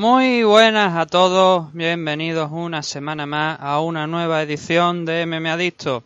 Muy 0.00 0.44
buenas 0.44 0.96
a 0.96 1.04
todos, 1.04 1.74
bienvenidos 1.74 2.50
una 2.50 2.82
semana 2.82 3.26
más 3.26 3.58
a 3.60 3.80
una 3.82 4.06
nueva 4.06 4.40
edición 4.40 5.04
de 5.04 5.26
MM 5.26 5.46
Adicto. 5.50 6.04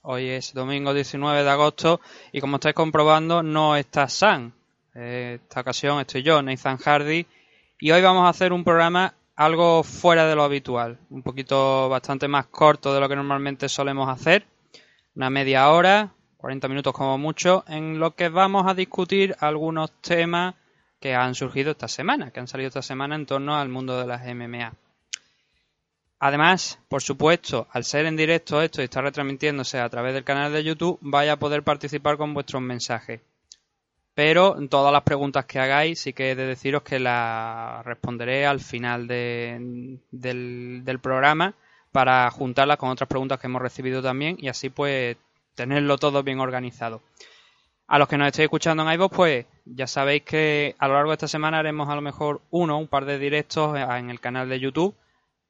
Hoy 0.00 0.30
es 0.30 0.54
domingo 0.54 0.94
19 0.94 1.44
de 1.44 1.50
agosto 1.50 2.00
y 2.32 2.40
como 2.40 2.56
estáis 2.56 2.74
comprobando 2.74 3.42
no 3.42 3.76
está 3.76 4.08
Sam. 4.08 4.52
Eh, 4.94 5.40
Esta 5.42 5.60
ocasión 5.60 6.00
estoy 6.00 6.22
yo, 6.22 6.40
Nathan 6.40 6.78
Hardy, 6.78 7.26
y 7.78 7.90
hoy 7.90 8.00
vamos 8.00 8.24
a 8.24 8.30
hacer 8.30 8.50
un 8.50 8.64
programa 8.64 9.12
algo 9.36 9.82
fuera 9.82 10.26
de 10.26 10.36
lo 10.36 10.42
habitual, 10.42 10.98
un 11.10 11.22
poquito 11.22 11.90
bastante 11.90 12.26
más 12.28 12.46
corto 12.46 12.94
de 12.94 13.00
lo 13.00 13.10
que 13.10 13.16
normalmente 13.16 13.68
solemos 13.68 14.08
hacer, 14.08 14.46
una 15.16 15.28
media 15.28 15.68
hora, 15.68 16.14
40 16.38 16.66
minutos 16.68 16.94
como 16.94 17.18
mucho, 17.18 17.62
en 17.68 17.98
lo 17.98 18.14
que 18.14 18.30
vamos 18.30 18.66
a 18.66 18.72
discutir 18.72 19.36
algunos 19.38 19.92
temas 20.00 20.54
que 21.04 21.14
han 21.14 21.34
surgido 21.34 21.72
esta 21.72 21.86
semana, 21.86 22.30
que 22.30 22.40
han 22.40 22.48
salido 22.48 22.68
esta 22.68 22.80
semana 22.80 23.14
en 23.14 23.26
torno 23.26 23.54
al 23.58 23.68
mundo 23.68 24.00
de 24.00 24.06
las 24.06 24.22
MMA. 24.24 24.72
Además, 26.18 26.78
por 26.88 27.02
supuesto, 27.02 27.66
al 27.72 27.84
ser 27.84 28.06
en 28.06 28.16
directo 28.16 28.62
esto 28.62 28.80
y 28.80 28.84
estar 28.84 29.04
retransmitiéndose 29.04 29.78
a 29.78 29.90
través 29.90 30.14
del 30.14 30.24
canal 30.24 30.50
de 30.50 30.64
YouTube, 30.64 30.96
vaya 31.02 31.34
a 31.34 31.38
poder 31.38 31.62
participar 31.62 32.16
con 32.16 32.32
vuestros 32.32 32.62
mensajes. 32.62 33.20
Pero 34.14 34.56
todas 34.70 34.94
las 34.94 35.02
preguntas 35.02 35.44
que 35.44 35.58
hagáis, 35.58 36.00
sí 36.00 36.14
que 36.14 36.30
he 36.30 36.34
de 36.36 36.46
deciros 36.46 36.82
que 36.82 36.98
las 36.98 37.84
responderé 37.84 38.46
al 38.46 38.60
final 38.60 39.06
de- 39.06 39.98
del, 40.10 40.80
del 40.86 40.98
programa 41.00 41.52
para 41.92 42.30
juntarlas 42.30 42.78
con 42.78 42.88
otras 42.88 43.08
preguntas 43.10 43.38
que 43.38 43.46
hemos 43.48 43.60
recibido 43.60 44.00
también 44.02 44.38
y 44.40 44.48
así 44.48 44.70
pues 44.70 45.18
tenerlo 45.54 45.98
todo 45.98 46.22
bien 46.22 46.40
organizado. 46.40 47.02
A 47.86 47.98
los 47.98 48.08
que 48.08 48.16
nos 48.16 48.28
estéis 48.28 48.44
escuchando 48.46 48.82
en 48.82 48.94
iVoox, 48.94 49.14
pues 49.14 49.46
ya 49.66 49.86
sabéis 49.86 50.22
que 50.22 50.74
a 50.78 50.88
lo 50.88 50.94
largo 50.94 51.10
de 51.10 51.14
esta 51.14 51.28
semana 51.28 51.58
haremos 51.58 51.88
a 51.88 51.94
lo 51.94 52.00
mejor 52.00 52.40
uno, 52.50 52.78
un 52.78 52.88
par 52.88 53.04
de 53.04 53.18
directos 53.18 53.76
en 53.78 54.10
el 54.10 54.20
canal 54.20 54.48
de 54.48 54.60
YouTube, 54.60 54.94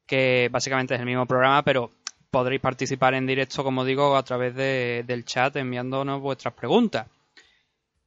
que 0.05 0.49
básicamente 0.51 0.93
es 0.95 0.99
el 0.99 1.05
mismo 1.05 1.25
programa, 1.25 1.63
pero 1.63 1.91
podréis 2.29 2.61
participar 2.61 3.13
en 3.13 3.25
directo, 3.25 3.63
como 3.63 3.85
digo, 3.85 4.17
a 4.17 4.23
través 4.23 4.53
de- 4.55 5.03
del 5.07 5.23
chat 5.23 5.55
enviándonos 5.55 6.19
vuestras 6.19 6.53
preguntas. 6.53 7.07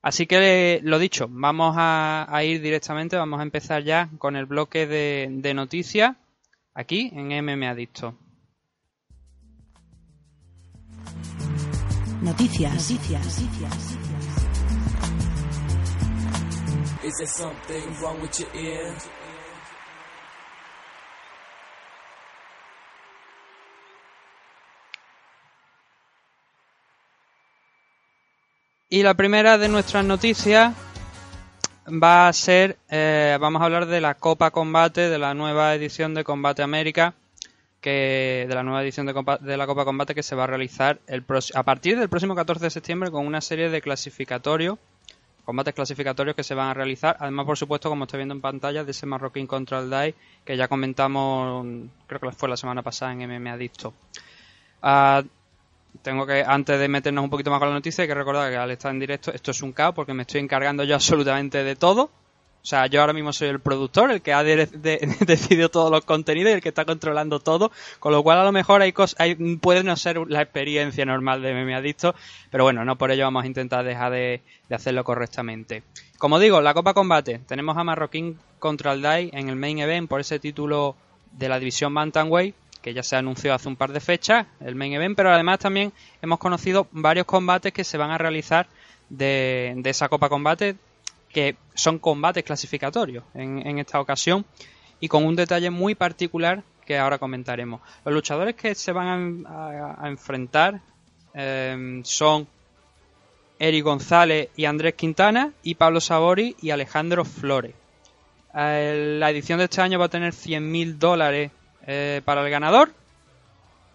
Así 0.03 0.27
que 0.27 0.81
lo 0.85 0.99
dicho, 0.99 1.27
vamos 1.29 1.75
a, 1.77 2.41
ir 2.45 2.63
directamente, 2.63 3.17
vamos 3.17 3.41
a 3.41 3.43
empezar 3.43 3.83
ya 3.83 4.09
con 4.19 4.37
el 4.37 4.47
bloque 4.47 4.87
de, 4.87 5.53
noticias 5.55 6.17
aquí 6.75 7.11
en 7.15 7.33
MM 7.33 7.67
Adicto. 7.67 8.15
Noticias. 12.23 12.91
Noticias. 12.91 13.99
Is 17.03 17.17
there 17.19 17.27
something 17.27 17.83
wrong 18.01 18.21
with 18.21 18.39
your 18.39 18.49
ear? 18.55 18.95
Y 28.91 29.03
la 29.03 29.15
primera 29.15 29.59
de 29.59 29.69
nuestras 29.69 30.05
noticias 30.05 30.75
va 31.87 32.29
a 32.29 32.33
ser, 32.33 32.79
eh, 32.89 33.37
vamos 33.39 33.61
a 33.61 33.67
hablar 33.67 33.87
de 33.87 34.01
la 34.01 34.15
Copa 34.15 34.51
Combate, 34.51 35.11
de 35.11 35.19
la 35.19 35.35
nueva 35.35 35.75
edición 35.75 36.15
de 36.15 36.25
Combate 36.25 36.63
América, 36.63 37.15
que 37.83 38.47
de 38.49 38.55
la 38.55 38.63
nueva 38.63 38.83
edición 38.83 39.05
de, 39.07 39.15
de 39.41 39.57
la 39.57 39.67
Copa 39.67 39.85
Combate 39.85 40.15
que 40.15 40.23
se 40.23 40.35
va 40.35 40.45
a 40.45 40.47
realizar 40.47 41.01
el 41.07 41.23
a 41.55 41.63
partir 41.63 41.99
del 41.99 42.09
próximo 42.09 42.35
14 42.35 42.65
de 42.65 42.71
septiembre 42.71 43.11
con 43.11 43.27
una 43.27 43.43
serie 43.43 43.69
de 43.69 43.83
clasificatorios, 43.83 44.79
combates 45.49 45.73
clasificatorios 45.73 46.37
que 46.37 46.45
se 46.45 46.53
van 46.53 46.69
a 46.69 46.75
realizar. 46.75 47.17
Además, 47.21 47.47
por 47.47 47.57
supuesto, 47.57 47.89
como 47.89 48.05
estoy 48.05 48.19
viendo 48.19 48.35
en 48.35 48.43
pantalla, 48.43 48.85
de 48.85 48.91
ese 48.91 49.07
Marroquín 49.07 49.47
contra 49.47 49.79
el 49.79 49.89
DAI, 49.89 50.15
que 50.45 50.59
ya 50.59 50.69
comentamos, 50.69 51.65
creo 52.07 52.21
que 52.21 52.33
fue 52.33 52.51
la 52.51 52.57
semana 52.59 52.83
pasada 52.83 53.13
en 53.13 53.21
MMA 53.21 53.55
Adicto. 53.55 53.95
Ah, 54.83 55.23
tengo 56.03 56.27
que, 56.27 56.45
antes 56.47 56.79
de 56.79 56.87
meternos 56.87 57.25
un 57.25 57.31
poquito 57.31 57.51
más 57.51 57.61
con 57.61 57.69
la 57.69 57.77
noticia, 57.77 58.03
hay 58.03 58.09
que 58.09 58.15
recordar 58.15 58.51
que 58.51 58.59
al 58.59 58.71
estar 58.73 58.93
en 58.93 59.01
directo, 59.01 59.33
esto 59.33 59.53
es 59.53 59.63
un 59.63 59.73
caos 59.73 59.95
porque 59.95 60.13
me 60.13 60.25
estoy 60.25 60.43
encargando 60.43 60.85
yo 60.85 60.95
absolutamente 60.95 61.65
de 61.65 61.77
todo. 61.77 62.11
O 62.61 62.67
sea, 62.69 62.87
yo 62.87 63.01
ahora 63.01 63.13
mismo 63.15 63.33
soy 63.33 63.49
el 63.49 63.61
productor, 63.61 64.11
el 64.11 64.21
que 64.21 64.33
ha 64.35 64.43
de- 64.43 64.67
de- 64.67 65.17
decidido 65.27 65.71
todos 65.71 65.91
los 65.91 66.05
contenidos 66.05 66.51
y 66.51 66.55
el 66.55 66.61
que 66.61 66.69
está 66.69 66.85
controlando 66.85 67.41
todo. 67.41 67.71
Con 67.99 68.13
lo 68.13 68.23
cual, 68.23 68.39
a 68.39 68.45
lo 68.45 68.53
mejor 68.53 68.83
hay 68.83 68.93
cosas, 68.93 69.19
hay, 69.21 69.35
puede 69.57 69.85
no 69.85 69.97
ser 69.97 70.19
la 70.29 70.43
experiencia 70.43 71.05
normal 71.07 71.41
de 71.41 71.55
MMA 71.55 71.77
Adicto, 71.79 72.15
pero 72.51 72.65
bueno, 72.65 72.85
no 72.85 72.97
por 72.97 73.11
ello 73.11 73.25
vamos 73.25 73.45
a 73.45 73.47
intentar 73.47 73.85
dejar 73.85 74.13
de, 74.13 74.43
hacerlo 74.71 75.03
correctamente. 75.05 75.83
Como 76.19 76.39
digo, 76.39 76.61
la 76.61 76.75
Copa 76.75 76.95
Combate, 76.95 77.39
tenemos 77.47 77.77
a 77.77 77.85
Marroquín 77.85 78.39
contra 78.59 78.93
el 78.93 79.03
DAI 79.03 79.31
en 79.33 79.49
el 79.49 79.57
main 79.57 79.79
event 79.79 80.09
por 80.09 80.21
ese 80.21 80.39
título 80.39 80.97
de 81.33 81.49
la 81.49 81.59
división 81.59 81.95
Bantamweight, 81.95 82.55
que 82.83 82.93
ya 82.93 83.03
se 83.03 83.17
anunció 83.17 83.55
hace 83.55 83.69
un 83.69 83.77
par 83.77 83.93
de 83.93 84.01
fechas, 84.01 84.47
el 84.61 84.75
main 84.75 84.93
event, 84.93 85.17
pero 85.17 85.31
además 85.33 85.61
también 85.61 85.93
hemos 86.21 86.39
conocido 86.39 86.87
varios 86.91 87.25
combates 87.25 87.73
que 87.73 87.85
se 87.85 87.97
van 87.99 88.11
a 88.11 88.19
realizar 88.19 88.67
de 89.09 89.81
esa 89.85 90.09
Copa 90.09 90.29
Combate, 90.29 90.77
que 91.33 91.57
son 91.75 91.99
combates 91.99 92.45
clasificatorios 92.45 93.25
en, 93.35 93.79
esta 93.79 94.01
ocasión, 94.01 94.45
y 95.01 95.09
con 95.09 95.25
un 95.25 95.37
detalle 95.37 95.71
muy 95.71 95.95
particular 95.95 96.63
que 96.85 96.99
ahora 96.99 97.19
comentaremos. 97.19 97.81
Los 98.05 98.15
luchadores 98.15 98.55
que 98.55 98.75
se 98.75 98.93
van 98.93 99.47
a 99.47 100.09
enfrentar 100.09 100.81
eh, 101.35 102.01
son 102.05 102.49
Eric 103.59 103.85
González 103.85 104.49
y 104.57 104.65
Andrés 104.65 104.95
Quintana, 104.95 105.53
y 105.63 105.75
Pablo 105.75 106.01
Sabori 106.01 106.57
y 106.61 106.71
Alejandro 106.71 107.25
Flores. 107.25 107.75
Eh, 108.55 109.17
la 109.19 109.31
edición 109.31 109.59
de 109.59 109.65
este 109.65 109.81
año 109.83 109.99
va 109.99 110.07
a 110.07 110.11
tener 110.11 110.33
100.000 110.33 110.97
dólares 110.99 111.51
eh, 111.87 112.23
para 112.25 112.43
el 112.43 112.51
ganador. 112.51 112.91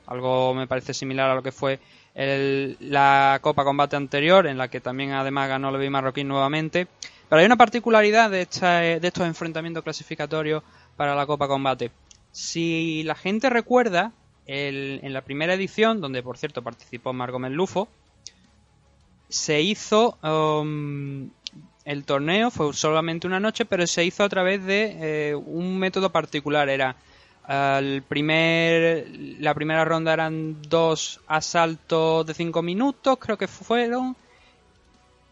Algo 0.07 0.53
me 0.53 0.67
parece 0.67 0.93
similar 0.93 1.29
a 1.29 1.35
lo 1.35 1.41
que 1.43 1.51
fue 1.51 1.79
el- 2.13 2.77
la 2.79 3.39
Copa 3.41 3.63
Combate 3.63 3.95
anterior, 3.95 4.45
en 4.47 4.57
la 4.57 4.67
que 4.67 4.81
también 4.81 5.11
además 5.13 5.47
ganó 5.49 5.71
Levi 5.71 5.89
Marroquín 5.89 6.27
nuevamente. 6.27 6.87
Pero 7.33 7.39
hay 7.39 7.47
una 7.47 7.55
particularidad 7.57 8.29
de, 8.29 8.43
esta- 8.43 8.77
de 8.81 9.07
estos 9.07 9.25
enfrentamientos 9.25 9.83
clasificatorios 9.83 10.61
para 10.95 11.15
la 11.15 11.25
Copa 11.25 11.47
Combate. 11.47 11.89
Si 12.31 13.01
la 13.05 13.15
gente 13.15 13.49
recuerda, 13.49 14.11
en 14.45 15.11
la 15.11 15.21
primera 15.21 15.55
edición, 15.55 15.99
donde 15.99 16.21
por 16.21 16.37
cierto 16.37 16.61
participó 16.61 17.11
Margot 17.11 17.41
Lufo, 17.49 17.87
se 19.29 19.61
hizo 19.63 20.19
um, 20.21 21.31
el 21.85 22.03
torneo, 22.05 22.51
fue 22.51 22.71
solamente 22.71 23.25
una 23.25 23.39
noche, 23.39 23.65
pero 23.65 23.87
se 23.87 24.05
hizo 24.05 24.23
a 24.23 24.29
través 24.29 24.63
de 24.63 25.31
eh, 25.31 25.33
un 25.35 25.79
método 25.79 26.11
particular. 26.11 26.69
Era 26.69 26.97
eh, 27.49 27.77
el 27.79 28.03
primer, 28.03 29.07
la 29.39 29.55
primera 29.55 29.83
ronda 29.83 30.13
eran 30.13 30.61
dos 30.69 31.19
asaltos 31.25 32.27
de 32.27 32.35
cinco 32.35 32.61
minutos, 32.61 33.17
creo 33.19 33.39
que 33.39 33.47
fueron, 33.47 34.15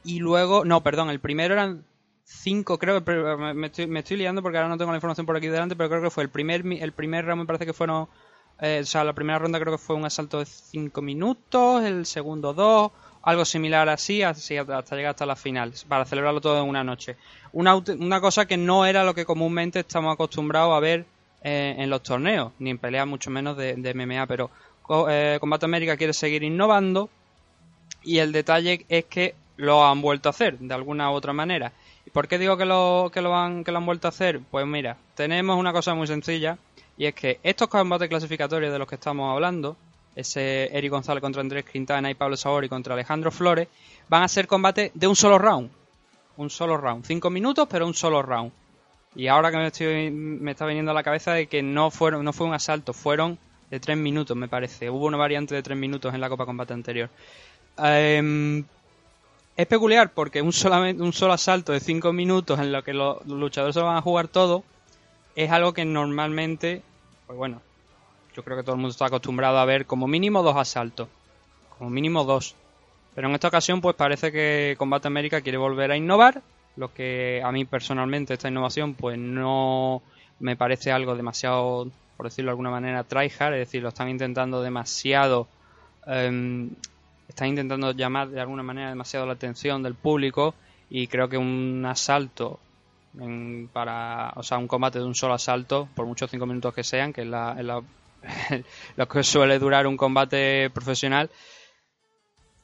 y 0.04 0.18
luego, 0.18 0.66
no, 0.66 0.82
perdón, 0.82 1.12
el 1.12 1.20
primero 1.20 1.54
eran 1.54 1.86
cinco, 2.24 2.78
creo, 2.78 3.04
pero 3.04 3.38
me, 3.38 3.68
estoy, 3.68 3.88
me 3.88 4.00
estoy 4.00 4.18
liando 4.18 4.42
porque 4.42 4.58
ahora 4.58 4.70
no 4.70 4.78
tengo 4.78 4.92
la 4.92 4.98
información 4.98 5.26
por 5.26 5.36
aquí 5.36 5.48
delante, 5.48 5.76
pero 5.76 5.90
creo 5.90 6.02
que 6.02 6.10
fue 6.10 6.24
el 6.24 6.30
primer, 6.30 6.66
el 6.66 6.92
primer 6.92 7.26
round 7.26 7.42
me 7.42 7.46
parece 7.46 7.66
que 7.66 7.74
fueron, 7.74 8.08
eh, 8.60 8.80
o 8.82 8.86
sea, 8.86 9.04
la 9.04 9.14
primera 9.14 9.40
ronda 9.40 9.60
creo 9.60 9.74
que 9.74 9.84
fue 9.84 9.96
un 9.96 10.06
asalto 10.06 10.40
de 10.40 10.46
cinco 10.46 11.02
minutos, 11.02 11.84
el 11.84 12.06
segundo 12.06 12.54
dos, 12.54 12.92
algo 13.24 13.46
similar 13.46 13.90
así, 13.90 14.24
hasta 14.24 14.96
llegar 14.96 15.12
hasta 15.12 15.26
la 15.26 15.36
final, 15.36 15.74
para 15.88 16.06
celebrarlo 16.06 16.42
todo 16.42 16.62
en 16.62 16.70
una 16.70 16.84
noche. 16.84 17.18
Una, 17.54 17.76
una 17.76 18.22
cosa 18.22 18.46
que 18.46 18.58
no 18.58 18.86
era 18.86 19.04
lo 19.04 19.14
que 19.14 19.26
comúnmente 19.26 19.80
estamos 19.80 20.14
acostumbrados 20.14 20.74
a 20.74 20.80
ver 20.80 21.06
eh, 21.44 21.76
en 21.78 21.90
los 21.90 22.02
torneos, 22.02 22.54
ni 22.60 22.72
en 22.72 22.78
peleas 22.78 23.08
mucho 23.08 23.30
menos 23.30 23.58
de, 23.58 23.76
de 23.76 23.94
MMA, 23.94 24.26
pero 24.28 24.50
eh, 25.10 25.38
Combate 25.40 25.66
América 25.66 25.98
quiere 25.98 26.14
seguir 26.14 26.44
innovando 26.44 27.10
y 28.04 28.18
el 28.18 28.32
detalle 28.32 28.86
es 28.90 29.06
que 29.06 29.36
lo 29.58 29.86
han 29.86 30.02
vuelto 30.02 30.30
a 30.30 30.32
hacer 30.32 30.58
de 30.58 30.74
alguna 30.74 31.12
u 31.12 31.14
otra 31.14 31.34
manera. 31.34 31.72
¿Y 32.12 32.14
por 32.14 32.28
qué 32.28 32.38
digo 32.38 32.58
que 32.58 32.66
lo, 32.66 33.10
que 33.14 33.22
lo, 33.22 33.36
han, 33.36 33.64
que 33.64 33.72
lo 33.72 33.78
han 33.78 33.86
vuelto 33.86 34.08
a 34.08 34.10
hacer? 34.10 34.40
Pues 34.52 34.66
mira, 34.66 34.98
tenemos 35.16 35.58
una 35.58 35.72
cosa 35.72 35.94
muy 35.94 36.08
sencilla 36.08 36.58
y 36.98 37.06
es 37.06 37.16
que 37.16 37.40
estos 37.44 37.68
combates 37.68 38.10
clasificatorios 38.10 38.72
de 38.72 38.80
los 38.80 38.88
que 38.88 38.96
estamos 38.96 39.32
hablando 39.32 39.78
ese 40.16 40.70
Eric 40.78 40.92
González 40.92 41.22
contra 41.22 41.42
Andrés 41.42 41.66
Quintana 41.66 42.10
y 42.10 42.16
Pablo 42.16 42.36
Sabori 42.36 42.68
contra 42.68 42.94
Alejandro 42.94 43.32
Flores, 43.32 43.68
van 44.10 44.24
a 44.24 44.28
ser 44.28 44.48
combates 44.48 44.92
de 44.94 45.08
un 45.08 45.16
solo 45.16 45.38
round. 45.38 45.70
Un 46.38 46.50
solo 46.50 46.78
round. 46.78 47.06
Cinco 47.06 47.30
minutos, 47.30 47.68
pero 47.70 47.86
un 47.86 47.94
solo 47.94 48.22
round. 48.22 48.52
Y 49.16 49.28
ahora 49.28 49.52
que 49.52 49.58
me, 49.58 49.68
estoy, 49.68 50.12
me 50.12 50.52
está 50.52 50.66
viniendo 50.66 50.92
a 50.92 50.94
la 50.94 51.04
cabeza 51.04 51.34
de 51.34 51.48
que 51.48 51.62
no, 51.62 51.92
fueron, 51.92 52.24
no 52.24 52.34
fue 52.34 52.48
un 52.48 52.54
asalto, 52.54 52.94
fueron 52.94 53.38
de 53.70 53.80
tres 53.80 53.98
minutos, 53.98 54.36
me 54.36 54.48
parece. 54.48 54.90
Hubo 54.90 55.06
una 55.06 55.18
variante 55.18 55.56
de 55.56 55.64
tres 55.64 55.78
minutos 55.78 56.14
en 56.14 56.22
la 56.22 56.30
Copa 56.30 56.46
Combate 56.46 56.74
anterior. 56.74 57.10
Em, 57.78 58.64
es 59.62 59.68
peculiar 59.68 60.12
porque 60.12 60.42
un, 60.42 60.54
solamente, 60.54 61.04
un 61.04 61.14
solo 61.14 61.34
asalto 61.34 61.72
de 61.72 61.80
cinco 61.80 62.12
minutos 62.14 62.60
en 62.60 62.72
lo 62.72 62.84
que 62.84 62.94
los 62.94 63.24
luchadores 63.28 63.76
se 63.76 63.82
van 63.82 63.96
a 63.96 64.02
jugar 64.02 64.28
todo 64.28 64.64
es 65.36 65.52
algo 65.52 65.74
que 65.74 65.86
normalmente, 65.86 66.82
pues 67.28 67.38
bueno, 67.38 67.62
yo 68.36 68.44
creo 68.44 68.58
que 68.58 68.64
todo 68.64 68.74
el 68.74 68.82
mundo 68.82 68.92
está 68.92 69.06
acostumbrado 69.06 69.60
a 69.60 69.66
ver 69.66 69.86
como 69.86 70.08
mínimo 70.08 70.42
dos 70.42 70.56
asaltos. 70.56 71.08
Como 71.78 71.92
mínimo 71.92 72.24
dos. 72.24 72.56
Pero 73.14 73.28
en 73.28 73.36
esta 73.36 73.50
ocasión 73.50 73.82
pues 73.82 73.96
parece 73.96 74.32
que 74.32 74.76
Combate 74.80 75.08
América 75.08 75.42
quiere 75.42 75.60
volver 75.60 75.92
a 75.92 75.98
innovar. 75.98 76.42
Lo 76.76 76.92
que 76.92 77.42
a 77.44 77.52
mí 77.52 77.66
personalmente 77.66 78.34
esta 78.34 78.50
innovación 78.50 78.96
pues 78.96 79.18
no 79.20 80.02
me 80.40 80.56
parece 80.56 80.92
algo 80.92 81.16
demasiado, 81.16 81.88
por 82.18 82.26
decirlo 82.26 82.50
de 82.50 82.54
alguna 82.54 82.72
manera, 82.72 83.04
tryhard. 83.04 83.54
Es 83.54 83.68
decir, 83.68 83.84
lo 83.84 83.90
están 83.90 84.10
intentando 84.10 84.64
demasiado... 84.64 85.48
Em, 86.08 86.72
están 87.32 87.48
intentando 87.48 87.92
llamar 87.92 88.30
de 88.30 88.42
alguna 88.42 88.62
manera 88.62 88.90
demasiado 88.90 89.26
la 89.26 89.34
atención 89.34 89.82
del 89.82 89.96
público 89.96 90.54
y 90.90 91.08
creo 91.08 91.30
que 91.30 91.38
un 91.38 91.86
asalto 91.86 92.60
para, 93.74 94.34
o 94.36 94.44
sea, 94.44 94.58
un 94.58 94.68
combate 94.68 95.00
de 95.00 95.06
un 95.06 95.16
solo 95.16 95.34
asalto, 95.34 95.88
por 95.96 96.06
muchos 96.06 96.30
cinco 96.30 96.46
minutos 96.46 96.74
que 96.74 96.84
sean, 96.84 97.14
que 97.14 97.22
es 97.22 97.28
la, 97.28 97.56
lo 98.96 99.08
que 99.08 99.24
suele 99.24 99.60
durar 99.60 99.88
un 99.88 99.98
combate 99.98 100.70
profesional, 100.70 101.30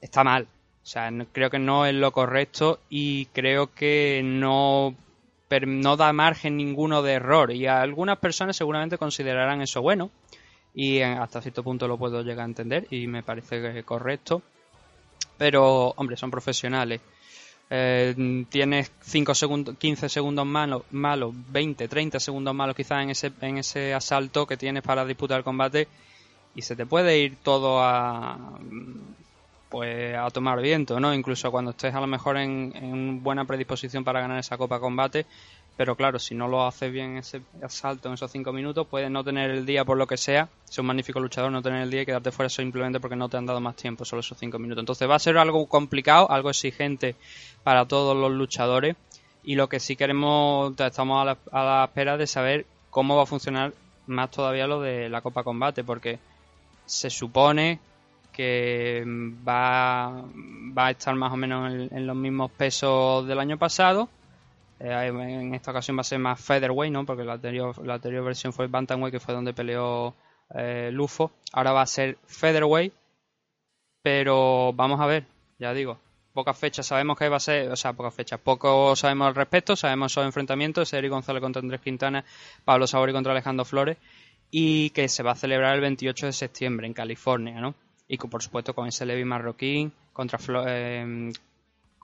está 0.02 0.24
mal. 0.24 0.48
O 0.84 0.90
sea, 0.90 1.12
creo 1.34 1.50
que 1.50 1.60
no 1.60 1.86
es 1.86 1.94
lo 1.94 2.12
correcto 2.12 2.80
y 2.90 3.25
creo 3.28 3.74
que 3.74 4.22
no, 4.24 4.96
no 5.50 5.98
da 5.98 6.13
margen 6.13 6.56
ninguno 6.56 7.02
de 7.02 7.13
error. 7.13 7.52
Y 7.52 7.68
algunas 7.68 8.18
personas 8.20 8.56
seguramente 8.56 8.98
considerarán 8.98 9.62
eso 9.62 9.81
bueno. 9.81 10.12
Y 10.74 11.02
hasta 11.02 11.42
cierto 11.42 11.63
punto 11.63 11.88
lo 11.88 11.98
puedo 11.98 12.22
llegar 12.22 12.44
a 12.44 12.50
entender 12.50 12.88
y 12.90 13.08
me 13.08 13.24
parece 13.24 13.80
es 13.80 13.84
correcto. 13.84 14.44
Pero, 15.38 15.94
hombre, 15.98 16.18
son 16.18 16.31
profesionales 16.31 17.02
eh, 17.69 18.46
tienes 18.50 18.92
5 19.02 19.36
segundos, 19.36 19.75
15 19.78 20.08
segundos 20.10 20.46
malos, 20.46 20.84
malo, 20.92 21.34
20, 21.50 21.88
30 21.88 22.19
segundos 22.19 22.56
malos 22.56 22.75
quizás 22.75 23.04
en 23.04 23.10
ese, 23.10 23.31
en 23.42 23.58
ese 23.58 23.94
asalto 23.94 24.48
que 24.48 24.56
tienes 24.56 24.84
para 24.84 25.06
disputar 25.06 25.40
el 25.40 25.44
combate 25.44 25.88
y 26.56 26.62
se 26.62 26.75
te 26.75 26.86
puede 26.86 27.19
ir 27.19 27.38
todo 27.44 27.81
a 27.81 28.58
pues 29.69 30.16
a 30.16 30.30
tomar 30.30 30.62
viento, 30.62 30.98
¿no? 30.98 31.14
Incluso 31.14 31.52
cuando 31.52 31.72
estés 31.72 31.94
a 31.94 32.00
lo 32.00 32.08
mejor 32.08 32.38
en, 32.38 32.72
en 32.74 33.22
buena 33.22 33.44
predisposición 33.44 34.06
para 34.06 34.22
ganar 34.22 34.40
esa 34.40 34.58
copa 34.58 34.80
combate, 34.80 35.25
pero 35.77 35.95
claro, 35.95 36.18
si 36.18 36.33
no 36.33 36.47
lo 36.47 36.65
haces 36.65 36.91
bien 36.91 37.18
ese 37.18 37.39
asalto 37.62 38.07
en 38.07 38.15
esos 38.15 38.31
5 38.31 38.51
minutos, 38.51 38.88
puedes 38.88 39.12
no 39.12 39.24
tener 39.24 39.51
el 39.51 39.63
día 39.63 39.85
por 39.85 39.95
lo 39.95 40.07
que 40.07 40.18
sea, 40.18 40.50
ser 40.65 40.81
un 40.81 40.88
magnífico 40.88 41.19
luchador, 41.19 41.51
no 41.51 41.62
tener 41.62 41.83
el 41.83 41.91
día 41.91 42.01
y 42.01 42.06
quedarte 42.07 42.31
fuera 42.31 42.50
simplemente 42.50 43.00
porque 43.00 43.15
no 43.15 43.29
te 43.29 43.38
han 43.38 43.45
dado 43.45 43.62
más 43.62 43.75
tiempo, 43.75 44.03
solo 44.03 44.21
esos 44.21 44.39
5 44.39 44.57
minutos. 44.57 44.81
Entonces 44.81 45.07
va 45.07 45.15
a 45.15 45.19
ser 45.19 45.38
algo 45.38 45.68
complicado, 45.68 46.31
algo 46.31 46.50
exigente 46.50 47.15
para 47.63 47.85
todos 47.85 48.18
los 48.18 48.31
luchadores 48.31 48.95
y 49.44 49.53
lo 49.53 49.69
que 49.69 49.79
sí 49.79 49.95
queremos, 49.95 50.74
estamos 50.79 51.21
a 51.51 51.63
la, 51.63 51.85
espera 51.85 52.18
de 52.18 52.25
saber 52.25 52.65
cómo 52.89 53.15
va 53.15 53.24
a 53.24 53.27
funcionar 53.27 53.71
más 54.07 54.31
todavía 54.31 54.65
lo 54.65 54.81
de 54.81 55.09
la 55.09 55.21
Copa 55.21 55.44
Combate, 55.44 55.83
porque 55.83 56.18
se 56.88 57.12
supone 57.12 57.79
que 58.33 59.03
va, 59.47 60.24
va 60.75 60.88
a 60.88 60.91
estar 60.91 61.13
más 61.13 61.31
o 61.31 61.38
menos 61.38 61.71
en, 61.71 61.95
en 61.95 62.07
los 62.07 62.15
mismos 62.15 62.50
pesos 62.50 63.27
del 63.27 63.39
año 63.39 63.57
pasado 63.59 64.09
eh, 64.79 65.07
en 65.07 65.53
esta 65.56 65.71
ocasión 65.71 65.97
va 65.97 66.01
a 66.01 66.06
ser 66.06 66.19
más 66.19 66.39
featherweight, 66.39 66.94
¿no? 66.94 67.06
Porque 67.06 67.24
la 67.24 67.33
anterior, 67.33 67.85
la 67.85 67.95
anterior 67.95 68.24
versión 68.24 68.53
fue 68.53 68.68
bantamweight, 68.68 69.13
que 69.13 69.19
fue 69.19 69.33
donde 69.33 69.53
peleó 69.53 70.15
eh, 70.53 70.89
Lufo. 70.91 71.31
Ahora 71.53 71.71
va 71.71 71.81
a 71.81 71.88
ser 71.88 72.18
featherweight, 72.25 72.94
pero 74.01 74.74
vamos 74.74 75.00
a 75.01 75.06
ver, 75.06 75.25
ya 75.59 75.74
digo, 75.74 76.00
pocas 76.33 76.57
fechas 76.57 76.85
sabemos 76.85 77.18
que 77.18 77.29
va 77.29 77.38
a 77.38 77.39
ser, 77.39 77.71
o 77.71 77.75
sea, 77.75 77.94
pocas 77.94 78.13
fechas, 78.13 78.39
poco 78.39 78.95
sabemos 78.95 79.27
al 79.27 79.35
respecto, 79.35 79.75
sabemos 79.75 80.12
esos 80.12 80.25
enfrentamientos, 80.25 80.94
Eric 80.94 81.12
González 81.12 81.41
contra 81.41 81.62
Andrés 81.62 81.81
Quintana, 81.81 82.24
Pablo 82.63 82.85
Sabori 82.85 83.12
contra 83.12 83.31
Alejandro 83.31 83.65
Flores, 83.65 83.97
y 84.51 84.91
que 84.91 85.09
se 85.09 85.24
va 85.24 85.31
a 85.31 85.35
celebrar 85.35 85.75
el 85.75 85.81
28 85.81 86.27
de 86.27 86.33
septiembre 86.33 86.88
en 86.88 86.94
California, 86.94 87.59
¿no? 87.59 87.75
Y 88.07 88.18
por 88.18 88.41
supuesto 88.41 88.74
con 88.74 88.88
ese 88.88 89.06
Levi 89.06 89.25
marroquín 89.25 89.91
contra 90.13 90.39
eh, 90.68 91.31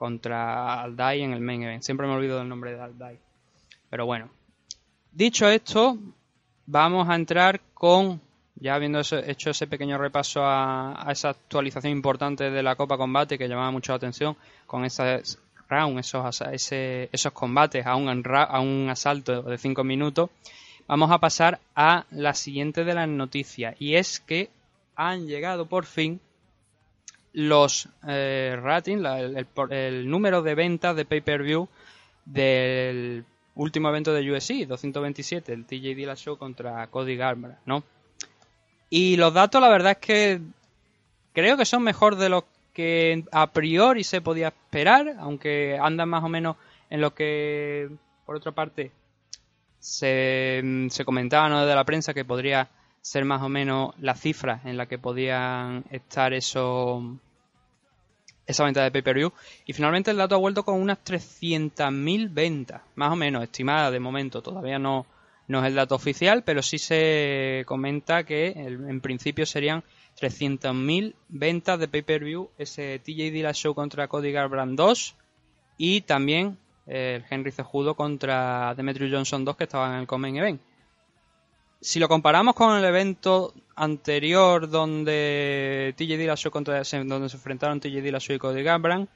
contra 0.04 0.82
Aldai 0.82 1.22
en 1.22 1.32
el 1.32 1.40
main 1.40 1.64
event. 1.64 1.82
Siempre 1.82 2.06
me 2.06 2.12
olvido 2.12 2.38
del 2.38 2.50
nombre 2.50 2.74
de 2.74 2.82
Aldai. 2.82 3.18
Pero 3.90 4.06
bueno. 4.06 4.30
Dicho 5.14 5.48
esto, 5.48 5.98
vamos 6.66 7.08
a 7.08 7.16
entrar 7.16 7.62
con, 7.74 8.20
ya 8.56 8.76
habiendo 8.76 9.00
hecho 9.00 9.52
ese 9.52 9.66
pequeño 9.66 9.98
repaso 9.98 10.42
a, 10.44 11.08
esa 11.10 11.30
actualización 11.30 11.94
importante 11.94 12.52
de 12.52 12.62
la 12.62 12.76
Copa 12.76 12.98
Combate 12.98 13.38
que 13.38 13.48
llamaba 13.48 13.72
mucho 13.72 13.94
la 13.94 13.96
atención, 13.96 14.36
con 14.68 14.84
esos 14.84 15.40
round, 15.70 15.98
esos, 16.00 16.42
esos 16.42 17.32
combates 17.32 17.86
a 17.86 17.96
un, 17.96 18.10
a 18.10 18.60
un 18.60 18.90
asalto 18.90 19.42
de 19.44 19.58
5 19.58 19.86
minutos, 19.86 20.32
vamos 20.86 21.12
a 21.12 21.20
pasar 21.20 21.62
a 21.78 22.06
la 22.12 22.34
siguiente 22.34 22.84
de 22.84 22.94
las 22.94 23.08
noticias. 23.08 23.74
Y 23.80 23.96
es 23.96 24.20
que 24.20 24.50
han 24.98 25.28
llegado 25.28 25.66
por 25.66 25.86
fin 25.86 26.20
los 27.34 27.90
eh, 28.08 28.58
ratings, 28.62 29.04
el, 29.72 30.10
número 30.10 30.42
de 30.42 30.56
ventas 30.56 30.96
de 30.96 31.06
pay-per-view 31.06 31.68
del 32.26 33.26
último 33.56 33.90
evento 33.90 34.14
de 34.14 34.32
UFC, 34.32 34.68
227, 34.68 35.52
el 35.52 35.66
TJ 35.66 35.96
Dillashaw 35.96 36.38
contra 36.38 36.88
Cody 36.88 37.16
Garbrandt, 37.16 37.58
¿no? 37.66 37.84
Y 38.90 39.18
los 39.18 39.34
datos, 39.34 39.60
la 39.60 39.70
verdad 39.70 39.94
es 39.94 39.98
que 39.98 40.42
creo 41.34 41.58
que 41.58 41.66
son 41.66 41.84
mejor 41.84 42.16
de 42.16 42.30
lo 42.30 42.46
que 42.74 43.24
a 43.32 43.48
priori 43.52 44.04
se 44.04 44.22
podía 44.22 44.50
esperar, 44.50 45.16
aunque 45.20 45.78
andan 45.82 46.10
más 46.10 46.24
o 46.24 46.30
menos 46.30 46.58
en 46.90 47.02
lo 47.02 47.14
que, 47.14 47.90
por 48.26 48.36
otra 48.36 48.52
parte, 48.52 48.92
se, 49.80 50.88
se 50.90 51.06
comentaba 51.06 51.50
¿no? 51.50 51.66
de 51.66 51.76
la 51.76 51.84
prensa 51.84 52.14
que 52.14 52.24
podría 52.24 52.70
ser 53.04 53.26
más 53.26 53.42
o 53.42 53.50
menos 53.50 53.94
la 54.00 54.16
cifra 54.16 54.62
en 54.64 54.78
la 54.78 54.88
que 54.88 54.98
podían 54.98 55.84
estar 55.92 56.34
esos 56.34 57.04
esa 58.46 58.64
venta 58.64 58.84
de 58.84 58.92
pay-per-view. 58.92 59.32
Y 59.66 59.74
finalmente 59.74 60.12
el 60.12 60.18
dato 60.18 60.36
ha 60.36 60.40
vuelto 60.40 60.64
con 60.64 60.82
unas 60.82 61.04
300.000 61.04 62.34
ventas, 62.34 62.82
más 62.96 63.12
o 63.12 63.16
menos, 63.16 63.44
estimada 63.44 63.92
de 63.92 64.00
momento. 64.00 64.42
Todavía 64.42 64.80
no, 64.80 65.06
no 65.48 65.60
es 65.60 65.68
el 65.68 65.76
dato 65.76 65.96
oficial, 65.96 66.44
pero 66.44 66.62
sí 66.62 66.78
se 66.78 67.64
comenta 67.66 68.24
que 68.24 68.48
en 68.48 69.02
principio 69.02 69.46
serían 69.46 69.84
300.000 70.20 71.14
ventas 71.28 71.80
de 71.80 71.88
pay-per-view 71.90 72.50
ese 72.58 73.00
TJ 73.00 73.32
Dillashaw 73.32 73.74
contra 73.74 74.08
Cody 74.08 74.32
Garbrandt 74.32 74.78
2 74.78 75.16
y 75.78 76.02
también 76.02 76.58
eh, 76.88 77.16
el 77.18 77.26
Henry 77.30 77.52
Cejudo 77.52 77.96
contra 77.96 78.76
Demetrius 78.76 79.12
Johnson 79.12 79.44
2 79.44 79.58
que 79.58 79.64
estaban 79.64 79.94
en 79.94 80.00
el 80.02 80.08
Common 80.08 80.38
Event 80.38 80.62
si 81.84 82.00
lo 82.00 82.08
comparamos 82.08 82.56
con 82.56 82.78
el 82.78 82.86
evento 82.86 83.54
anterior 83.76 84.70
donde 84.70 85.94
TJ 85.98 86.18
Dillashaw 86.18 86.50
contra 86.50 86.82
donde 86.82 87.28
se 87.28 87.36
enfrentaron 87.36 87.82
TJ 87.82 88.02
Dillashaw 88.02 88.36
y 88.38 88.40
Cody 88.40 88.64
Garbrandt 88.64 89.10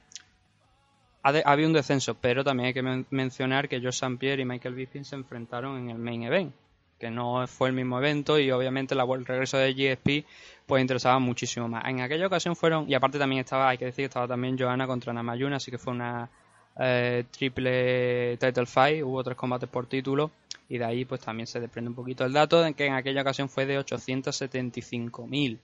había 1.22 1.66
un 1.66 1.72
descenso, 1.72 2.14
pero 2.14 2.44
también 2.44 2.68
hay 2.68 2.74
que 2.74 3.06
mencionar 3.10 3.68
que 3.68 3.80
Joe 3.80 3.88
St. 3.88 4.16
Pierre 4.18 4.42
y 4.42 4.44
Michael 4.44 4.74
Bisping 4.74 5.04
se 5.04 5.16
enfrentaron 5.16 5.78
en 5.78 5.90
el 5.90 5.98
main 5.98 6.22
event, 6.22 6.54
que 6.98 7.10
no 7.10 7.46
fue 7.46 7.68
el 7.68 7.74
mismo 7.74 7.98
evento 7.98 8.38
y 8.38 8.50
obviamente 8.50 8.94
el 8.94 9.24
regreso 9.24 9.56
de 9.56 9.72
GSP 9.72 10.26
pues 10.66 10.80
interesaba 10.80 11.18
muchísimo 11.18 11.68
más. 11.68 11.84
En 11.86 12.00
aquella 12.00 12.26
ocasión 12.26 12.54
fueron, 12.54 12.88
y 12.88 12.94
aparte 12.94 13.18
también 13.18 13.40
estaba, 13.40 13.70
hay 13.70 13.78
que 13.78 13.86
decir 13.86 14.02
que 14.02 14.06
estaba 14.06 14.28
también 14.28 14.58
Joanna 14.58 14.86
contra 14.86 15.12
Namayuna, 15.12 15.56
así 15.56 15.70
que 15.70 15.78
fue 15.78 15.94
una 15.94 16.30
eh, 16.78 17.24
triple 17.30 18.36
title 18.36 18.66
fight, 18.66 19.02
hubo 19.02 19.22
tres 19.24 19.36
combates 19.36 19.68
por 19.68 19.86
título 19.86 20.30
y 20.68 20.78
de 20.78 20.84
ahí 20.84 21.04
pues 21.04 21.20
también 21.20 21.46
se 21.46 21.60
desprende 21.60 21.88
un 21.90 21.94
poquito 21.94 22.24
el 22.24 22.32
dato 22.32 22.62
de 22.62 22.74
que 22.74 22.86
en 22.86 22.94
aquella 22.94 23.22
ocasión 23.22 23.48
fue 23.48 23.66
de 23.66 23.78
875.000. 23.80 25.58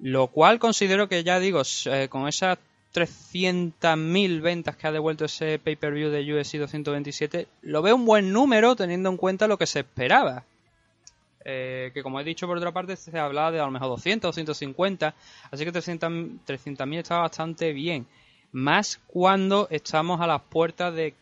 Lo 0.00 0.26
cual 0.28 0.58
considero 0.58 1.08
que 1.08 1.22
ya 1.22 1.38
digo, 1.38 1.62
eh, 1.86 2.08
con 2.08 2.26
esas 2.26 2.58
300.000 2.92 4.40
ventas 4.40 4.76
que 4.76 4.86
ha 4.86 4.92
devuelto 4.92 5.26
ese 5.26 5.58
pay-per-view 5.58 6.10
de 6.10 6.34
UFC 6.34 6.58
227, 6.58 7.46
lo 7.62 7.82
veo 7.82 7.94
un 7.94 8.04
buen 8.04 8.32
número 8.32 8.74
teniendo 8.74 9.10
en 9.10 9.16
cuenta 9.16 9.46
lo 9.46 9.58
que 9.58 9.66
se 9.66 9.80
esperaba. 9.80 10.44
Eh, 11.44 11.90
que 11.92 12.02
como 12.04 12.20
he 12.20 12.24
dicho 12.24 12.46
por 12.46 12.56
otra 12.56 12.70
parte 12.70 12.94
se 12.94 13.18
hablaba 13.18 13.50
de 13.50 13.58
a 13.58 13.64
lo 13.64 13.72
mejor 13.72 13.88
200, 13.88 14.28
250, 14.28 15.14
así 15.50 15.64
que 15.64 15.72
300.000 15.72 16.38
300 16.44 16.88
está 16.98 17.18
bastante 17.18 17.72
bien. 17.72 18.06
Más 18.52 19.00
cuando 19.06 19.66
estamos 19.70 20.20
a 20.20 20.26
las 20.26 20.42
puertas 20.42 20.94
de 20.94 21.14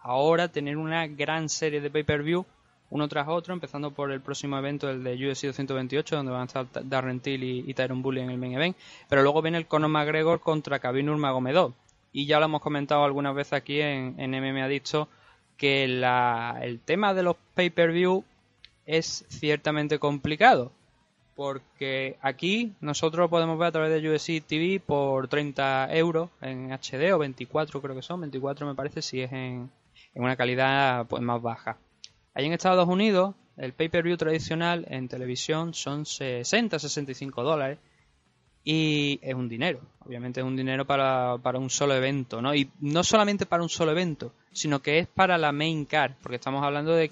ahora 0.00 0.48
tener 0.48 0.76
una 0.76 1.06
gran 1.06 1.48
serie 1.48 1.80
de 1.80 1.90
pay-per-view 1.90 2.44
uno 2.92 3.08
tras 3.08 3.26
otro, 3.26 3.54
empezando 3.54 3.90
por 3.90 4.12
el 4.12 4.20
próximo 4.20 4.58
evento, 4.58 4.90
el 4.90 5.02
de 5.02 5.14
UFC 5.14 5.46
228, 5.46 6.14
donde 6.14 6.30
van 6.30 6.42
a 6.42 6.44
estar 6.44 6.66
Darren 6.84 7.20
Till 7.20 7.42
y, 7.42 7.64
y 7.66 7.72
Tyron 7.72 8.02
Bully 8.02 8.20
en 8.20 8.28
el 8.28 8.36
main 8.36 8.52
event. 8.52 8.76
Pero 9.08 9.22
luego 9.22 9.40
viene 9.40 9.56
el 9.56 9.66
Conor 9.66 9.88
McGregor 9.88 10.40
contra 10.40 10.78
Khabib 10.78 11.06
Nurmagomedov. 11.06 11.72
Y 12.12 12.26
ya 12.26 12.38
lo 12.38 12.44
hemos 12.44 12.60
comentado 12.60 13.02
algunas 13.04 13.34
veces 13.34 13.54
aquí 13.54 13.80
en, 13.80 14.16
en 14.18 14.30
MMA 14.32 14.68
Dicho 14.68 15.08
que 15.56 15.88
la, 15.88 16.58
el 16.60 16.80
tema 16.80 17.14
de 17.14 17.22
los 17.22 17.36
pay-per-view 17.54 18.24
es 18.84 19.24
ciertamente 19.28 19.98
complicado. 19.98 20.70
Porque 21.34 22.18
aquí 22.20 22.74
nosotros 22.80 23.30
podemos 23.30 23.58
ver 23.58 23.68
a 23.68 23.72
través 23.72 24.02
de 24.02 24.10
UFC 24.10 24.44
TV 24.46 24.80
por 24.84 25.28
30 25.28 25.88
euros 25.96 26.30
en 26.40 26.72
HD 26.72 27.12
o 27.14 27.18
24 27.18 27.80
creo 27.80 27.96
que 27.96 28.02
son, 28.02 28.20
24 28.20 28.66
me 28.66 28.74
parece 28.74 29.00
si 29.00 29.22
es 29.22 29.32
en, 29.32 29.70
en 30.14 30.22
una 30.22 30.36
calidad 30.36 31.06
pues 31.06 31.22
más 31.22 31.40
baja. 31.40 31.78
Ahí 32.34 32.46
en 32.46 32.52
Estados 32.52 32.86
Unidos 32.86 33.34
el 33.56 33.72
pay-per-view 33.72 34.16
tradicional 34.16 34.86
en 34.88 35.08
televisión 35.08 35.74
son 35.74 36.04
60-65 36.04 37.42
dólares 37.42 37.78
y 38.64 39.18
es 39.22 39.34
un 39.34 39.48
dinero, 39.48 39.80
obviamente 40.00 40.40
es 40.40 40.46
un 40.46 40.56
dinero 40.56 40.86
para, 40.86 41.36
para, 41.42 41.58
un 41.58 41.68
solo 41.68 41.94
evento, 41.94 42.40
¿no? 42.40 42.54
Y 42.54 42.70
no 42.80 43.02
solamente 43.02 43.44
para 43.44 43.62
un 43.62 43.68
solo 43.68 43.90
evento, 43.90 44.32
sino 44.52 44.80
que 44.80 45.00
es 45.00 45.08
para 45.08 45.36
la 45.36 45.50
main 45.50 45.84
card, 45.84 46.12
porque 46.22 46.36
estamos 46.36 46.64
hablando 46.64 46.94
de 46.94 47.10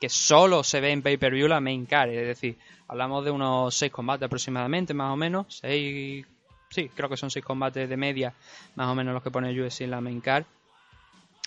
que 0.00 0.08
solo 0.08 0.64
se 0.64 0.80
ve 0.80 0.92
en 0.92 1.02
pay-per-view 1.02 1.46
la 1.46 1.60
main 1.60 1.84
card, 1.84 2.10
es 2.10 2.26
decir, 2.26 2.56
hablamos 2.88 3.22
de 3.24 3.30
unos 3.30 3.74
6 3.74 3.92
combates 3.92 4.26
aproximadamente, 4.26 4.94
más 4.94 5.12
o 5.12 5.16
menos, 5.16 5.58
6, 5.60 6.26
sí, 6.70 6.90
creo 6.94 7.10
que 7.10 7.18
son 7.18 7.30
6 7.30 7.44
combates 7.44 7.86
de 7.88 7.96
media, 7.98 8.34
más 8.76 8.88
o 8.88 8.94
menos 8.94 9.12
los 9.12 9.22
que 9.22 9.30
pone 9.30 9.52
UFC 9.52 9.82
en 9.82 9.90
la 9.90 10.00
main 10.00 10.22
card, 10.22 10.44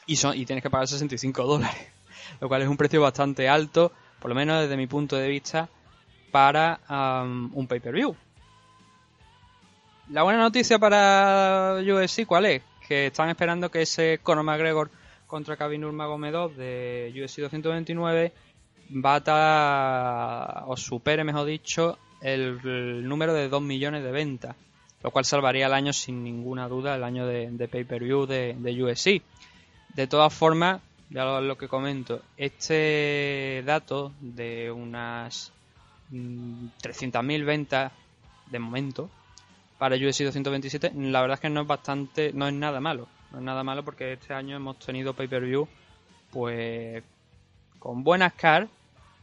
y, 0.05 0.15
son, 0.17 0.37
y 0.37 0.45
tienes 0.45 0.61
que 0.61 0.69
pagar 0.69 0.87
65 0.87 1.43
dólares, 1.43 1.87
lo 2.39 2.47
cual 2.47 2.61
es 2.61 2.67
un 2.67 2.77
precio 2.77 3.01
bastante 3.01 3.49
alto, 3.49 3.91
por 4.19 4.29
lo 4.29 4.35
menos 4.35 4.61
desde 4.61 4.77
mi 4.77 4.85
punto 4.85 5.15
de 5.15 5.27
vista, 5.27 5.67
para 6.31 6.79
um, 6.89 7.51
un 7.55 7.67
pay-per-view. 7.67 8.15
La 10.09 10.21
buena 10.23 10.39
noticia 10.39 10.77
para 10.77 11.77
UFC, 11.81 12.25
¿cuál 12.27 12.45
es? 12.45 12.61
Que 12.87 13.07
están 13.07 13.29
esperando 13.29 13.71
que 13.71 13.81
ese 13.81 14.19
Conor 14.21 14.43
McGregor 14.43 14.91
contra 15.33 15.57
Khabib 15.57 15.79
Nurmagomedov 15.79 16.53
de 16.53 17.11
UFC 17.17 17.41
229 17.41 18.31
bata 18.89 20.61
o 20.67 20.77
supere, 20.77 21.23
mejor 21.23 21.47
dicho, 21.47 21.97
el, 22.21 22.61
número 23.09 23.33
de 23.33 23.49
2 23.49 23.59
millones 23.63 24.03
de 24.03 24.11
ventas, 24.11 24.55
lo 25.01 25.09
cual 25.09 25.25
salvaría 25.25 25.65
el 25.65 25.73
año 25.73 25.91
sin 25.91 26.23
ninguna 26.23 26.67
duda, 26.67 26.95
el 26.95 27.03
año 27.03 27.25
de, 27.25 27.67
pay-per-view 27.67 28.27
de, 28.27 28.55
de. 28.59 29.21
De 29.95 30.05
todas 30.05 30.31
formas, 30.31 30.81
ya 31.09 31.25
lo, 31.25 31.57
que 31.57 31.67
comento, 31.67 32.21
este 32.37 33.63
dato 33.65 34.11
de 34.21 34.71
unas 34.71 35.51
mmm, 36.11 36.67
300.000 36.79 37.43
ventas 37.43 37.91
de 38.51 38.59
momento 38.59 39.09
para 39.79 39.95
UFC 39.95 40.25
227, 40.25 40.91
la 40.93 41.21
verdad 41.21 41.35
es 41.35 41.41
que 41.41 41.49
no 41.49 41.61
es 41.61 41.67
bastante, 41.67 42.31
no 42.33 42.47
es 42.47 42.53
nada 42.53 42.79
malo, 42.79 43.07
no 43.33 43.39
es 43.39 43.45
nada 43.45 43.63
malo 43.63 43.83
porque 43.83 44.13
este 44.13 44.33
año 44.33 44.55
hemos 44.55 44.77
tenido 44.79 45.13
pay-per-view 45.13 45.67
pues 46.31 47.03
con 47.79 48.03
buenas 48.03 48.33
cars 48.33 48.69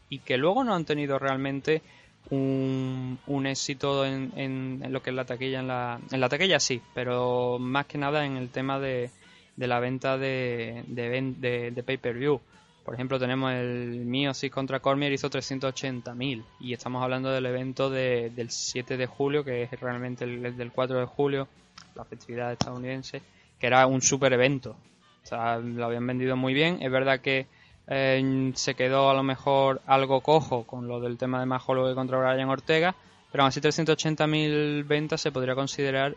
y 0.09 0.19
que 0.19 0.37
luego 0.37 0.64
no 0.64 0.75
han 0.75 0.85
tenido 0.85 1.19
realmente 1.19 1.83
un, 2.31 3.19
éxito 3.47 4.05
en, 4.05 4.33
en, 4.37 4.93
lo 4.93 5.02
que 5.02 5.11
es 5.11 5.17
la 5.17 5.25
taquilla 5.25 5.61
en 5.61 5.69
la, 5.69 6.00
en 6.11 6.21
la 6.21 6.29
taquilla 6.29 6.61
sí 6.61 6.83
pero 6.93 7.59
más 7.59 7.87
que 7.87 7.99
nada 7.99 8.26
en 8.26 8.37
el 8.37 8.50
tema 8.50 8.79
de, 8.79 9.11
la 9.57 9.79
venta 9.79 10.19
de, 10.19 10.85
de 10.88 11.83
pay-per-view. 11.83 12.40
Por 12.85 12.95
ejemplo 12.95 13.19
tenemos 13.19 13.52
el 13.52 14.05
mío 14.05 14.35
sí 14.35 14.50
contra 14.50 14.81
Cormier 14.81 15.12
hizo 15.12 15.31
380.000 15.31 16.45
y 16.59 16.73
estamos 16.73 17.02
hablando 17.02 17.31
del 17.31 17.47
evento 17.47 17.90
de, 17.90 18.31
del 18.31 18.50
7 18.50 18.97
de 18.97 19.07
julio 19.07 19.45
que 19.45 19.62
es 19.62 19.81
realmente 19.81 20.25
el, 20.25 20.45
el 20.45 20.57
del 20.57 20.73
4 20.73 20.99
de 20.99 21.07
julio 21.07 21.47
la 21.95 22.05
festividad 22.05 22.52
estadounidense 22.52 23.23
que 23.61 23.67
era 23.67 23.87
un 23.87 24.02
super 24.02 24.33
evento 24.33 24.76
o 25.23 25.26
sea 25.26 25.59
lo 25.59 25.85
habían 25.85 26.07
vendido 26.07 26.37
muy 26.37 26.55
bien 26.55 26.79
es 26.81 26.90
verdad 26.90 27.21
que 27.21 27.47
eh, 27.93 28.52
se 28.55 28.76
quedó 28.76 29.11
a 29.11 29.14
lo 29.14 29.25
mejor 29.25 29.83
algo 29.85 30.21
cojo 30.21 30.62
con 30.62 30.87
lo 30.87 31.00
del 31.00 31.19
tema 31.19 31.40
de 31.40 31.47
Matt 31.47 31.62
Holloway 31.67 31.97
contra 31.97 32.19
Brian 32.19 32.49
Ortega, 32.49 32.95
pero 33.33 33.43
aún 33.43 33.49
así 33.49 33.61
380.000 33.61 34.87
ventas 34.87 35.21
se 35.21 35.33
podría 35.33 35.57
considerar 35.57 36.14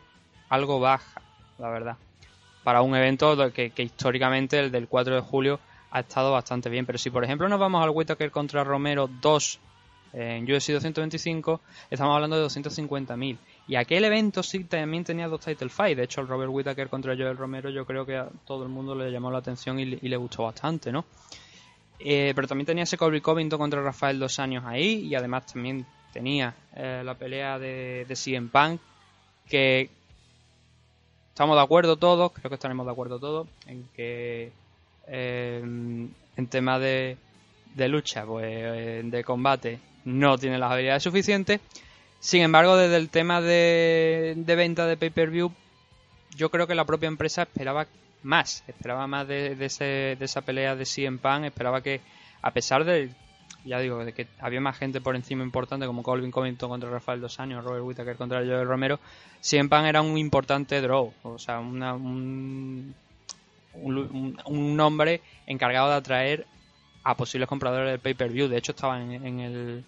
algo 0.50 0.80
baja, 0.80 1.20
la 1.58 1.70
verdad. 1.70 1.98
Para 2.64 2.84
un 2.84 2.96
evento 2.96 3.52
que, 3.52 3.72
que, 3.72 3.82
históricamente 3.82 4.60
el 4.60 4.72
del 4.72 4.88
4 4.88 5.16
de 5.16 5.22
julio 5.22 5.60
ha 5.90 6.02
estado 6.02 6.32
bastante 6.32 6.70
bien. 6.70 6.86
Pero 6.86 7.00
si 7.00 7.10
por 7.10 7.24
ejemplo 7.24 7.50
nos 7.50 7.60
vamos 7.60 7.84
al 7.84 7.90
Whitaker 7.90 8.30
contra 8.30 8.64
Romero 8.64 9.10
2 9.22 9.60
en 10.14 10.44
UFC 10.44 10.74
225, 10.74 11.60
estamos 11.90 12.14
hablando 12.14 12.38
de 12.38 12.46
250.000. 12.46 13.38
Y 13.68 13.76
aquel 13.76 14.04
evento 14.04 14.44
sí 14.44 14.66
también 14.66 15.04
tenía 15.04 15.28
dos 15.28 15.42
title 15.42 15.70
fight. 15.70 15.98
De 15.98 16.04
hecho, 16.04 16.22
el 16.22 16.28
Robert 16.28 16.52
Whitaker 16.52 16.90
contra 16.90 17.16
Joel 17.16 17.38
Romero 17.38 17.70
yo 17.70 17.86
creo 17.86 18.06
que 18.06 18.18
a 18.18 18.30
todo 18.46 18.64
el 18.64 18.70
mundo 18.70 18.94
le 18.94 19.10
llamó 19.12 19.32
la 19.32 19.38
atención 19.38 19.80
y, 19.80 19.86
le 19.86 20.18
gustó 20.18 20.44
bastante, 20.44 20.92
¿no? 20.92 21.06
Eh, 22.00 22.34
pero 22.36 22.48
también 22.48 22.66
tenía 22.66 22.84
ese 22.84 22.98
Colby 22.98 23.22
Covington 23.22 23.58
contra 23.58 23.82
Rafael 23.82 24.20
dos 24.20 24.38
años 24.40 24.66
ahí 24.66 25.06
y 25.06 25.16
además 25.16 25.46
también 25.46 25.86
tenía 26.12 26.54
eh, 26.76 27.02
la 27.06 27.16
pelea 27.16 27.58
de, 27.58 28.06
de 28.06 28.16
CM 28.16 28.50
Punk 28.50 28.82
que 29.48 29.90
estamos 31.30 31.56
de 31.56 31.64
acuerdo 31.64 31.96
todos, 31.96 32.34
creo 32.34 32.50
que 32.50 32.56
estaremos 32.56 32.86
de 32.86 32.92
acuerdo 32.92 33.20
todos 33.20 33.48
en 33.68 33.88
que 33.96 34.52
eh, 35.08 35.62
en 35.64 36.48
tema 36.50 36.80
de, 36.80 37.18
de 37.76 37.88
lucha, 37.88 38.26
pues 38.26 39.10
de 39.10 39.24
combate 39.24 39.80
no 40.06 40.38
tiene 40.38 40.58
las 40.58 40.72
habilidades 40.72 41.04
suficientes. 41.04 41.62
Sin 42.24 42.42
embargo, 42.42 42.78
desde 42.78 42.96
el 42.96 43.10
tema 43.10 43.42
de, 43.42 44.34
de 44.38 44.56
venta 44.56 44.88
de 44.88 44.96
pay-per-view, 44.96 45.52
yo 46.38 46.50
creo 46.50 46.68
que 46.68 46.74
la 46.74 46.86
propia 46.86 47.08
empresa 47.08 47.42
esperaba 47.42 47.86
más, 48.22 48.64
esperaba 48.66 49.08
más 49.08 49.28
de, 49.28 49.56
de, 49.56 49.66
ese, 49.66 50.16
de 50.18 50.24
esa 50.24 50.40
pelea 50.40 50.78
de 50.78 50.86
CM 50.86 51.18
Punk, 51.18 51.44
esperaba 51.44 51.82
que 51.82 52.00
a 52.42 52.52
pesar 52.52 52.86
de, 52.86 53.10
ya 53.66 53.78
digo, 53.80 54.06
de 54.06 54.14
que 54.14 54.28
había 54.40 54.62
más 54.62 54.78
gente 54.78 55.02
por 55.02 55.18
encima 55.18 55.44
importante 55.44 55.86
como 55.86 56.02
Colvin 56.02 56.32
Covington 56.32 56.70
contra 56.70 56.90
Rafael 56.90 57.20
Dos 57.20 57.42
Años, 57.42 57.62
Robert 57.62 57.84
Whittaker 57.84 58.16
contra 58.16 58.40
Joel 58.40 58.70
Romero, 58.70 59.02
CM 59.42 59.68
Punk 59.68 59.84
era 59.84 60.02
un 60.02 60.18
importante 60.18 60.80
draw, 60.80 61.12
o 61.24 61.38
sea, 61.38 61.60
una, 61.60 61.94
un, 61.94 62.96
un, 63.74 64.38
un, 64.46 64.78
nombre 64.78 65.20
encargado 65.46 65.90
de 65.90 65.96
atraer 65.96 66.48
a 67.04 67.18
posibles 67.18 67.50
compradores 67.50 67.92
del 67.92 68.00
pay-per-view, 68.00 68.48
de 68.48 68.60
hecho 68.60 68.72
estaba 68.72 69.02
en, 69.02 69.12
en, 69.12 69.40
el, 69.42 69.84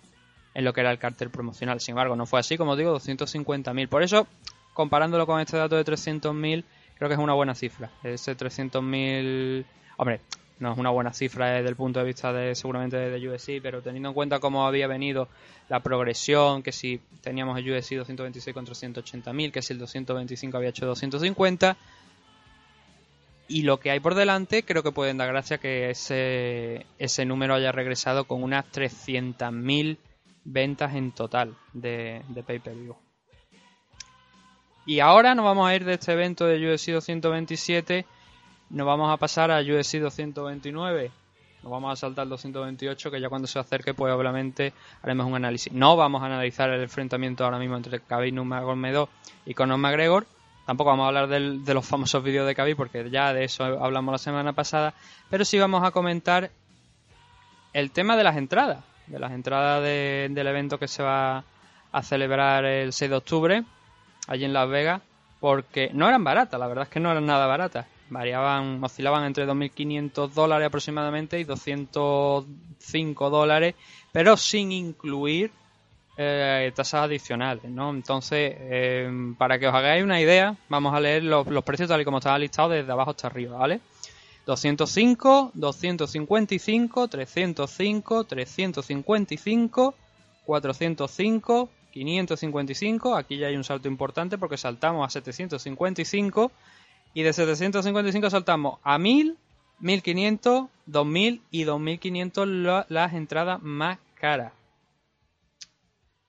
en 0.55 0.65
lo 0.65 0.73
que 0.73 0.81
era 0.81 0.91
el 0.91 0.97
cartel 0.97 1.29
promocional, 1.29 1.79
sin 1.79 1.91
embargo 1.91 2.15
no 2.15 2.25
fue 2.25 2.39
así, 2.39 2.57
como 2.57 2.75
digo, 2.75 2.97
250.000, 2.97 3.87
por 3.87 4.01
eso 4.01 4.27
comparándolo 4.73 5.27
con 5.27 5.39
este 5.39 5.57
dato 5.57 5.75
de 5.75 5.85
300.000 5.85 6.63
creo 6.97 7.09
que 7.09 7.13
es 7.13 7.19
una 7.19 7.33
buena 7.33 7.55
cifra. 7.55 7.91
Ese 8.03 8.35
300.000... 8.35 9.65
Hombre, 9.97 10.21
no 10.59 10.71
es 10.71 10.77
una 10.77 10.89
buena 10.89 11.13
cifra 11.13 11.51
desde 11.51 11.69
el 11.69 11.75
punto 11.75 11.99
de 11.99 12.05
vista 12.05 12.31
de 12.31 12.55
seguramente 12.55 12.97
de 12.97 13.29
USC, 13.29 13.61
pero 13.61 13.81
teniendo 13.81 14.09
en 14.09 14.15
cuenta 14.15 14.39
cómo 14.39 14.65
había 14.65 14.87
venido 14.87 15.27
la 15.69 15.81
progresión, 15.81 16.63
que 16.63 16.71
si 16.71 16.99
teníamos 17.21 17.57
el 17.57 17.69
USC 17.69 17.95
226 17.95 18.53
con 18.53 18.65
380.000, 18.65 19.51
que 19.51 19.61
si 19.61 19.73
el 19.73 19.79
225 19.79 20.57
había 20.57 20.69
hecho 20.69 20.85
250, 20.85 21.77
y 23.47 23.61
lo 23.61 23.79
que 23.79 23.91
hay 23.91 23.99
por 23.99 24.15
delante, 24.15 24.63
creo 24.63 24.81
que 24.81 24.91
pueden 24.91 25.17
dar 25.17 25.27
gracia 25.27 25.59
que 25.59 25.89
ese, 25.89 26.85
ese 26.97 27.25
número 27.25 27.53
haya 27.53 27.71
regresado 27.71 28.25
con 28.25 28.41
unas 28.41 28.65
300.000 28.71 29.97
ventas 30.45 30.95
en 30.95 31.11
total 31.11 31.55
de, 31.73 32.21
de 32.29 32.43
pay-per-view. 32.43 32.95
Y 34.85 34.99
ahora 34.99 35.35
nos 35.35 35.43
vamos 35.43 35.67
a 35.67 35.75
ir 35.75 35.83
de 35.83 35.95
este 35.95 36.13
evento 36.13 36.45
de 36.45 36.57
UFC 36.57 36.91
227, 36.91 38.05
nos 38.69 38.85
vamos 38.85 39.11
a 39.11 39.17
pasar 39.17 39.51
a 39.51 39.59
UFC 39.59 39.97
229. 39.99 41.11
Nos 41.63 41.71
vamos 41.71 41.93
a 41.93 41.95
saltar 41.95 42.25
el 42.25 42.29
228, 42.29 43.09
que 43.09 43.19
ya 43.19 43.27
cuando 43.27 43.47
se 43.47 43.57
acerque, 43.57 43.95
pues 43.95 44.13
obviamente 44.13 44.73
haremos 45.01 45.25
un 45.25 45.33
análisis. 45.33 45.73
No 45.73 45.95
vamos 45.95 46.21
a 46.21 46.27
analizar 46.27 46.69
el 46.69 46.83
enfrentamiento 46.83 47.43
ahora 47.43 47.57
mismo 47.57 47.75
entre 47.75 47.99
Khabib 47.99 48.35
Nurmagomedov 48.35 49.09
y 49.47 49.55
Conor 49.55 49.79
McGregor. 49.79 50.27
Tampoco 50.67 50.91
vamos 50.91 51.05
a 51.05 51.07
hablar 51.07 51.27
del, 51.27 51.65
de 51.65 51.73
los 51.73 51.83
famosos 51.83 52.23
vídeos 52.23 52.45
de 52.45 52.53
Khabib, 52.53 52.77
porque 52.77 53.09
ya 53.09 53.33
de 53.33 53.45
eso 53.45 53.63
hablamos 53.63 54.11
la 54.11 54.17
semana 54.19 54.53
pasada. 54.53 54.93
Pero 55.31 55.43
sí 55.43 55.57
vamos 55.57 55.83
a 55.83 55.89
comentar 55.89 56.51
el 57.73 57.89
tema 57.89 58.15
de 58.15 58.23
las 58.23 58.37
entradas. 58.37 58.83
De 59.07 59.19
las 59.19 59.31
entradas 59.31 59.83
de, 59.83 60.27
del 60.31 60.47
evento 60.47 60.79
que 60.79 60.87
se 60.87 61.03
va 61.03 61.43
a 61.91 62.03
celebrar 62.03 62.65
el 62.65 62.91
6 62.91 63.11
de 63.11 63.17
octubre 63.17 63.63
allí 64.27 64.45
en 64.45 64.53
Las 64.53 64.69
Vegas, 64.69 65.01
porque 65.39 65.89
no 65.93 66.07
eran 66.07 66.23
baratas, 66.23 66.59
la 66.59 66.67
verdad 66.67 66.83
es 66.85 66.89
que 66.89 66.99
no 66.99 67.11
eran 67.11 67.25
nada 67.25 67.45
baratas. 67.45 67.85
Variaban, 68.09 68.83
oscilaban 68.83 69.25
entre 69.25 69.47
2.500 69.47 70.29
dólares 70.29 70.67
aproximadamente 70.67 71.39
y 71.39 71.43
205 71.43 73.29
dólares, 73.29 73.75
pero 74.11 74.37
sin 74.37 74.71
incluir 74.71 75.51
eh, 76.17 76.71
tasas 76.75 77.03
adicionales, 77.03 77.65
¿no? 77.65 77.89
Entonces, 77.89 78.55
eh, 78.57 79.33
para 79.37 79.59
que 79.59 79.67
os 79.67 79.73
hagáis 79.73 80.03
una 80.03 80.21
idea, 80.21 80.55
vamos 80.69 80.93
a 80.93 80.99
leer 80.99 81.23
los, 81.23 81.47
los, 81.47 81.63
precios 81.63 81.89
tal 81.89 82.01
y 82.01 82.05
como 82.05 82.19
estaban 82.19 82.41
listados 82.41 82.71
desde 82.71 82.91
abajo 82.91 83.11
hasta 83.11 83.27
arriba, 83.27 83.57
¿vale? 83.57 83.81
205, 84.45 85.51
255, 85.53 87.07
305, 87.07 88.23
355, 88.25 89.95
405, 90.45 91.69
555. 91.91 93.15
Aquí 93.15 93.37
ya 93.37 93.47
hay 93.47 93.55
un 93.55 93.63
salto 93.63 93.87
importante 93.87 94.37
porque 94.37 94.57
saltamos 94.57 95.05
a 95.07 95.09
755. 95.09 96.51
Y 97.13 97.23
de 97.23 97.33
755 97.33 98.29
saltamos 98.29 98.79
a 98.83 98.97
1000, 98.99 99.37
1500, 99.79 100.67
2000 100.85 101.41
y 101.49 101.63
2500 101.63 102.47
la- 102.47 102.85
las 102.89 103.13
entradas 103.13 103.61
más 103.61 103.97
caras. 104.15 104.53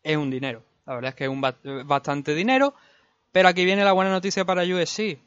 Es 0.02 0.16
un 0.16 0.30
dinero. 0.30 0.62
La 0.86 0.94
verdad 0.94 1.08
es 1.10 1.14
que 1.16 1.24
es 1.24 1.30
un 1.30 1.40
ba- 1.40 1.56
bastante 1.84 2.34
dinero. 2.34 2.74
Pero 3.32 3.48
aquí 3.48 3.64
viene 3.64 3.84
la 3.84 3.92
buena 3.92 4.10
noticia 4.12 4.44
para 4.44 4.62
USC. 4.62 5.18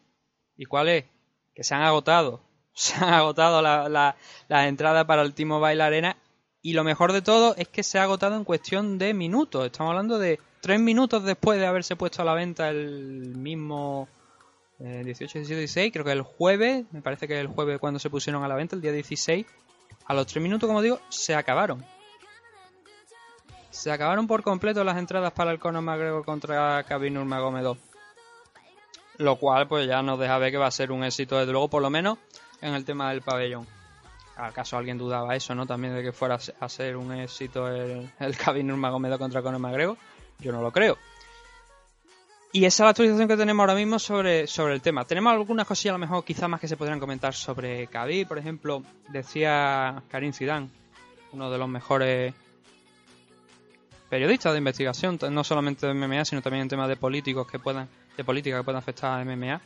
¿Y 0.57 0.65
cuál 0.65 0.87
es? 0.89 1.05
Que 1.53 1.63
se 1.63 1.75
han 1.75 1.81
agotado. 1.83 2.41
Se 2.79 2.95
han 2.95 3.13
agotado 3.13 3.61
la- 3.61 3.89
la- 3.89 4.15
las 4.47 4.67
entradas 4.67 5.03
para 5.05 5.21
el 5.21 5.33
T-Mobile 5.33 5.83
Arena. 5.83 6.15
Y 6.61 6.71
lo 6.73 6.85
mejor 6.85 7.11
de 7.11 7.21
todo 7.21 7.53
es 7.57 7.67
que 7.67 7.83
se 7.83 7.99
ha 7.99 8.03
agotado 8.03 8.35
en 8.37 8.45
cuestión 8.45 8.97
de 8.97 9.13
minutos. 9.13 9.65
Estamos 9.65 9.91
hablando 9.91 10.17
de 10.17 10.39
tres 10.61 10.79
minutos 10.79 11.23
después 11.25 11.59
de 11.59 11.65
haberse 11.65 11.97
puesto 11.97 12.21
a 12.21 12.25
la 12.25 12.33
venta 12.33 12.69
el 12.69 13.35
mismo 13.35 14.07
eh, 14.79 15.01
18, 15.03 15.39
17, 15.39 15.59
16. 15.59 15.91
Creo 15.91 16.05
que 16.05 16.11
el 16.13 16.21
jueves, 16.21 16.85
me 16.91 17.01
parece 17.01 17.27
que 17.27 17.37
el 17.39 17.47
jueves 17.47 17.79
cuando 17.79 17.99
se 17.99 18.09
pusieron 18.09 18.43
a 18.45 18.47
la 18.47 18.55
venta, 18.55 18.77
el 18.77 18.81
día 18.81 18.93
16. 18.93 19.45
A 20.05 20.13
los 20.13 20.25
tres 20.27 20.41
minutos, 20.41 20.67
como 20.67 20.81
digo, 20.81 20.99
se 21.09 21.35
acabaron. 21.35 21.85
Se 23.71 23.91
acabaron 23.91 24.25
por 24.27 24.41
completo 24.41 24.83
las 24.85 24.97
entradas 24.97 25.31
para 25.33 25.51
el 25.51 25.59
Conor 25.59 25.81
McGregor 25.83 26.23
contra 26.25 26.81
Khabib 26.83 27.11
Nurmagomedov. 27.11 27.77
Lo 29.17 29.35
cual 29.35 29.67
pues 29.67 29.85
ya 29.87 30.01
nos 30.01 30.17
deja 30.17 30.37
ver 30.37 30.51
que 30.51 30.57
va 30.57 30.67
a 30.67 30.71
ser 30.71 30.91
un 30.93 31.03
éxito 31.03 31.37
desde 31.37 31.51
luego, 31.51 31.69
por 31.69 31.81
lo 31.81 31.89
menos 31.89 32.17
en 32.61 32.73
el 32.73 32.85
tema 32.85 33.09
del 33.09 33.21
pabellón. 33.21 33.65
¿Acaso 34.35 34.77
alguien 34.77 34.97
dudaba 34.97 35.35
eso, 35.35 35.53
no? 35.53 35.65
También 35.65 35.93
de 35.95 36.01
que 36.01 36.11
fuera 36.13 36.35
a 36.35 36.39
se- 36.39 36.53
a 36.59 36.69
ser 36.69 36.95
un 36.95 37.11
éxito 37.13 37.67
el, 37.67 38.09
el 38.19 38.37
Khabib 38.37 38.63
Nurmagomedov 38.63 39.19
contra 39.19 39.41
Conor 39.41 39.59
McGregor. 39.59 39.97
Yo 40.39 40.51
no 40.53 40.61
lo 40.61 40.71
creo. 40.71 40.97
Y 42.51 42.65
esa 42.65 42.83
es 42.83 42.85
la 42.85 42.89
actualización 42.91 43.27
que 43.27 43.37
tenemos 43.37 43.61
ahora 43.61 43.75
mismo 43.75 43.99
sobre, 43.99 44.47
sobre 44.47 44.73
el 44.73 44.81
tema. 44.81 45.05
Tenemos 45.05 45.33
algunas 45.33 45.67
cosillas 45.67 45.91
a 45.91 45.97
lo 45.97 45.99
mejor 45.99 46.23
quizás 46.23 46.49
más 46.49 46.59
que 46.59 46.67
se 46.67 46.77
podrían 46.77 46.99
comentar 46.99 47.33
sobre 47.33 47.85
Khabib. 47.87 48.27
Por 48.27 48.37
ejemplo, 48.39 48.81
decía 49.09 50.01
Karim 50.09 50.31
Zidane, 50.33 50.69
uno 51.33 51.51
de 51.51 51.57
los 51.57 51.67
mejores 51.69 52.33
periodistas 54.09 54.53
de 54.53 54.57
investigación, 54.59 55.19
no 55.29 55.43
solamente 55.43 55.85
de 55.85 55.93
MMA, 55.93 56.25
sino 56.25 56.41
también 56.41 56.63
en 56.63 56.69
temas 56.69 56.87
de 56.89 56.95
políticos 56.95 57.45
que 57.47 57.59
puedan, 57.59 57.87
de 58.17 58.23
política 58.23 58.57
que 58.57 58.63
puedan 58.63 58.79
afectar 58.79 59.19
a 59.19 59.23
MMA. 59.23 59.61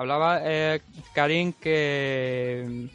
Hablaba 0.00 0.38
eh, 0.44 0.80
Karim 1.12 1.52
que 1.52 2.86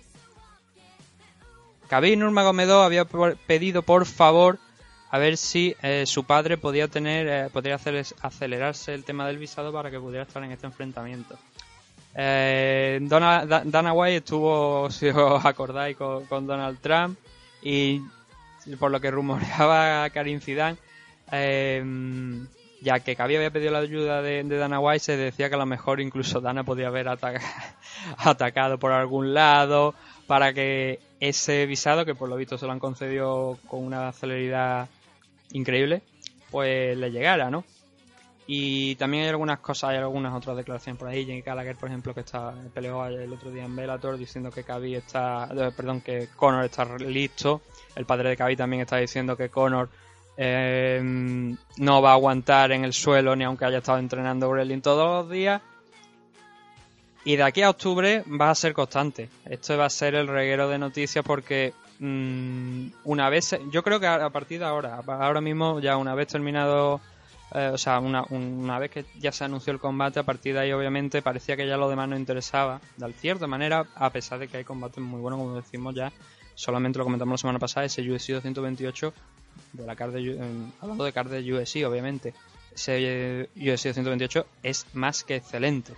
Khabib 1.90 2.18
Nurmagomedov 2.18 2.82
había 2.84 3.04
pedido 3.06 3.82
por 3.84 4.06
favor 4.06 4.58
a 5.12 5.18
ver 5.18 5.36
si 5.36 5.76
eh, 5.84 6.06
su 6.08 6.24
padre 6.24 6.58
podía 6.58 6.88
tener 6.88 7.28
eh, 7.28 7.50
podría 7.52 7.76
hacer, 7.76 8.06
acelerarse 8.22 8.94
el 8.94 9.04
tema 9.04 9.28
del 9.28 9.38
visado 9.38 9.74
para 9.74 9.92
que 9.92 10.00
pudiera 10.00 10.24
estar 10.24 10.42
en 10.46 10.52
este 10.54 10.66
enfrentamiento. 10.66 11.38
Eh, 12.16 13.00
Da- 13.02 13.46
Dana 13.66 13.92
White 13.94 14.18
estuvo, 14.18 14.90
si 14.98 15.08
os 15.10 15.44
acordáis, 15.46 15.98
con, 15.98 16.26
con 16.26 16.48
Donald 16.48 16.80
Trump 16.80 17.20
y 17.62 18.02
por 18.80 18.92
lo 18.92 19.02
que 19.02 19.12
rumoreaba 19.12 20.10
Karim 20.10 20.40
Zidane, 20.40 20.78
eh, 21.34 21.84
ya 22.84 23.00
que 23.00 23.16
Khabib 23.16 23.38
había 23.38 23.52
pedido 23.52 23.72
la 23.72 23.80
ayuda 23.80 24.22
de, 24.22 24.44
de 24.44 24.58
Dana 24.58 24.80
White, 24.80 25.00
se 25.00 25.18
decía 25.18 25.50
que 25.50 25.56
a 25.56 25.60
lo 25.60 25.66
mejor 25.66 26.02
incluso 26.02 26.42
Dana 26.42 26.64
podía 26.64 26.88
haber 26.88 27.08
ataca- 27.08 27.42
atacado 28.18 28.78
por 28.78 28.92
algún 28.92 29.34
lado 29.34 29.96
para 30.28 30.54
que 30.54 31.00
ese 31.20 31.66
visado, 31.66 32.06
que 32.06 32.16
por 32.16 32.30
lo 32.30 32.36
visto 32.36 32.58
se 32.58 32.66
lo 32.66 32.72
han 32.72 32.80
concedido 32.80 33.58
con 33.68 33.84
una 33.84 34.12
celeridad 34.12 34.90
increíble, 35.52 36.02
pues 36.52 36.98
le 36.98 37.12
llegara, 37.12 37.50
¿no? 37.50 37.64
Y 38.46 38.96
también 38.96 39.24
hay 39.24 39.30
algunas 39.30 39.60
cosas, 39.60 39.92
hay 39.92 39.98
algunas 39.98 40.34
otras 40.34 40.58
declaraciones 40.58 41.00
por 41.00 41.08
ahí. 41.08 41.26
Jake 41.26 41.44
Gallagher, 41.44 41.78
por 41.78 41.88
ejemplo, 41.88 42.14
que 42.14 42.20
está 42.20 42.54
peleó 42.74 43.06
el 43.06 43.32
otro 43.32 43.52
día 43.52 43.64
en 43.64 43.74
Bellator 43.74 44.18
diciendo 44.18 44.52
que 44.52 44.66
Khabib 44.66 44.98
está, 44.98 45.48
eh, 45.56 45.72
perdón, 45.76 46.02
que 46.02 46.28
Conor 46.36 46.66
está 46.66 46.84
listo. 46.98 47.62
El 47.96 48.06
padre 48.06 48.30
de 48.30 48.36
Khabib 48.36 48.58
también 48.58 48.82
está 48.82 48.98
diciendo 48.98 49.38
que 49.38 49.48
Conor 49.48 49.90
eh, 50.38 51.56
no 51.78 52.02
va 52.02 52.12
a 52.12 52.14
aguantar 52.14 52.72
en 52.72 52.84
el 52.84 52.94
suelo 52.94 53.36
ni 53.36 53.44
aunque 53.44 53.66
haya 53.66 53.80
estado 53.80 54.00
entrenando 54.00 54.50
wrestling 54.50 54.82
todos 54.82 55.26
los 55.26 55.32
días. 55.32 55.62
Y 57.26 57.38
de 57.38 57.44
aquí 57.44 57.62
a 57.62 57.70
octubre 57.70 58.24
va 58.40 58.50
a 58.50 58.56
ser 58.56 58.74
constante. 58.74 59.30
Esto 59.46 59.78
va 59.78 59.86
a 59.86 59.90
ser 59.90 60.16
el 60.16 60.28
reguero 60.28 60.68
de 60.68 60.78
noticias 60.78 61.24
porque 61.24 61.74
mm, 62.00 62.88
una 63.06 63.30
vez, 63.30 63.58
yo 63.72 63.82
creo 63.82 64.00
que 64.00 64.08
a 64.08 64.30
partir 64.30 64.60
de 64.60 64.66
ahora, 64.66 65.00
ahora 65.08 65.40
mismo 65.40 65.80
ya 65.80 65.96
una 65.96 66.16
vez 66.16 66.28
terminado, 66.28 67.00
eh, 67.54 67.72
o 67.74 67.78
sea, 67.78 68.00
una, 68.00 68.26
una 68.30 68.78
vez 68.78 68.92
que 68.92 69.06
ya 69.20 69.32
se 69.32 69.46
anunció 69.46 69.72
el 69.72 69.80
combate, 69.80 70.20
a 70.20 70.24
partir 70.24 70.54
de 70.54 70.62
ahí 70.62 70.74
obviamente 70.74 71.22
parecía 71.22 71.56
que 71.56 71.66
ya 71.66 71.78
lo 71.78 71.90
demás 71.90 72.10
no 72.10 72.18
interesaba, 72.18 72.82
de 72.98 73.14
cierta 73.14 73.48
manera, 73.48 73.86
a 73.96 74.10
pesar 74.10 74.40
de 74.40 74.50
que 74.50 74.58
hay 74.58 74.64
combates 74.66 75.02
muy 75.02 75.22
buenos, 75.22 75.40
como 75.40 75.56
decimos 75.56 75.96
ya, 75.96 76.12
solamente 76.56 77.00
lo 77.00 77.06
comentamos 77.06 77.36
la 77.36 77.38
semana 77.38 77.60
pasada, 77.60 77.86
ese 77.86 78.02
UFC 78.02 78.32
228 78.32 79.14
de 79.74 79.86
la 79.86 79.96
card 79.96 80.14
de, 80.14 80.70
hablando 80.82 81.04
de 81.04 81.14
card 81.14 81.32
de 81.32 81.54
UFC, 81.54 81.86
obviamente, 81.86 82.34
ese 82.74 82.98
eh, 83.42 83.50
UFC 83.56 83.88
228 83.88 84.46
es 84.64 84.88
más 84.94 85.24
que 85.24 85.36
excelente. 85.36 85.94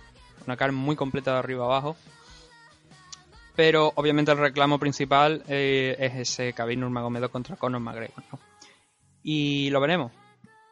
Una 0.46 0.56
card 0.56 0.72
muy 0.72 0.96
completa 0.96 1.32
de 1.32 1.38
arriba 1.38 1.64
abajo. 1.64 1.96
Pero 3.54 3.92
obviamente 3.94 4.30
el 4.32 4.38
reclamo 4.38 4.78
principal 4.78 5.42
eh, 5.48 5.96
es 5.98 6.14
ese 6.14 6.52
Khabib 6.52 6.78
Nurmagomedov 6.78 7.30
contra 7.30 7.56
Conor 7.56 7.80
McGregor. 7.80 8.22
Y 9.22 9.70
lo 9.70 9.80
veremos. 9.80 10.12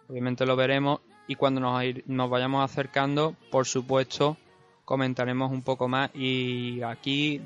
Obviamente 0.09 0.45
lo 0.45 0.55
veremos. 0.55 1.01
Y 1.27 1.37
cuando 1.37 1.61
nos, 1.63 1.83
nos 2.07 2.29
vayamos 2.29 2.63
acercando, 2.63 3.35
por 3.51 3.67
supuesto, 3.67 4.37
comentaremos 4.85 5.51
un 5.51 5.63
poco 5.63 5.89
más. 5.89 6.11
Y 6.15 6.83
aquí, 6.83 7.41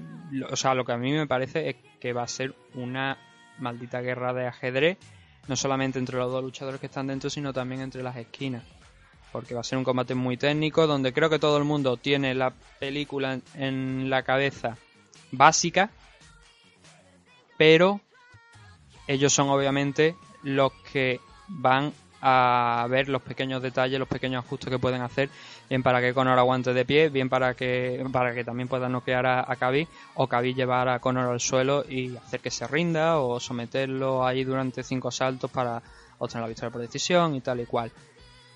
o 0.51 0.57
sea, 0.57 0.75
lo 0.75 0.85
que 0.85 0.93
a 0.93 0.99
mí 0.99 1.13
me 1.13 1.29
parece 1.29 1.71
es 1.71 1.77
que 2.01 2.13
va 2.13 2.25
a 2.25 2.29
ser 2.29 2.55
una 2.75 3.17
maldita 3.61 4.01
guerra 4.01 4.33
de 4.33 4.49
ajedrez. 4.49 4.99
No 5.49 5.57
solamente 5.57 5.99
entre 5.99 6.19
los 6.19 6.31
dos 6.31 6.43
luchadores 6.45 6.79
que 6.79 6.87
están 6.87 7.07
dentro, 7.07 7.31
sino 7.31 7.53
también 7.53 7.81
entre 7.81 8.03
las 8.03 8.17
esquinas. 8.17 8.65
Porque 9.33 9.55
va 9.55 9.61
a 9.61 9.65
ser 9.65 9.79
un 9.79 9.85
combate 9.85 10.15
muy 10.15 10.37
técnico 10.37 10.87
donde 10.87 11.13
creo 11.13 11.29
que 11.29 11.39
todo 11.39 11.59
el 11.59 11.65
mundo 11.65 11.97
tiene 11.97 12.35
la 12.35 12.53
película 12.79 13.41
en, 13.55 14.09
la 14.09 14.23
cabeza 14.23 14.77
básica 15.33 15.91
pero 17.59 18.01
ellos 19.07 19.33
son 19.33 19.51
obviamente 19.51 20.17
los 20.43 20.73
que 20.91 21.21
van 21.49 21.93
a 22.21 22.87
ver 22.91 23.09
los 23.09 23.23
pequeños 23.23 23.63
detalles, 23.63 23.99
los 23.99 24.09
pequeños 24.09 24.45
ajustes 24.45 24.71
que 24.71 24.79
pueden 24.79 25.03
hacer, 25.03 25.29
bien 25.69 25.83
para 25.83 26.01
que 26.01 26.15
Conor 26.15 26.39
aguante 26.39 26.73
de 26.73 26.85
pie, 26.85 27.09
bien 27.09 27.29
para 27.29 27.55
que 27.55 28.05
para 28.13 28.35
que 28.35 28.45
también 28.45 28.69
pueda 28.69 28.89
noquear 28.89 29.27
a, 29.27 29.41
a 29.41 29.57
o 30.15 30.27
Khabib 30.27 30.57
llevar 30.57 30.89
a 30.89 30.99
Conor 30.99 31.31
al 31.31 31.41
suelo 31.41 31.85
y 31.89 32.17
hacer 32.17 32.41
que 32.41 32.51
se 32.51 32.67
rinda 32.67 33.19
o 33.19 33.39
someterlo 33.39 34.27
ahí 34.27 34.45
durante 34.45 34.83
cinco 34.83 35.11
saltos 35.11 35.51
para 35.51 35.83
obtener 36.19 36.43
la 36.43 36.49
victoria 36.49 36.71
por 36.71 36.81
decisión 36.81 37.35
y 37.35 37.41
tal 37.41 37.61
y 37.61 37.67
cual. 37.67 37.93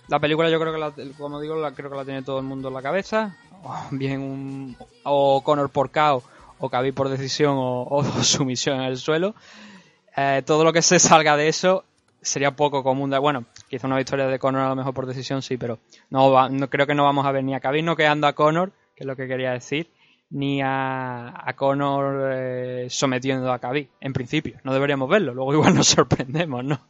La 0.08 0.18
película 0.18 0.50
yo 0.50 0.58
creo 0.58 0.72
que, 0.72 0.78
la, 0.78 0.92
como 1.16 1.40
digo, 1.40 1.56
la, 1.56 1.72
creo 1.72 1.88
que 1.90 1.96
la 1.96 2.04
tiene 2.04 2.22
todo 2.22 2.38
el 2.38 2.44
mundo 2.44 2.68
en 2.68 2.74
la 2.74 2.82
cabeza. 2.82 3.36
Bien 3.92 4.20
un, 4.20 4.76
o 5.04 5.42
Conor 5.44 5.70
por 5.70 5.90
KO, 5.90 6.22
o 6.58 6.68
Khabib 6.68 6.94
por 6.94 7.08
decisión, 7.08 7.54
o, 7.56 7.84
o 7.84 8.04
sumisión 8.24 8.80
el 8.80 8.96
suelo. 8.96 9.34
Eh, 10.16 10.42
todo 10.44 10.64
lo 10.64 10.72
que 10.72 10.82
se 10.82 10.98
salga 10.98 11.36
de 11.36 11.48
eso 11.48 11.84
sería 12.22 12.52
poco 12.52 12.82
común. 12.82 13.10
De, 13.10 13.18
bueno, 13.18 13.44
quizá 13.68 13.86
una 13.86 13.96
victoria 13.98 14.26
de 14.26 14.38
Conor 14.38 14.62
a 14.62 14.68
lo 14.68 14.76
mejor 14.76 14.94
por 14.94 15.06
decisión 15.06 15.42
sí, 15.42 15.56
pero 15.56 15.78
no, 16.10 16.30
va, 16.30 16.48
no 16.48 16.70
creo 16.70 16.86
que 16.86 16.94
no 16.94 17.04
vamos 17.04 17.26
a 17.26 17.32
ver 17.32 17.44
ni 17.44 17.54
a 17.54 17.60
Khabib 17.60 17.84
noqueando 17.84 18.26
a 18.26 18.32
Conor, 18.32 18.72
que 18.94 19.04
es 19.04 19.06
lo 19.06 19.16
que 19.16 19.28
quería 19.28 19.52
decir, 19.52 19.90
ni 20.30 20.62
a, 20.62 21.34
a 21.36 21.52
Conor 21.54 22.30
eh, 22.32 22.86
sometiendo 22.88 23.52
a 23.52 23.58
Khabib, 23.58 23.88
en 24.00 24.12
principio. 24.12 24.58
No 24.64 24.72
deberíamos 24.72 25.08
verlo, 25.08 25.34
luego 25.34 25.52
igual 25.54 25.74
nos 25.74 25.88
sorprendemos, 25.88 26.64
¿no? 26.64 26.80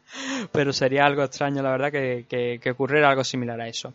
Pero 0.53 0.73
sería 0.73 1.07
algo 1.07 1.25
extraño, 1.25 1.63
la 1.63 1.71
verdad, 1.71 1.91
que, 1.91 2.27
que, 2.61 2.71
ocurriera 2.71 3.11
algo 3.11 3.25
similar 3.25 3.61
a 3.61 3.69
eso. 3.69 3.95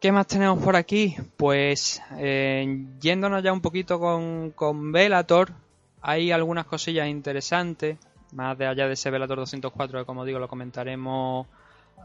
¿Qué 0.00 0.12
más 0.12 0.26
tenemos 0.26 0.62
por 0.62 0.76
aquí? 0.76 1.14
Pues 1.36 2.00
eh, 2.18 2.86
yéndonos 3.00 3.42
ya 3.42 3.52
un 3.52 3.60
poquito 3.60 4.00
con, 4.00 4.52
con 4.52 4.92
Velator, 4.92 5.52
hay 6.00 6.32
algunas 6.32 6.64
cosillas 6.64 7.08
interesantes, 7.08 7.98
más 8.32 8.56
de 8.58 8.66
allá 8.66 8.86
de 8.86 8.94
ese 8.94 9.10
Velator 9.10 9.38
204, 9.38 10.00
que 10.00 10.04
como 10.04 10.24
digo 10.24 10.38
lo 10.38 10.48
comentaremos 10.48 11.46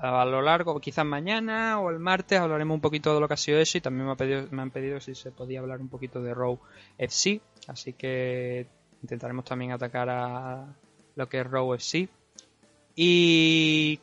a 0.01 0.25
lo 0.25 0.41
largo, 0.41 0.79
quizás 0.79 1.05
mañana 1.05 1.79
o 1.79 1.89
el 1.89 1.99
martes 1.99 2.39
hablaremos 2.39 2.75
un 2.75 2.81
poquito 2.81 3.13
de 3.13 3.21
lo 3.21 3.27
que 3.27 3.35
ha 3.35 3.37
sido 3.37 3.59
eso 3.59 3.77
y 3.77 3.81
también 3.81 4.05
me, 4.05 4.11
ha 4.11 4.15
pedido, 4.15 4.47
me 4.51 4.61
han 4.61 4.71
pedido 4.71 4.99
si 4.99 5.15
se 5.15 5.31
podía 5.31 5.59
hablar 5.59 5.79
un 5.79 5.87
poquito 5.87 6.21
de 6.21 6.33
Raw 6.33 6.59
FC, 6.97 7.39
así 7.67 7.93
que 7.93 8.67
intentaremos 9.01 9.45
también 9.45 9.71
atacar 9.71 10.09
a 10.09 10.65
lo 11.15 11.29
que 11.29 11.39
es 11.39 11.47
Raw 11.49 11.73
FC. 11.75 12.09
¿Y 12.95 13.99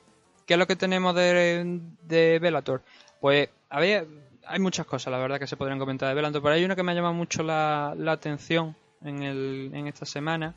qué 0.46 0.54
es 0.54 0.58
lo 0.58 0.66
que 0.66 0.76
tenemos 0.76 1.14
de, 1.14 1.80
de 2.02 2.38
Bellator? 2.38 2.82
Pues 3.20 3.48
había, 3.68 4.04
hay 4.46 4.60
muchas 4.60 4.86
cosas, 4.86 5.10
la 5.10 5.18
verdad, 5.18 5.38
que 5.38 5.46
se 5.46 5.56
podrían 5.56 5.78
comentar 5.78 6.08
de 6.08 6.14
Bellator, 6.14 6.42
pero 6.42 6.54
hay 6.54 6.64
una 6.64 6.76
que 6.76 6.82
me 6.82 6.92
ha 6.92 6.94
llamado 6.94 7.14
mucho 7.14 7.42
la, 7.42 7.94
la 7.96 8.12
atención 8.12 8.76
en, 9.02 9.22
el, 9.22 9.70
en 9.74 9.86
esta 9.86 10.06
semana 10.06 10.54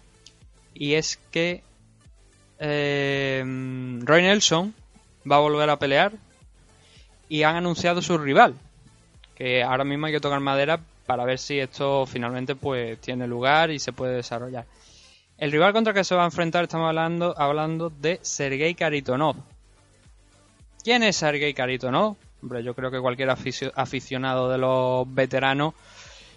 y 0.76 0.94
es 0.94 1.18
que 1.32 1.64
eh, 2.60 3.44
Roy 4.02 4.22
Nelson 4.22 4.76
va 5.30 5.38
a 5.38 5.40
volver 5.40 5.70
a 5.72 5.80
pelear 5.80 6.12
y 7.28 7.42
han 7.42 7.56
anunciado 7.56 8.04
su 8.04 8.18
rival 8.20 8.54
que 9.36 9.64
ahora 9.64 9.84
mismo 9.84 10.06
hay 10.06 10.14
que 10.14 10.20
tocar 10.20 10.40
madera 10.40 10.80
para 11.06 11.26
ver 11.26 11.38
si 11.38 11.60
esto 11.60 12.06
finalmente 12.06 12.56
pues 12.56 13.00
tiene 13.00 13.28
lugar 13.28 13.70
y 13.70 13.80
se 13.80 13.94
puede 13.94 14.16
desarrollar. 14.16 14.66
El 15.38 15.52
rival 15.52 15.74
contra 15.74 15.92
el 15.92 15.98
que 15.98 16.04
se 16.04 16.16
va 16.16 16.24
a 16.24 16.26
enfrentar 16.26 16.64
estamos 16.64 16.88
hablando, 16.88 17.36
hablando 17.38 17.90
de 17.90 18.20
Sergei 18.22 18.74
Karitonov. 18.74 19.36
¿Quién 20.84 21.04
es 21.04 21.18
Sergei 21.18 21.54
Karitonov? 21.54 22.16
Hombre, 22.42 22.64
yo 22.64 22.74
creo 22.74 22.90
que 22.90 23.00
cualquier 23.00 23.30
aficionado 23.30 24.50
de 24.50 24.58
los 24.58 25.14
veteranos, 25.14 25.74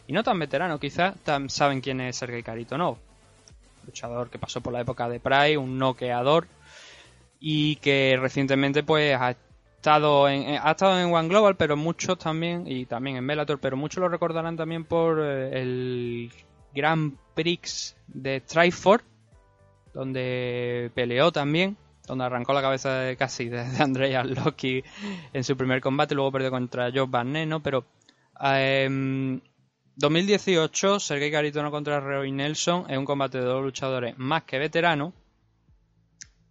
y 0.06 0.12
no 0.12 0.24
tan 0.24 0.38
veteranos 0.38 0.80
quizás, 0.80 1.14
saben 1.48 1.80
quién 1.80 2.00
es 2.00 2.16
Sergei 2.16 2.42
Karitonov. 2.42 2.96
Luchador 3.88 4.28
que 4.28 4.38
pasó 4.38 4.60
por 4.60 4.72
la 4.72 4.80
época 4.80 5.08
de 5.08 5.18
Pride, 5.18 5.56
un 5.56 5.78
noqueador, 5.78 6.46
y 7.40 7.76
que 7.76 8.18
recientemente 8.20 8.82
pues 8.82 9.16
ha 9.18 9.30
estado 9.76 10.28
en, 10.28 10.58
ha 10.62 10.70
estado 10.70 11.00
en 11.00 11.12
One 11.12 11.28
Global, 11.28 11.56
pero 11.56 11.76
muchos 11.76 12.18
también, 12.18 12.64
y 12.66 12.84
también 12.84 13.16
en 13.16 13.26
Bellator, 13.26 13.58
pero 13.58 13.76
muchos 13.76 14.00
lo 14.02 14.08
recordarán 14.08 14.56
también 14.56 14.84
por 14.84 15.20
eh, 15.20 15.60
el 15.60 16.30
Grand 16.74 17.14
Prix 17.34 17.96
de 18.08 18.42
Strikeforce, 18.44 19.06
donde 19.94 20.90
peleó 20.94 21.32
también, 21.32 21.76
donde 22.06 22.24
arrancó 22.24 22.52
la 22.52 22.62
cabeza 22.62 22.92
de 23.00 23.16
casi 23.16 23.48
de, 23.48 23.60
Andrea 23.80 24.22
Loki 24.22 24.84
en 25.32 25.44
su 25.44 25.56
primer 25.56 25.80
combate, 25.80 26.14
luego 26.14 26.32
perdió 26.32 26.50
contra 26.50 26.90
Joe 26.92 27.06
Van 27.08 27.48
¿no? 27.48 27.62
Pero 27.62 27.86
eh, 28.42 29.40
2018, 29.98 31.00
Sergei 31.00 31.32
Caritono 31.32 31.72
contra 31.72 31.98
Roy 31.98 32.30
Nelson 32.30 32.86
es 32.88 32.96
un 32.96 33.04
combate 33.04 33.38
de 33.38 33.44
dos 33.44 33.64
luchadores 33.64 34.16
más 34.16 34.44
que 34.44 34.60
veteranos, 34.60 35.12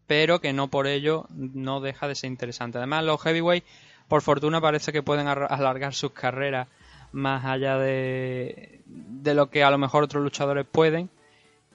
pero 0.05 0.41
que 0.41 0.51
no 0.51 0.67
por 0.67 0.85
ello 0.85 1.27
no 1.29 1.79
deja 1.79 2.09
de 2.09 2.15
ser 2.15 2.29
interesante. 2.29 2.77
Además, 2.77 3.05
los 3.05 3.21
heavyweight, 3.21 3.63
por 4.09 4.21
fortuna, 4.21 4.59
parece 4.59 4.91
que 4.91 5.01
pueden 5.01 5.27
alargar 5.27 5.93
sus 5.93 6.11
carreras 6.11 6.67
más 7.13 7.45
allá 7.45 7.77
de, 7.77 8.81
de 8.85 9.33
lo 9.33 9.49
que 9.49 9.63
a 9.63 9.71
lo 9.71 9.77
mejor 9.77 10.03
otros 10.03 10.21
luchadores 10.21 10.65
pueden. 10.69 11.09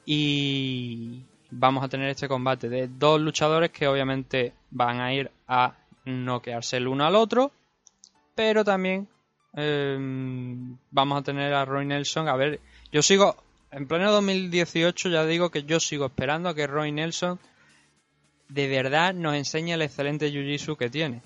Y 0.04 1.22
vamos 1.50 1.82
a 1.82 1.88
tener 1.88 2.10
este 2.10 2.28
combate 2.28 2.68
de 2.68 2.88
dos 2.88 3.18
luchadores 3.18 3.70
que 3.70 3.88
obviamente 3.88 4.52
van 4.70 5.00
a 5.00 5.14
ir 5.14 5.30
a 5.48 5.74
noquearse 6.04 6.76
el 6.76 6.86
uno 6.86 7.06
al 7.06 7.14
otro, 7.14 7.50
pero 8.34 8.62
también 8.62 9.08
em, 9.54 10.76
vamos 10.90 11.20
a 11.20 11.22
tener 11.22 11.52
a 11.54 11.64
Roy 11.64 11.86
Nelson. 11.86 12.28
A 12.28 12.36
ver, 12.36 12.60
yo 12.90 13.02
sigo 13.02 13.36
en 13.70 13.86
pleno 13.86 14.12
2018, 14.12 15.08
ya 15.08 15.24
digo 15.24 15.50
que 15.50 15.64
yo 15.64 15.80
sigo 15.80 16.06
esperando 16.06 16.48
a 16.48 16.54
que 16.54 16.66
Roy 16.66 16.92
Nelson 16.92 17.38
de 18.48 18.68
verdad 18.68 19.14
nos 19.14 19.34
enseñe 19.34 19.72
el 19.72 19.82
excelente 19.82 20.30
Jiu-Jitsu 20.30 20.76
que 20.76 20.90
tiene, 20.90 21.22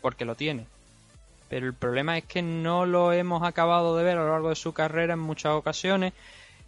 porque 0.00 0.24
lo 0.24 0.34
tiene. 0.34 0.66
Pero 1.50 1.66
el 1.66 1.74
problema 1.74 2.16
es 2.16 2.24
que 2.24 2.40
no 2.40 2.86
lo 2.86 3.12
hemos 3.12 3.42
acabado 3.42 3.96
de 3.96 4.04
ver 4.04 4.16
a 4.16 4.24
lo 4.24 4.30
largo 4.30 4.48
de 4.48 4.56
su 4.56 4.72
carrera 4.72 5.14
en 5.14 5.20
muchas 5.20 5.52
ocasiones 5.52 6.14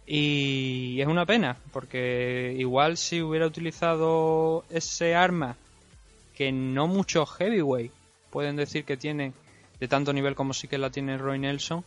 y 0.05 1.01
es 1.01 1.07
una 1.07 1.25
pena, 1.25 1.57
porque 1.73 2.55
igual 2.57 2.97
si 2.97 3.21
hubiera 3.21 3.47
utilizado 3.47 4.63
ese 4.69 5.15
arma 5.15 5.57
que 6.35 6.51
no 6.51 6.87
muchos 6.87 7.29
heavyweight 7.35 7.91
pueden 8.29 8.55
decir 8.55 8.85
que 8.85 8.95
tiene 8.95 9.33
de 9.79 9.87
tanto 9.87 10.13
nivel 10.13 10.35
como 10.35 10.53
sí 10.53 10.67
que 10.67 10.77
la 10.77 10.89
tiene 10.89 11.17
Roy 11.17 11.39
Nelson, 11.39 11.83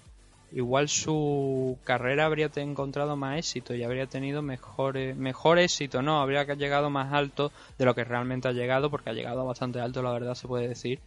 igual 0.52 0.88
su 0.88 1.78
carrera 1.84 2.26
habría 2.26 2.50
encontrado 2.56 3.16
más 3.16 3.38
éxito 3.38 3.74
y 3.74 3.82
habría 3.82 4.06
tenido 4.06 4.42
mejor, 4.42 4.96
mejor 5.14 5.58
éxito, 5.58 6.02
no, 6.02 6.20
habría 6.20 6.44
llegado 6.54 6.90
más 6.90 7.12
alto 7.12 7.52
de 7.78 7.84
lo 7.84 7.94
que 7.94 8.04
realmente 8.04 8.48
ha 8.48 8.52
llegado, 8.52 8.90
porque 8.90 9.10
ha 9.10 9.12
llegado 9.12 9.44
bastante 9.44 9.80
alto, 9.80 10.02
la 10.02 10.12
verdad 10.12 10.34
se 10.34 10.48
puede 10.48 10.68
decir, 10.68 11.00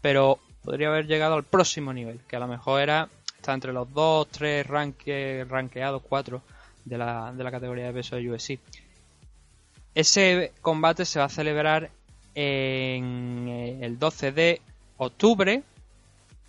pero 0.00 0.38
podría 0.62 0.88
haber 0.88 1.06
llegado 1.06 1.34
al 1.34 1.44
próximo 1.44 1.92
nivel, 1.92 2.20
que 2.28 2.36
a 2.36 2.40
lo 2.40 2.48
mejor 2.48 2.80
era, 2.80 3.08
está 3.36 3.52
entre 3.54 3.72
los 3.72 3.92
dos, 3.92 4.28
tres 4.28 4.66
ranque, 4.66 5.44
ranqueados, 5.48 6.02
cuatro 6.08 6.42
de 6.84 6.98
la, 6.98 7.32
de 7.32 7.44
la 7.44 7.50
categoría 7.50 7.86
de 7.86 7.92
peso 7.92 8.16
de 8.16 8.30
UFC. 8.30 8.58
Ese 9.94 10.52
combate 10.60 11.04
se 11.04 11.18
va 11.18 11.26
a 11.26 11.28
celebrar 11.28 11.90
en 12.34 13.46
eh, 13.48 13.78
el 13.82 13.98
12 13.98 14.32
de 14.32 14.60
octubre 14.96 15.62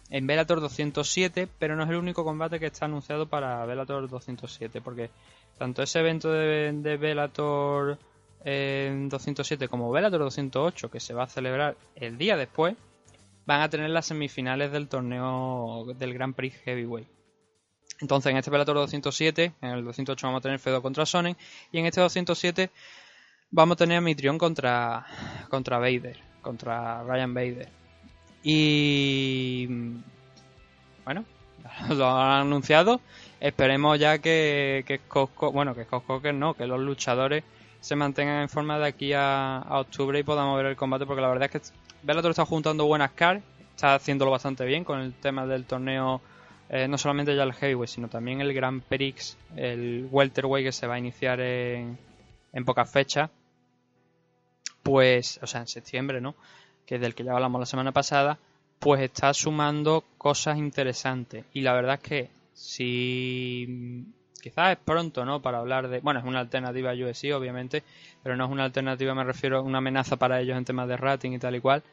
en 0.09 0.27
Bellator 0.27 0.61
207, 0.61 1.47
pero 1.59 1.75
no 1.75 1.83
es 1.83 1.89
el 1.89 1.95
único 1.95 2.23
combate 2.23 2.59
que 2.59 2.67
está 2.67 2.85
anunciado 2.85 3.27
para 3.27 3.65
Bellator 3.65 4.09
207, 4.09 4.81
porque 4.81 5.09
tanto 5.57 5.81
ese 5.81 5.99
evento 5.99 6.31
de, 6.31 6.97
Bellator 6.99 7.97
207 8.43 9.67
como 9.67 9.91
Bellator 9.91 10.19
208, 10.19 10.91
que 10.91 10.99
se 10.99 11.13
va 11.13 11.23
a 11.23 11.27
celebrar 11.27 11.75
el 11.95 12.17
día 12.17 12.37
después, 12.37 12.75
van 13.45 13.61
a 13.61 13.69
tener 13.69 13.89
las 13.89 14.07
semifinales 14.07 14.71
del 14.71 14.87
torneo 14.87 15.85
del 15.97 16.13
Grand 16.13 16.35
Prix 16.35 16.55
Heavyweight. 16.63 17.07
Entonces, 18.01 18.31
en 18.31 18.37
este 18.37 18.51
Bellator 18.51 18.75
207, 18.75 19.53
en 19.61 19.69
el 19.69 19.85
208 19.85 20.27
vamos 20.27 20.39
a 20.39 20.41
tener 20.41 20.59
Fedor 20.59 20.81
contra 20.81 21.05
Sonnen. 21.05 21.37
Y 21.71 21.79
en 21.79 21.85
este 21.85 22.01
207 22.01 22.69
vamos 23.51 23.75
a 23.75 23.77
tener 23.77 23.97
a 23.97 24.01
Mitrión 24.01 24.37
contra, 24.37 25.05
contra 25.49 25.79
Vader, 25.79 26.19
contra 26.41 27.03
Ryan 27.03 27.33
Vader. 27.33 27.84
Y 28.47 29.65
bueno, 31.03 31.25
lo 31.89 32.07
han 32.07 32.41
anunciado. 32.41 33.01
Esperemos 33.39 33.99
ya 33.99 34.19
que, 34.19 34.83
que 34.85 34.99
Cosco, 34.99 35.51
bueno, 35.51 35.73
que 35.73 35.85
Cosco 35.85 36.21
que 36.21 36.31
no, 36.31 36.53
que 36.53 36.67
los 36.67 36.79
luchadores 36.79 37.43
se 37.81 37.95
mantengan 37.95 38.43
en 38.43 38.49
forma 38.49 38.77
de 38.77 38.85
aquí 38.85 39.13
a, 39.15 39.65
octubre 39.69 40.19
y 40.19 40.23
podamos 40.23 40.57
ver 40.57 40.67
el 40.67 40.75
combate, 40.75 41.07
porque 41.07 41.23
la 41.23 41.27
verdad 41.29 41.49
es 41.51 41.61
que 41.61 41.75
Bellator 42.03 42.31
está 42.31 42.45
juntando 42.45 42.85
buenas 42.85 43.11
cards, 43.11 43.43
está 43.75 43.95
haciéndolo 43.95 44.29
bastante 44.29 44.63
bien 44.63 44.83
con 44.83 44.99
el 44.99 45.13
tema 45.13 45.47
del 45.47 45.65
torneo 45.65 46.21
eh, 46.69 46.87
no 46.87 46.99
solamente 46.99 47.35
ya 47.35 47.43
el 47.43 47.53
heavyweight, 47.53 47.89
sino 47.89 48.09
también 48.09 48.41
el 48.41 48.53
Grand 48.53 48.81
Prix, 48.83 49.37
el 49.55 50.07
welterweight 50.11 50.67
que 50.67 50.71
se 50.71 50.85
va 50.87 50.95
a 50.95 50.99
iniciar 50.99 51.39
en, 51.39 51.97
en 52.53 52.65
pocas 52.65 52.91
fechas, 52.91 53.31
pues, 54.83 55.39
o 55.41 55.47
sea, 55.47 55.61
en 55.61 55.67
septiembre, 55.67 56.21
¿no? 56.21 56.35
Que 56.85 56.99
del 56.99 57.15
que 57.15 57.23
ya 57.23 57.33
hablamos 57.33 57.59
la 57.59 57.65
semana 57.65 57.91
pasada, 57.91 58.37
pues 58.79 59.01
está 59.01 59.33
sumando 59.33 60.03
cosas 60.17 60.57
interesantes. 60.57 61.45
Y 61.53 61.61
la 61.61 61.73
verdad 61.73 61.95
es 61.95 62.01
que 62.01 62.29
si 62.53 64.05
quizás 64.41 64.73
es 64.73 64.77
pronto, 64.77 65.25
¿no? 65.25 65.41
Para 65.41 65.57
hablar 65.57 65.87
de, 65.87 65.99
bueno, 66.01 66.19
es 66.19 66.25
una 66.25 66.39
alternativa 66.39 66.91
a 66.91 66.93
UFC, 66.93 67.33
obviamente, 67.33 67.83
pero 68.21 68.35
no 68.35 68.45
es 68.45 68.51
una 68.51 68.65
alternativa, 68.65 69.15
me 69.15 69.23
refiero 69.23 69.57
a 69.57 69.61
una 69.61 69.79
amenaza 69.79 70.17
para 70.17 70.39
ellos 70.39 70.57
en 70.57 70.65
temas 70.65 70.87
de 70.87 70.97
rating 70.97 71.31
y 71.31 71.39
tal 71.39 71.55
y 71.55 71.61
cual, 71.61 71.83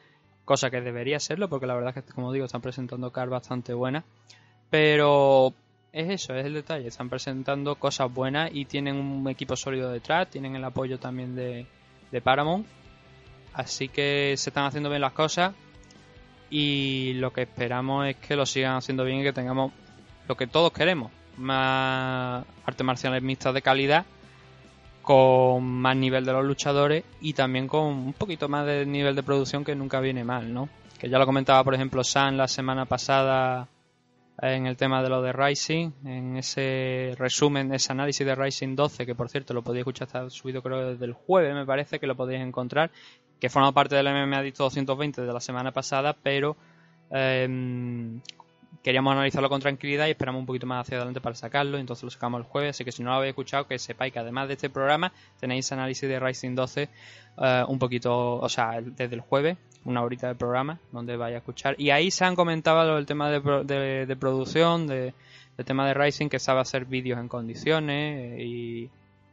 cosa 0.45 0.71
que 0.71 0.81
debería 0.83 1.19
serlo, 1.19 1.49
porque 1.49 1.67
la 1.67 1.75
verdad 1.75 1.97
es 1.97 2.05
que, 2.05 2.13
como 2.13 2.33
digo, 2.33 2.45
están 2.45 2.61
presentando 2.61 3.11
cards 3.11 3.31
bastante 3.31 3.73
buenas. 3.73 4.05
Pero 4.69 5.55
es 5.93 6.09
eso, 6.11 6.35
es 6.35 6.47
el 6.47 6.55
detalle. 6.55 6.89
Están 6.89 7.11
presentando 7.11 7.75
cosas 7.77 8.13
buenas 8.13 8.51
y 8.53 8.65
tienen 8.65 8.97
un 8.97 9.29
equipo 9.29 9.57
sólido 9.57 9.91
detrás, 9.91 10.29
tienen 10.31 10.57
el 10.57 10.65
apoyo 10.65 10.99
también 10.99 11.35
de, 11.35 11.67
Paramount. 12.23 12.67
Así 13.55 13.89
que 13.89 14.35
se 14.37 14.51
están 14.51 14.65
haciendo 14.65 14.89
bien 14.89 15.03
las 15.03 15.13
cosas 15.13 15.55
y 16.51 17.15
lo 17.15 17.33
que 17.33 17.43
esperamos 17.43 18.07
es 18.07 18.17
que 18.17 18.37
lo 18.37 18.47
sigan 18.47 18.77
haciendo 18.77 19.05
bien 19.05 19.21
y 19.21 19.23
que 19.23 19.33
tengamos 19.33 19.73
lo 20.29 20.37
que 20.37 20.47
todos 20.47 20.73
queremos, 20.73 21.11
más 21.37 22.45
artes 22.65 22.87
marciales 22.87 23.23
mixtas 23.23 23.55
de 23.55 23.63
calidad, 23.63 24.05
con 25.03 25.65
más 25.65 25.97
nivel 25.97 26.25
de 26.25 26.33
los 26.33 26.45
luchadores 26.45 27.05
y 27.21 27.33
también 27.33 27.67
con 27.67 27.87
un 27.87 28.13
poquito 28.13 28.49
más 28.49 28.67
de 28.67 28.87
nivel 28.87 29.17
de 29.17 29.23
producción 29.23 29.65
que 29.65 29.75
nunca 29.75 30.01
viene 30.01 30.25
mal, 30.25 30.53
¿no? 30.53 30.69
Que 30.99 31.09
ya 31.09 31.19
lo 31.19 31.27
comentaba, 31.27 31.65
por 31.65 31.75
ejemplo, 31.75 32.05
San 32.05 32.37
la 32.37 32.47
semana 32.47 32.85
pasada 32.85 33.69
en 34.41 34.67
el 34.67 34.77
tema 34.77 35.03
de 35.03 35.09
lo 35.09 35.23
de 35.23 35.33
Rising, 35.33 35.91
en 36.05 36.37
ese 36.37 37.15
resumen, 37.19 37.73
ese 37.75 37.93
análisis 37.93 38.27
de 38.27 38.35
Rising 38.35 38.75
12, 38.75 39.07
que 39.07 39.15
por 39.15 39.29
cierto 39.29 39.55
lo 39.55 39.63
podéis 39.63 39.83
escuchar, 39.83 40.07
está 40.07 40.31
subido 40.31 40.63
creo 40.63 40.91
desde 40.91 41.05
el 41.05 41.13
jueves, 41.13 41.55
me 41.55 41.67
parece 41.67 41.99
que 41.99 42.07
lo 42.07 42.17
podéis 42.17 42.41
encontrar, 42.41 42.91
que 43.43 43.51
forma 43.51 43.73
parte 43.73 43.97
del 43.97 44.07
MMA 44.07 44.41
Dicto 44.41 44.63
220 44.63 45.23
de 45.23 45.33
la 45.33 45.41
semana 45.41 45.73
pasada, 45.73 46.15
pero 46.23 46.57
em, 47.11 48.21
queríamos 48.85 49.15
analizarlo 49.15 49.49
con 49.49 49.61
tranquilidad 49.61 50.07
y 50.07 50.11
esperamos 50.11 50.39
un 50.39 50.47
poquito 50.47 50.65
más 50.69 50.87
hacia 50.87 50.99
adelante 50.99 51.21
para 51.21 51.35
sacarlo, 51.35 51.77
entonces 51.77 52.05
lo 52.05 52.11
sacamos 52.11 52.39
el 52.39 52.47
jueves, 52.47 52.71
así 52.71 52.85
que 52.85 52.93
si 52.93 53.03
no 53.03 53.11
lo 53.11 53.17
habéis 53.17 53.31
escuchado, 53.31 53.67
que 53.67 53.81
sepáis 53.81 54.13
que 54.13 54.21
además 54.21 54.47
de 54.47 54.55
este 54.55 54.71
programa 54.71 55.13
tenéis 55.41 55.73
análisis 55.73 56.09
de 56.09 56.21
Rising 56.21 56.55
12 56.55 56.89
eh, 57.39 57.65
un 57.67 57.81
poquito, 57.81 58.37
o 58.37 58.49
sea, 58.49 58.81
desde 58.81 59.17
el 59.17 59.23
jueves, 59.23 59.59
una 59.85 60.03
horita 60.03 60.29
de 60.29 60.37
programa 60.37 60.79
donde 60.93 61.17
vaya 61.17 61.35
a 61.35 61.39
escuchar. 61.39 61.75
Y 61.79 61.91
ahí 61.91 62.13
se 62.13 62.25
han 62.25 62.37
comentado 62.37 62.97
el 62.97 63.07
tema 63.07 63.29
de, 63.29 63.41
producción, 64.21 64.87
de, 64.87 65.15
del 65.57 65.67
tema 65.67 65.85
de 65.89 65.95
Rising, 65.95 66.29
que 66.29 66.39
sabe 66.39 66.61
hacer 66.61 66.85
vídeos 66.85 67.19
en 67.19 67.27
condiciones 67.27 68.39
y, 68.39 68.89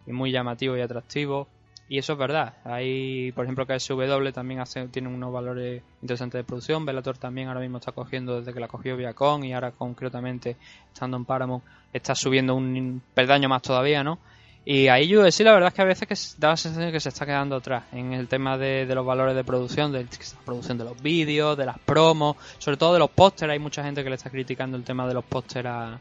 muy 0.07 0.31
llamativo 0.31 0.75
y 0.75 0.81
atractivo. 0.81 1.47
Y 1.89 1.97
eso 1.97 2.13
es 2.13 2.19
verdad. 2.19 2.53
Hay, 2.63 3.31
por 3.31 3.45
ejemplo, 3.45 3.65
que 3.65 3.79
SW 3.79 4.29
también 4.31 4.59
hace, 4.59 4.87
tiene 4.89 5.07
unos 5.07 5.33
valores 5.33 5.81
interesantes 6.03 6.37
de 6.37 6.43
producción. 6.43 6.85
Bellator 6.85 7.17
también 7.17 7.47
ahora 7.47 7.59
mismo 7.59 7.79
está 7.79 7.91
cogiendo 7.91 8.39
desde 8.39 8.53
que 8.53 8.59
la 8.59 8.67
cogió 8.67 8.95
Viacom 8.95 9.43
y 9.43 9.53
ahora 9.53 9.71
concretamente 9.71 10.55
estando 10.93 11.17
en 11.17 11.25
Paramount 11.25 11.63
está 11.91 12.13
subiendo 12.13 12.53
un 12.53 13.01
peldaño 13.15 13.49
más 13.49 13.63
todavía, 13.63 14.03
¿no? 14.03 14.19
Y 14.65 14.87
ahí 14.87 15.15
UFC 15.15 15.39
la 15.39 15.53
verdad 15.53 15.69
es 15.69 15.73
que 15.73 15.81
a 15.81 15.85
veces 15.85 16.07
que 16.07 16.39
da 16.39 16.49
la 16.49 16.57
sensación 16.57 16.87
de 16.87 16.91
que 16.91 16.99
se 16.99 17.09
está 17.09 17.25
quedando 17.25 17.55
atrás 17.55 17.85
en 17.91 18.13
el 18.13 18.27
tema 18.27 18.55
de, 18.55 18.85
de 18.85 18.93
los 18.93 19.03
valores 19.03 19.35
de 19.35 19.43
producción, 19.43 19.91
de 19.91 20.03
la 20.03 20.09
producción 20.45 20.77
de 20.77 20.83
los 20.83 21.01
vídeos, 21.01 21.57
de 21.57 21.65
las 21.65 21.79
promos, 21.79 22.37
sobre 22.59 22.77
todo 22.77 22.93
de 22.93 22.99
los 22.99 23.09
pósteres. 23.09 23.53
Hay 23.53 23.59
mucha 23.59 23.83
gente 23.83 24.03
que 24.03 24.09
le 24.09 24.15
está 24.15 24.29
criticando 24.29 24.77
el 24.77 24.83
tema 24.83 25.07
de 25.07 25.15
los 25.15 25.23
pósteres 25.23 25.71
a, 25.71 25.99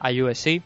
a 0.00 0.10
UFC. 0.10 0.60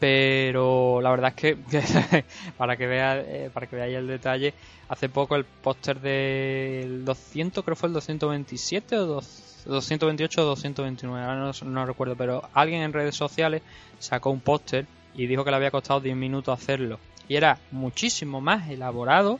Pero 0.00 1.00
la 1.02 1.10
verdad 1.10 1.28
es 1.28 1.34
que, 1.34 2.24
para 2.56 2.76
que 2.76 2.86
vea, 2.86 3.18
eh, 3.18 3.50
para 3.52 3.66
que 3.66 3.76
veáis 3.76 3.96
el 3.96 4.06
detalle, 4.06 4.54
hace 4.88 5.10
poco 5.10 5.36
el 5.36 5.44
póster 5.44 6.00
del 6.00 7.04
200, 7.04 7.62
creo 7.62 7.76
fue 7.76 7.88
el 7.88 7.92
227 7.92 8.96
o 8.96 9.06
dos- 9.06 9.62
228 9.66 10.40
o 10.40 10.44
229, 10.46 11.22
ahora 11.22 11.36
no, 11.36 11.70
no 11.70 11.84
recuerdo, 11.86 12.16
pero 12.16 12.42
alguien 12.54 12.80
en 12.80 12.94
redes 12.94 13.14
sociales 13.14 13.60
sacó 13.98 14.30
un 14.30 14.40
póster 14.40 14.86
y 15.14 15.26
dijo 15.26 15.44
que 15.44 15.50
le 15.50 15.56
había 15.56 15.70
costado 15.70 16.00
10 16.00 16.16
minutos 16.16 16.58
hacerlo. 16.58 16.98
Y 17.28 17.36
era 17.36 17.58
muchísimo 17.70 18.40
más 18.40 18.70
elaborado 18.70 19.38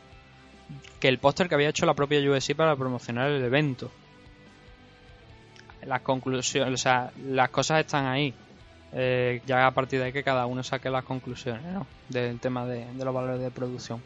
que 1.01 1.09
el 1.09 1.18
póster 1.18 1.49
que 1.49 1.55
había 1.55 1.70
hecho 1.70 1.87
la 1.87 1.94
propia 1.94 2.20
UFC 2.20 2.55
para 2.55 2.77
promocionar 2.77 3.31
el 3.31 3.42
evento. 3.42 3.90
Las 5.87 6.03
conclusiones, 6.03 6.75
o 6.75 6.77
sea, 6.77 7.11
las 7.27 7.49
cosas 7.49 7.81
están 7.81 8.05
ahí. 8.07 8.35
Eh, 8.92 9.40
ya 9.46 9.66
a 9.66 9.70
partir 9.70 10.00
de 10.00 10.07
ahí 10.07 10.12
que 10.12 10.24
cada 10.24 10.46
uno 10.46 10.62
saque 10.64 10.90
las 10.90 11.05
conclusiones 11.05 11.62
¿no? 11.62 11.87
del 12.09 12.40
tema 12.40 12.66
de, 12.66 12.87
de 12.92 13.05
los 13.05 13.14
valores 13.14 13.40
de 13.40 13.50
producción. 13.50 14.03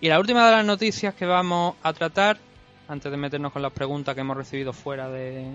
Y 0.00 0.08
la 0.08 0.18
última 0.18 0.44
de 0.46 0.52
las 0.52 0.64
noticias 0.64 1.14
que 1.14 1.24
vamos 1.24 1.76
a 1.82 1.92
tratar, 1.92 2.36
antes 2.88 3.10
de 3.10 3.16
meternos 3.16 3.52
con 3.52 3.62
las 3.62 3.72
preguntas 3.72 4.14
que 4.14 4.20
hemos 4.20 4.36
recibido 4.36 4.72
fuera 4.72 5.08
de, 5.08 5.46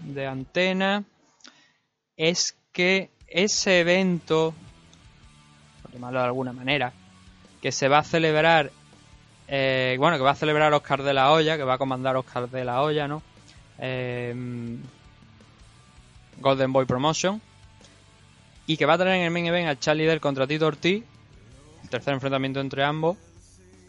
de 0.00 0.26
antena, 0.26 1.04
es 2.16 2.56
que 2.72 3.10
ese 3.28 3.80
evento, 3.80 4.54
por 5.82 5.92
llamarlo 5.92 6.18
de 6.18 6.26
alguna 6.26 6.52
manera, 6.52 6.92
que 7.62 7.72
se 7.72 7.88
va 7.88 7.98
a 7.98 8.04
celebrar, 8.04 8.70
eh, 9.48 9.96
bueno, 9.98 10.16
que 10.16 10.24
va 10.24 10.32
a 10.32 10.36
celebrar 10.36 10.74
Oscar 10.74 11.02
de 11.02 11.14
la 11.14 11.30
Hoya, 11.30 11.56
que 11.56 11.64
va 11.64 11.74
a 11.74 11.78
comandar 11.78 12.16
Oscar 12.16 12.50
de 12.50 12.64
la 12.64 12.82
Hoya, 12.82 13.08
¿no? 13.08 13.22
Eh, 13.78 14.34
Golden 16.40 16.72
Boy 16.72 16.84
Promotion. 16.86 17.40
Y 18.66 18.76
que 18.76 18.86
va 18.86 18.94
a 18.94 18.98
tener 18.98 19.14
en 19.14 19.22
el 19.22 19.30
main 19.30 19.46
event 19.46 19.68
a 19.68 19.78
Charlie 19.78 20.06
Del 20.06 20.20
contra 20.20 20.46
Tito 20.46 20.66
Ortiz. 20.66 21.04
Tercer 21.90 22.14
enfrentamiento 22.14 22.60
entre 22.60 22.82
ambos. 22.84 23.16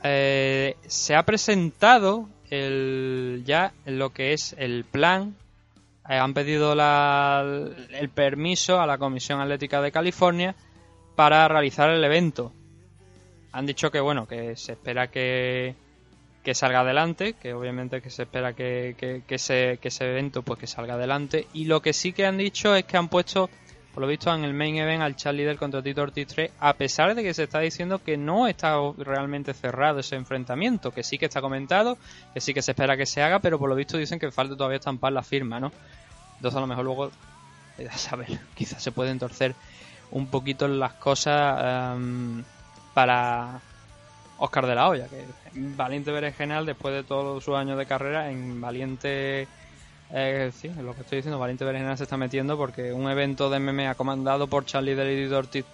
Eh, 0.04 0.76
se 0.86 1.16
ha 1.16 1.24
presentado 1.24 2.30
el, 2.52 3.44
ya 3.46 3.74
lo 3.86 4.12
que 4.12 4.34
es 4.34 4.54
el 4.60 4.86
plan. 4.86 5.36
Eh, 6.08 6.14
han 6.18 6.34
pedido 6.34 6.76
la- 6.76 7.44
el 7.92 8.10
permiso 8.10 8.80
a 8.80 8.86
la 8.86 8.98
Comisión 9.00 9.42
Atlética 9.42 9.82
de 9.82 9.92
California 9.92 10.56
para 11.16 11.48
realizar 11.48 11.90
el 11.90 12.04
evento. 12.04 12.54
Han 13.52 13.66
dicho 13.66 13.90
que 13.90 14.00
bueno, 14.00 14.28
que 14.28 14.56
se 14.56 14.74
espera 14.74 15.08
que, 15.10 15.76
que 16.48 16.56
salga 16.56 16.80
adelante, 16.80 17.34
que 17.34 17.54
obviamente 17.54 18.02
que 18.02 18.10
se 18.10 18.24
espera 18.24 18.54
que, 18.54 18.96
que, 18.98 19.36
ese, 19.36 19.78
evento 20.00 20.44
pues 20.44 20.58
que 20.58 20.66
salga 20.66 20.94
adelante. 20.94 21.46
Y 21.52 21.66
lo 21.66 21.82
que 21.82 21.92
sí 21.92 22.14
que 22.14 22.26
han 22.26 22.38
dicho 22.38 22.74
es 22.74 22.86
que 22.86 22.96
han 22.96 23.10
puesto, 23.10 23.50
por 23.94 24.00
lo 24.00 24.08
visto, 24.08 24.34
en 24.34 24.46
el 24.46 24.54
main 24.54 24.78
event 24.78 25.02
al 25.04 25.18
Charlie 25.18 25.44
del 25.44 25.58
contra 25.58 25.84
Tito 25.84 26.04
Ortiz 26.04 26.26
3, 26.28 26.52
a 26.62 26.72
pesar 26.76 27.16
de 27.16 27.22
que 27.22 27.34
se 27.34 27.44
está 27.44 27.60
diciendo 27.60 28.02
que 28.02 28.16
no 28.16 28.48
está 28.48 28.78
realmente 28.98 29.54
cerrado 29.54 30.00
ese 30.00 30.16
enfrentamiento, 30.16 30.92
que 30.92 31.04
sí 31.04 31.18
que 31.18 31.26
está 31.26 31.42
comentado, 31.42 31.98
que 32.34 32.40
sí 32.40 32.54
que 32.54 32.62
se 32.62 32.72
espera 32.72 32.96
que 32.96 33.06
se 33.06 33.22
haga, 33.22 33.40
pero 33.40 33.60
por 33.60 33.68
lo 33.68 33.76
visto 33.76 33.98
dicen 33.98 34.18
que 34.18 34.32
falta 34.32 34.56
todavía 34.56 34.78
estampar 34.78 35.12
la 35.12 35.24
firma, 35.24 35.60
¿no? 35.60 35.74
Entonces 36.38 36.58
a 36.58 36.62
lo 36.62 36.68
mejor 36.68 36.86
luego, 36.86 37.12
a 37.92 37.98
saber, 37.98 38.40
quizás 38.56 38.82
se 38.82 38.94
pueden 38.94 39.20
torcer 39.20 39.54
un 40.12 40.28
poquito 40.28 40.66
las 40.70 40.94
cosas 40.94 41.98
em, 41.98 42.42
para 42.94 43.60
Oscar 44.38 44.66
de 44.66 44.76
la 44.76 44.88
Hoya, 44.88 45.10
que 45.10 45.26
valiente 45.76 46.12
berenjenal 46.12 46.66
después 46.66 46.94
de 46.94 47.04
todos 47.04 47.44
sus 47.44 47.56
años 47.56 47.78
de 47.78 47.86
carrera 47.86 48.32
en 48.32 48.62
valiente 48.62 49.48
eh, 50.12 50.52
sí, 50.56 50.70
lo 50.70 50.96
que 50.96 51.02
estoy 51.02 51.18
diciendo, 51.18 51.38
valiente 51.38 51.66
berenjenal 51.66 51.98
se 51.98 52.04
está 52.04 52.16
metiendo 52.16 52.58
porque 52.58 52.94
un 52.94 53.10
evento 53.10 53.50
de 53.50 53.60
MMA 53.60 53.96
comandado 53.96 54.48
por 54.48 54.66
Charlie 54.66 54.96
Del 54.96 55.34
Ortiz 55.34 55.66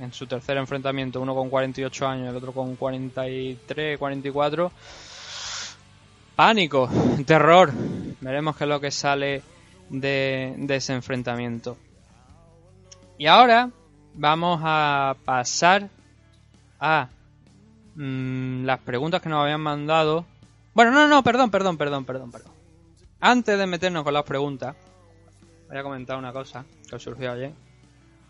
en 0.00 0.12
su 0.12 0.26
tercer 0.26 0.56
enfrentamiento, 0.56 1.20
uno 1.20 1.34
con 1.34 1.50
48 1.50 2.06
años, 2.06 2.28
el 2.28 2.36
otro 2.36 2.52
con 2.52 2.76
43, 2.76 3.98
44 3.98 4.72
pánico, 6.36 6.88
terror. 7.26 7.72
Veremos 8.20 8.56
qué 8.56 8.64
es 8.64 8.68
lo 8.68 8.80
que 8.80 8.92
sale 8.92 9.42
de 9.90 10.54
ese 10.68 10.94
enfrentamiento. 10.94 11.76
Y 13.18 13.26
ahora 13.26 13.70
vamos 14.14 14.60
a 14.62 15.16
pasar 15.24 15.88
a 16.78 17.08
mm, 17.98 18.64
las 18.64 18.78
preguntas 18.80 19.20
que 19.20 19.28
nos 19.28 19.42
habían 19.42 19.60
mandado. 19.60 20.24
Bueno, 20.74 20.92
no, 20.92 21.08
no, 21.08 21.22
perdón, 21.22 21.50
perdón, 21.50 21.76
perdón, 21.76 22.04
perdón, 22.04 22.30
perdón. 22.30 22.52
Antes 23.20 23.58
de 23.58 23.66
meternos 23.66 24.04
con 24.04 24.14
las 24.14 24.22
preguntas, 24.22 24.76
voy 25.68 25.76
a 25.76 25.82
comentar 25.82 26.16
una 26.16 26.32
cosa 26.32 26.64
que 26.88 26.98
surgió 26.98 27.32
ayer. 27.32 27.52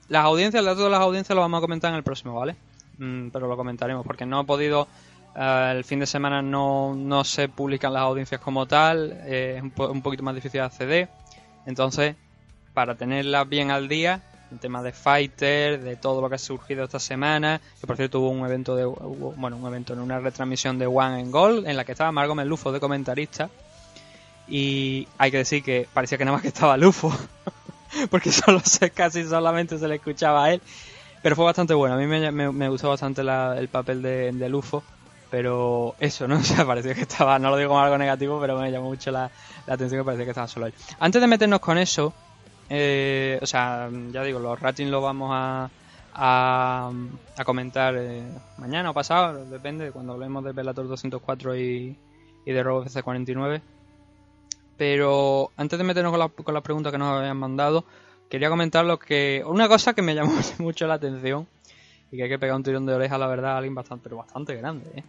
Las 0.08 0.24
audiencias, 0.24 0.60
el 0.60 0.66
dato 0.66 0.84
de 0.84 0.90
las 0.90 1.00
audiencias 1.00 1.34
lo 1.36 1.42
vamos 1.42 1.58
a 1.58 1.60
comentar 1.60 1.90
en 1.90 1.96
el 1.96 2.02
próximo, 2.02 2.34
¿vale? 2.34 2.56
Mm, 2.96 3.28
pero 3.28 3.46
lo 3.46 3.56
comentaremos 3.56 4.04
porque 4.06 4.24
no 4.26 4.40
he 4.40 4.44
podido. 4.44 4.88
eh, 5.36 5.74
el 5.76 5.84
fin 5.84 6.00
de 6.00 6.06
semana 6.06 6.40
no, 6.40 6.94
no 6.96 7.22
se 7.24 7.48
publican 7.48 7.92
las 7.92 8.02
audiencias 8.02 8.40
como 8.40 8.66
tal, 8.66 9.12
eh, 9.26 9.56
es 9.58 9.62
un, 9.62 9.72
un 9.90 10.02
poquito 10.02 10.22
más 10.22 10.34
difícil 10.34 10.60
de 10.60 10.66
acceder. 10.66 11.08
Entonces, 11.66 12.16
para 12.72 12.94
tenerlas 12.94 13.46
bien 13.48 13.70
al 13.70 13.88
día, 13.88 14.22
el 14.50 14.58
tema 14.58 14.82
de 14.82 14.92
Fighter, 14.92 15.80
de 15.80 15.96
todo 15.96 16.20
lo 16.20 16.28
que 16.28 16.36
ha 16.36 16.38
surgido 16.38 16.84
esta 16.84 16.98
semana, 16.98 17.60
que 17.80 17.86
por 17.86 17.96
cierto 17.96 18.20
hubo 18.20 18.30
un 18.30 18.44
evento 18.46 18.76
de 18.76 18.84
bueno, 18.84 19.56
un 19.56 19.66
evento 19.66 19.92
en 19.92 20.00
una 20.00 20.18
retransmisión 20.20 20.78
de 20.78 20.86
One 20.86 21.20
en 21.20 21.30
Gold 21.30 21.66
en 21.66 21.76
la 21.76 21.84
que 21.84 21.92
estaba 21.92 22.12
Margot 22.12 22.36
Melufo 22.36 22.72
de 22.72 22.80
comentarista 22.80 23.50
y 24.46 25.06
hay 25.18 25.30
que 25.30 25.38
decir 25.38 25.62
que 25.62 25.86
parecía 25.92 26.16
que 26.16 26.24
nada 26.24 26.36
más 26.36 26.42
que 26.42 26.48
estaba 26.48 26.76
Lufo 26.76 27.12
porque 28.10 28.32
solo 28.32 28.60
se, 28.60 28.90
casi 28.90 29.24
solamente 29.24 29.78
se 29.78 29.86
le 29.86 29.96
escuchaba 29.96 30.44
a 30.44 30.52
él 30.54 30.62
pero 31.22 31.36
fue 31.36 31.44
bastante 31.44 31.74
bueno 31.74 31.96
a 31.96 31.98
mí 31.98 32.06
me, 32.06 32.68
gustó 32.68 32.88
bastante 32.88 33.20
el 33.20 33.68
papel 33.68 34.00
de, 34.00 34.32
de 34.32 34.48
Lufo 34.48 34.82
pero 35.30 35.94
eso, 36.00 36.26
¿no? 36.26 36.36
O 36.38 36.42
sea, 36.42 36.64
parecía 36.66 36.94
que 36.94 37.02
estaba, 37.02 37.38
no 37.38 37.50
lo 37.50 37.56
digo 37.56 37.68
como 37.70 37.80
algo 37.80 37.98
negativo, 37.98 38.40
pero 38.40 38.58
me 38.58 38.70
llamó 38.70 38.88
mucho 38.88 39.10
la, 39.10 39.30
la 39.66 39.74
atención 39.74 40.00
que 40.00 40.04
parecía 40.04 40.24
que 40.24 40.30
estaba 40.30 40.48
solo 40.48 40.66
él. 40.66 40.74
Antes 40.98 41.20
de 41.20 41.26
meternos 41.26 41.60
con 41.60 41.78
eso, 41.78 42.14
eh, 42.70 43.38
o 43.40 43.46
sea, 43.46 43.88
ya 44.10 44.22
digo, 44.22 44.38
los 44.38 44.60
ratings 44.60 44.90
los 44.90 45.02
vamos 45.02 45.30
a, 45.32 45.70
a, 46.14 46.90
comentar 47.44 47.94
eh, 47.96 48.22
mañana 48.58 48.90
o 48.90 48.94
pasado, 48.94 49.44
depende, 49.46 49.86
de 49.86 49.92
cuando 49.92 50.12
hablemos 50.14 50.44
de 50.44 50.52
Bellator 50.52 50.88
204 50.88 51.56
y, 51.56 51.96
de 52.44 52.62
RoboFC 52.62 53.02
49. 53.02 53.60
Pero 54.76 55.50
antes 55.56 55.78
de 55.78 55.84
meternos 55.84 56.12
con, 56.12 56.20
la- 56.20 56.28
con 56.28 56.54
las 56.54 56.62
preguntas 56.62 56.92
que 56.92 56.98
nos 56.98 57.18
habían 57.18 57.36
mandado, 57.36 57.84
quería 58.30 58.48
comentar 58.48 58.84
lo 58.84 58.98
que 58.98 59.42
una 59.46 59.68
cosa 59.68 59.92
que 59.94 60.02
me 60.02 60.14
llamó 60.14 60.32
mucho 60.58 60.86
la 60.86 60.94
atención 60.94 61.46
y 62.10 62.16
que 62.16 62.22
hay 62.24 62.28
que 62.28 62.38
pegar 62.38 62.56
un 62.56 62.62
tirón 62.62 62.86
de 62.86 62.94
oreja, 62.94 63.18
la 63.18 63.26
verdad, 63.26 63.52
a 63.52 63.56
alguien 63.58 63.74
bastante, 63.74 64.04
pero 64.04 64.16
bastante 64.18 64.54
grande. 64.56 64.90
¿eh? 64.96 65.02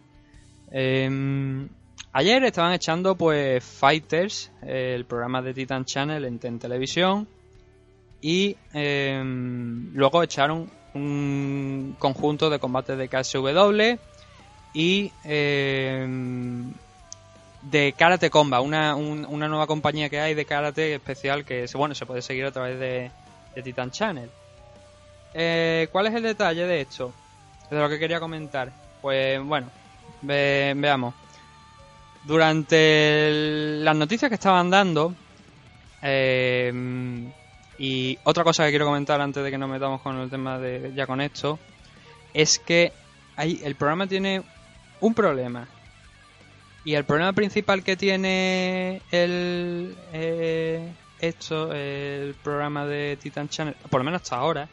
Em, 0.70 1.68
ayer 2.12 2.44
estaban 2.44 2.72
echando 2.72 3.14
pues 3.16 3.64
Fighters, 3.64 4.50
el 4.62 5.04
programa 5.06 5.40
de 5.40 5.54
Titan 5.54 5.84
Channel 5.84 6.24
en 6.24 6.58
televisión, 6.58 7.26
y 8.22 8.56
em, 8.72 9.92
luego 9.94 10.22
echaron 10.22 10.70
un 10.94 11.94
conjunto 11.98 12.50
de 12.50 12.58
combates 12.58 12.98
de 12.98 13.08
KSW 13.08 13.98
y 14.74 15.10
em, 15.24 16.72
de 17.62 17.92
Karate 17.96 18.30
Combat, 18.30 18.62
una, 18.62 18.94
un- 18.96 19.26
una 19.26 19.48
nueva 19.48 19.66
compañía 19.66 20.08
que 20.08 20.18
hay 20.20 20.34
de 20.34 20.44
karate 20.46 20.94
especial 20.94 21.44
que 21.44 21.66
bueno 21.74 21.94
se 21.94 22.06
puede 22.06 22.22
seguir 22.22 22.44
a 22.46 22.50
través 22.52 22.78
de, 22.78 23.10
Titan 23.62 23.90
Channel. 23.90 24.30
Eh, 25.34 25.88
¿Cuál 25.92 26.06
es 26.08 26.14
el 26.14 26.22
detalle 26.22 26.66
de 26.66 26.80
esto? 26.80 27.12
De 27.70 27.78
lo 27.78 27.88
que 27.88 27.98
quería 27.98 28.18
comentar. 28.20 28.70
Pues 29.02 29.40
bueno, 29.42 29.68
ve- 30.22 30.72
veamos. 30.76 31.14
Durante 32.24 33.30
las 33.82 33.96
noticias 33.96 34.28
que 34.28 34.34
estaban 34.34 34.70
dando, 34.70 35.14
eh, 36.02 36.70
y 37.80 38.18
otra 38.24 38.44
cosa 38.44 38.64
que 38.64 38.70
quiero 38.70 38.84
comentar 38.84 39.22
antes 39.22 39.42
de 39.42 39.50
que 39.50 39.56
nos 39.56 39.70
metamos 39.70 40.02
con 40.02 40.18
el 40.18 40.28
tema 40.28 40.58
de 40.58 40.92
ya 40.94 41.06
con 41.06 41.22
esto, 41.22 41.58
es 42.34 42.58
que 42.58 42.92
hay, 43.36 43.58
el 43.64 43.74
programa 43.74 44.06
tiene 44.06 44.42
un 45.00 45.14
problema. 45.14 45.66
Y 46.84 46.92
el 46.92 47.04
problema 47.04 47.32
principal 47.32 47.82
que 47.82 47.96
tiene 47.96 49.00
el 49.10 49.96
eh, 50.12 50.92
esto, 51.20 51.72
el 51.72 52.34
programa 52.42 52.84
de 52.84 53.16
Titan 53.18 53.48
Channel, 53.48 53.74
por 53.88 54.00
lo 54.00 54.04
menos 54.04 54.20
hasta 54.20 54.36
ahora, 54.36 54.68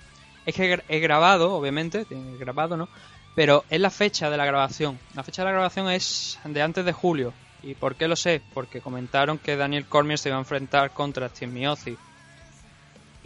es 0.45 0.53
que 0.53 0.83
he 0.89 0.99
grabado, 0.99 1.53
obviamente, 1.53 2.03
tiene 2.03 2.35
grabado, 2.37 2.75
¿no? 2.75 2.89
Pero 3.35 3.63
es 3.69 3.79
la 3.79 3.89
fecha 3.89 4.29
de 4.29 4.35
la 4.35 4.45
grabación. 4.45 4.99
La 5.15 5.23
fecha 5.23 5.43
de 5.43 5.45
la 5.45 5.53
grabación 5.53 5.89
es 5.89 6.39
de 6.43 6.61
antes 6.61 6.83
de 6.83 6.91
julio. 6.91 7.33
¿Y 7.63 7.73
por 7.73 7.95
qué 7.95 8.09
lo 8.09 8.17
sé? 8.17 8.41
Porque 8.53 8.81
comentaron 8.81 9.37
que 9.37 9.55
Daniel 9.55 9.85
Cormier 9.85 10.19
se 10.19 10.27
iba 10.27 10.37
a 10.37 10.41
enfrentar 10.41 10.91
contra 10.91 11.29
Steve 11.29 11.53
Miocic. 11.53 11.99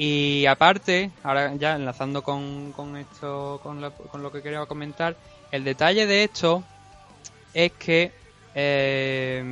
Y 0.03 0.47
aparte, 0.47 1.11
ahora 1.21 1.53
ya 1.57 1.75
enlazando 1.75 2.23
con, 2.23 2.71
con 2.71 2.97
esto, 2.97 3.59
con 3.61 3.81
lo, 3.81 3.91
con 3.91 4.23
lo 4.23 4.31
que 4.31 4.41
quería 4.41 4.65
comentar, 4.65 5.15
el 5.51 5.63
detalle 5.63 6.07
de 6.07 6.23
esto 6.23 6.63
es 7.53 7.71
que 7.73 8.11
eh, 8.55 9.43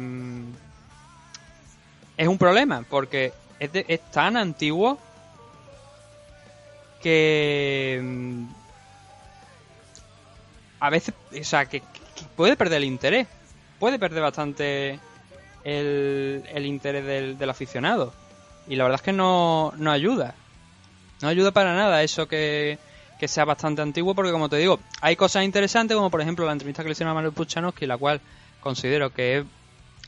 es 2.17 2.27
un 2.27 2.37
problema, 2.39 2.83
porque 2.89 3.31
es, 3.59 3.71
de- 3.71 3.85
es 3.87 3.99
tan 4.09 4.37
antiguo 4.37 4.97
que 7.03 7.99
mm, 8.01 8.43
a 10.79 10.89
veces, 10.89 11.13
o 11.39 11.43
sea, 11.43 11.67
que, 11.67 11.81
que 11.81 11.85
puede 12.35 12.55
perder 12.55 12.77
el 12.77 12.85
interés, 12.85 13.27
puede 13.79 13.99
perder 13.99 14.23
bastante 14.23 14.99
el, 15.63 16.43
el 16.51 16.65
interés 16.65 17.05
del, 17.05 17.37
del 17.37 17.49
aficionado. 17.51 18.11
Y 18.69 18.75
la 18.75 18.83
verdad 18.83 18.99
es 18.99 19.01
que 19.01 19.11
no, 19.11 19.73
no 19.77 19.91
ayuda. 19.91 20.35
No 21.21 21.27
ayuda 21.27 21.51
para 21.51 21.75
nada 21.75 22.03
eso 22.03 22.27
que, 22.27 22.77
que 23.19 23.27
sea 23.27 23.43
bastante 23.43 23.81
antiguo, 23.81 24.15
porque 24.15 24.31
como 24.31 24.47
te 24.47 24.57
digo, 24.57 24.79
hay 25.01 25.15
cosas 25.15 25.43
interesantes, 25.43 25.95
como 25.97 26.11
por 26.11 26.21
ejemplo 26.21 26.45
la 26.45 26.53
entrevista 26.53 26.83
que 26.83 26.89
le 26.89 26.93
hicieron 26.93 27.11
a 27.11 27.15
Manuel 27.15 27.33
Puchanovsky, 27.33 27.87
la 27.87 27.97
cual 27.97 28.21
considero 28.61 29.11
que 29.11 29.39
es 29.39 29.45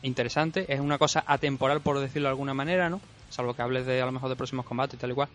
interesante, 0.03 0.71
es 0.71 0.79
una 0.79 0.97
cosa 0.97 1.23
atemporal, 1.25 1.81
por 1.81 1.99
decirlo 1.99 2.27
de 2.27 2.31
alguna 2.31 2.53
manera, 2.53 2.89
¿no? 2.89 3.01
Salvo 3.29 3.53
que 3.53 3.63
hables 3.63 3.85
de 3.85 4.01
a 4.01 4.05
lo 4.05 4.11
mejor 4.11 4.29
de 4.29 4.35
próximos 4.35 4.65
combates 4.65 4.95
y 4.95 4.97
tal 4.97 5.11
y 5.11 5.13
cual. 5.15 5.29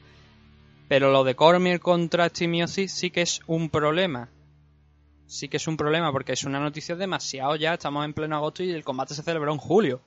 Pero 0.88 1.10
lo 1.10 1.24
de 1.24 1.34
Cormier 1.34 1.80
contra 1.80 2.30
Miocic 2.40 2.88
sí 2.88 3.10
que 3.10 3.22
es 3.22 3.40
un 3.46 3.70
problema. 3.70 4.28
Sí 5.26 5.48
que 5.48 5.56
es 5.56 5.66
un 5.66 5.76
problema, 5.76 6.12
porque 6.12 6.32
es 6.32 6.44
una 6.44 6.60
noticia 6.60 6.94
demasiado 6.94 7.56
ya, 7.56 7.74
estamos 7.74 8.04
en 8.04 8.14
pleno 8.14 8.36
agosto 8.36 8.62
y 8.62 8.70
el 8.70 8.84
combate 8.84 9.14
se 9.14 9.24
celebró 9.24 9.52
en 9.52 9.58
julio. 9.58 10.00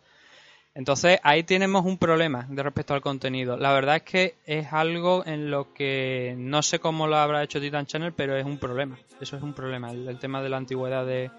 Entonces 0.79 1.19
ahí 1.23 1.43
tenemos 1.43 1.83
un 1.83 1.97
problema 1.97 2.45
de 2.47 2.63
respecto 2.63 2.93
al 2.93 3.01
contenido. 3.01 3.57
La 3.57 3.73
verdad 3.73 3.97
es 3.97 4.03
que 4.03 4.35
es 4.45 4.71
algo 4.71 5.25
en 5.25 5.51
lo 5.51 5.73
que 5.73 6.35
no 6.37 6.61
sé 6.61 6.79
cómo 6.79 7.05
lo 7.05 7.17
habrá 7.17 7.43
hecho 7.43 7.59
Titan 7.59 7.85
Channel, 7.85 8.13
pero 8.13 8.37
es 8.37 8.45
un 8.45 8.57
problema. 8.57 8.97
Eso 9.19 9.35
es 9.35 9.43
un 9.43 9.53
problema, 9.53 9.91
el, 9.91 10.17
tema 10.19 10.41
de 10.41 10.47
la 10.47 10.55
antigüedad 10.55 11.05
de, 11.05 11.31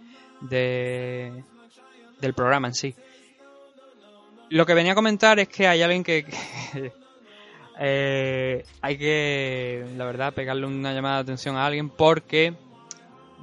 de- 0.42 1.42
del 2.20 2.34
programa 2.34 2.68
en 2.68 2.74
sí. 2.74 2.94
Lo 4.50 4.66
que 4.66 4.74
venía 4.74 4.92
a 4.92 4.94
comentar 4.94 5.38
es 5.38 5.48
que 5.48 5.66
hay 5.66 5.80
alguien 5.80 6.04
que, 6.04 6.22
que, 6.22 6.92
eh, 7.80 8.62
hay 8.82 8.98
que, 8.98 9.86
la 9.96 10.04
verdad, 10.04 10.34
pegarle 10.34 10.66
una 10.66 10.92
llamada 10.92 11.14
de 11.14 11.22
atención 11.22 11.56
a 11.56 11.64
alguien 11.64 11.88
porque 11.88 12.52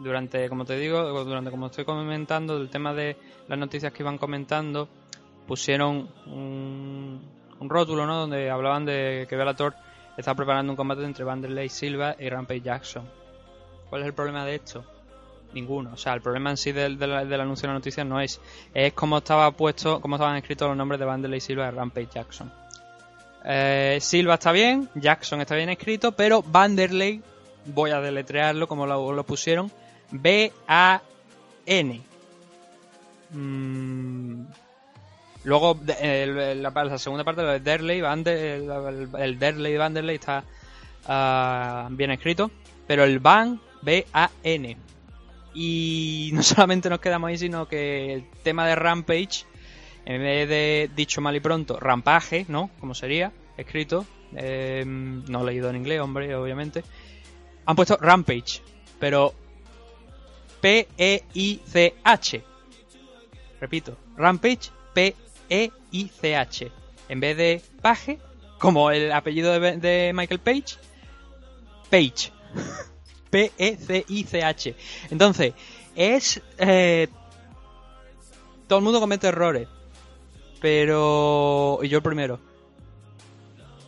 durante, 0.04 0.48
como 0.48 0.64
te 0.64 0.78
digo, 0.78 1.02
durante 1.24 1.50
como 1.50 1.66
estoy 1.66 1.86
comentando, 1.86 2.56
el 2.56 2.70
tema 2.70 2.94
de 2.94 3.18
las 3.48 3.58
noticias 3.58 3.92
que 3.92 4.04
iban 4.04 4.20
comentando, 4.20 4.88
pusieron 5.48 6.10
un, 6.28 7.22
rótulo, 7.62 8.06
¿no? 8.06 8.18
Donde 8.20 8.50
hablaban 8.50 8.86
de 8.86 9.26
que 9.30 9.36
Bellator 9.36 9.74
estaba 10.18 10.36
preparando 10.36 10.72
un 10.74 10.78
combate 10.78 11.04
entre 11.04 11.24
Vanderlei 11.24 11.70
Silva 11.70 12.16
y 12.20 12.30
Rampage 12.30 12.62
Jackson. 12.62 13.08
¿Cuál 13.90 14.02
es 14.02 14.08
el 14.08 14.14
problema 14.14 14.46
de 14.46 14.56
esto? 14.56 14.84
Ninguno. 15.54 15.92
O 15.94 15.98
sea, 15.98 16.14
el 16.14 16.22
problema 16.22 16.50
en 16.50 16.58
sí 16.58 16.72
del, 16.74 16.98
del- 17.00 17.30
del 17.30 17.42
anuncio 17.42 17.64
de 17.68 17.74
la 17.74 17.80
noticia 17.80 18.04
no 18.04 18.20
es. 18.20 18.40
Es 18.74 18.94
cómo 18.94 19.20
estaba 19.20 19.50
puesto, 19.52 20.02
cómo 20.02 20.16
estaban 20.18 20.36
escritos 20.36 20.68
los 20.68 20.76
nombres 20.78 21.00
de 21.00 21.06
Vanderlei 21.06 21.40
Silva 21.40 21.68
y 21.70 21.72
Rampage 21.72 22.10
Jackson. 22.14 22.52
Eh, 23.46 23.98
Silva 24.02 24.34
está 24.34 24.52
bien, 24.52 24.90
Jackson 24.96 25.40
está 25.40 25.56
bien 25.56 25.70
escrito, 25.70 26.12
pero 26.12 26.44
Vanderlei, 26.44 27.22
voy 27.66 27.92
a 27.92 28.02
deletrearlo 28.02 28.68
como 28.68 28.86
lo, 28.86 29.14
lo 29.14 29.24
pusieron, 29.24 29.72
B-A-N. 30.12 31.02
Mm, 33.32 34.46
Luego, 35.44 35.80
la, 35.86 36.98
segunda 36.98 37.24
parte 37.24 37.42
de 37.42 37.60
Derley, 37.60 38.00
el, 38.00 39.10
el, 39.18 39.40
Derley 39.40 39.78
Vanderlei 39.78 40.16
está 40.16 40.44
ah, 41.08 41.88
bien 41.92 42.12
escrito, 42.12 42.52
pero 42.86 43.04
el 43.04 43.20
Van, 43.20 43.60
B-A-N. 43.82 44.78
Y 45.54 46.32
no 46.34 46.44
solamente 46.44 46.90
nos 46.90 47.00
quedamos 47.00 47.30
ahí, 47.30 47.38
sino 47.38 47.68
que 47.68 48.14
el 48.14 48.26
tema 48.44 48.68
de 48.68 48.76
Rampage, 48.76 49.46
en 50.06 50.22
vez 50.22 50.50
de 50.50 50.90
dicho 50.96 51.22
mal 51.22 51.36
y 51.36 51.40
pronto, 51.40 51.80
Rampaje, 51.80 52.46
¿no? 52.48 52.70
Como 52.80 52.94
sería, 52.94 53.32
escrito, 53.58 54.06
eh, 54.36 54.84
no 54.86 55.44
leído 55.44 55.70
en 55.70 55.78
inglés, 55.78 56.02
hombre, 56.02 56.36
obviamente, 56.36 56.84
han 57.66 57.76
puesto 57.76 57.98
Rampage, 57.98 58.62
pero 59.00 59.34
P-E-I-C-H. 60.62 62.44
Repito, 63.60 63.98
Rampage, 64.16 64.72
P-E-I-C-H. 65.48 66.72
En 67.10 67.20
vez 67.20 67.38
de 67.38 67.62
Page, 67.82 68.20
como 68.58 68.92
el 68.92 69.12
apellido 69.12 69.60
de, 69.60 70.12
Michael 70.14 70.40
Page, 70.40 70.78
Page. 71.90 72.32
P-E-C-I-C-H. 73.30 74.76
Entonces, 75.12 75.54
es. 75.96 76.42
eh, 76.58 77.08
todo 78.68 78.80
el 78.80 78.86
mundo 78.86 79.00
comete 79.00 79.28
errores. 79.28 79.68
Pero. 80.60 81.80
Y 81.82 81.90
yo 81.90 81.98
el 81.98 82.04
primero. 82.04 82.40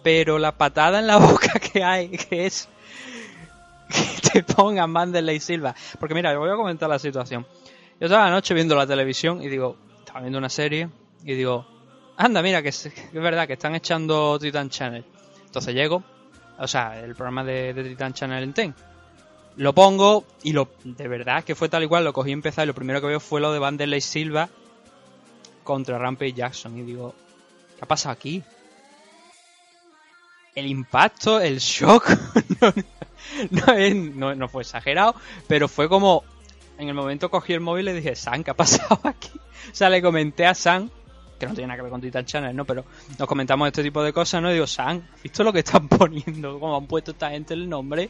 Pero 0.03 0.39
la 0.39 0.57
patada 0.57 0.99
en 0.99 1.07
la 1.07 1.17
boca 1.17 1.59
que 1.59 1.83
hay, 1.83 2.09
que 2.09 2.45
es. 2.45 2.69
Que 3.89 4.43
te 4.43 4.53
pongan 4.53 4.93
Vanderlei 4.93 5.39
Silva. 5.39 5.75
Porque 5.99 6.13
mira, 6.13 6.37
voy 6.37 6.49
a 6.51 6.55
comentar 6.55 6.87
la 6.87 6.99
situación. 6.99 7.45
Yo 7.99 8.05
estaba 8.05 8.27
anoche 8.27 8.53
viendo 8.53 8.75
la 8.75 8.85
televisión 8.87 9.41
y 9.41 9.49
digo, 9.49 9.75
estaba 9.99 10.21
viendo 10.21 10.37
una 10.37 10.49
serie 10.49 10.89
y 11.23 11.33
digo, 11.33 11.65
anda, 12.17 12.41
mira, 12.41 12.61
que 12.61 12.69
es, 12.69 12.89
verdad 13.13 13.47
que 13.47 13.53
están 13.53 13.75
echando 13.75 14.37
Titan 14.39 14.69
Channel. 14.69 15.03
Entonces 15.45 15.73
llego, 15.73 16.03
o 16.57 16.67
sea, 16.67 16.99
el 17.01 17.15
programa 17.15 17.43
de, 17.43 17.73
de 17.73 17.83
Titan 17.83 18.13
Channel 18.13 18.43
en 18.43 18.53
TEN. 18.53 18.75
Lo 19.57 19.73
pongo 19.73 20.25
y 20.43 20.53
lo 20.53 20.69
de 20.83 21.07
verdad 21.07 21.43
que 21.43 21.55
fue 21.55 21.67
tal 21.69 21.83
y 21.83 21.87
cual, 21.87 22.03
lo 22.05 22.13
cogí 22.13 22.29
y 22.29 22.33
empezar 22.33 22.63
y 22.63 22.67
lo 22.67 22.73
primero 22.75 23.01
que 23.01 23.07
veo 23.07 23.19
fue 23.19 23.41
lo 23.41 23.51
de 23.51 23.59
Vanderlei 23.59 23.99
Silva 24.01 24.47
contra 25.63 25.97
Rampage 25.97 26.33
Jackson 26.33 26.77
y 26.77 26.83
digo, 26.83 27.13
¿qué 27.77 27.83
ha 27.83 27.87
pasado 27.87 28.13
aquí? 28.13 28.41
El 30.55 30.65
impacto, 30.67 31.39
el 31.39 31.59
shock, 31.59 32.09
no- 34.15 34.35
no 34.35 34.47
fue 34.49 34.63
exagerado, 34.63 35.15
pero 35.47 35.67
fue 35.67 35.87
como, 35.89 36.23
en 36.77 36.87
el 36.89 36.93
momento 36.93 37.29
cogí 37.29 37.53
el 37.53 37.59
móvil 37.59 37.83
y 37.83 37.91
le 37.91 37.93
dije, 37.95 38.15
San, 38.15 38.43
¿qué 38.43 38.51
ha 38.51 38.55
pasado 38.55 38.99
aquí? 39.03 39.31
O 39.71 39.75
sea, 39.75 39.89
le 39.89 40.01
comenté 40.01 40.45
a 40.45 40.55
San, 40.55 40.89
que 41.39 41.47
no 41.47 41.53
tiene 41.53 41.67
nada 41.67 41.77
que 41.77 41.83
ver 41.83 41.91
con 41.91 42.01
Titan 42.01 42.25
Channel, 42.25 42.55
¿no? 42.55 42.65
Pero 42.65 42.85
nos 43.17 43.27
comentamos 43.27 43.67
este 43.67 43.81
tipo 43.81 44.03
de 44.03 44.13
cosas, 44.13 44.41
¿no? 44.41 44.49
Y 44.51 44.53
digo, 44.53 44.67
San, 44.67 45.07
¿has 45.13 45.23
visto 45.23 45.43
lo 45.43 45.53
que 45.53 45.59
están 45.59 45.87
poniendo? 45.87 46.59
¿Cómo 46.59 46.75
han 46.75 46.85
puesto 46.85 47.11
esta 47.11 47.29
gente 47.31 47.53
el 47.53 47.67
nombre? 47.69 48.09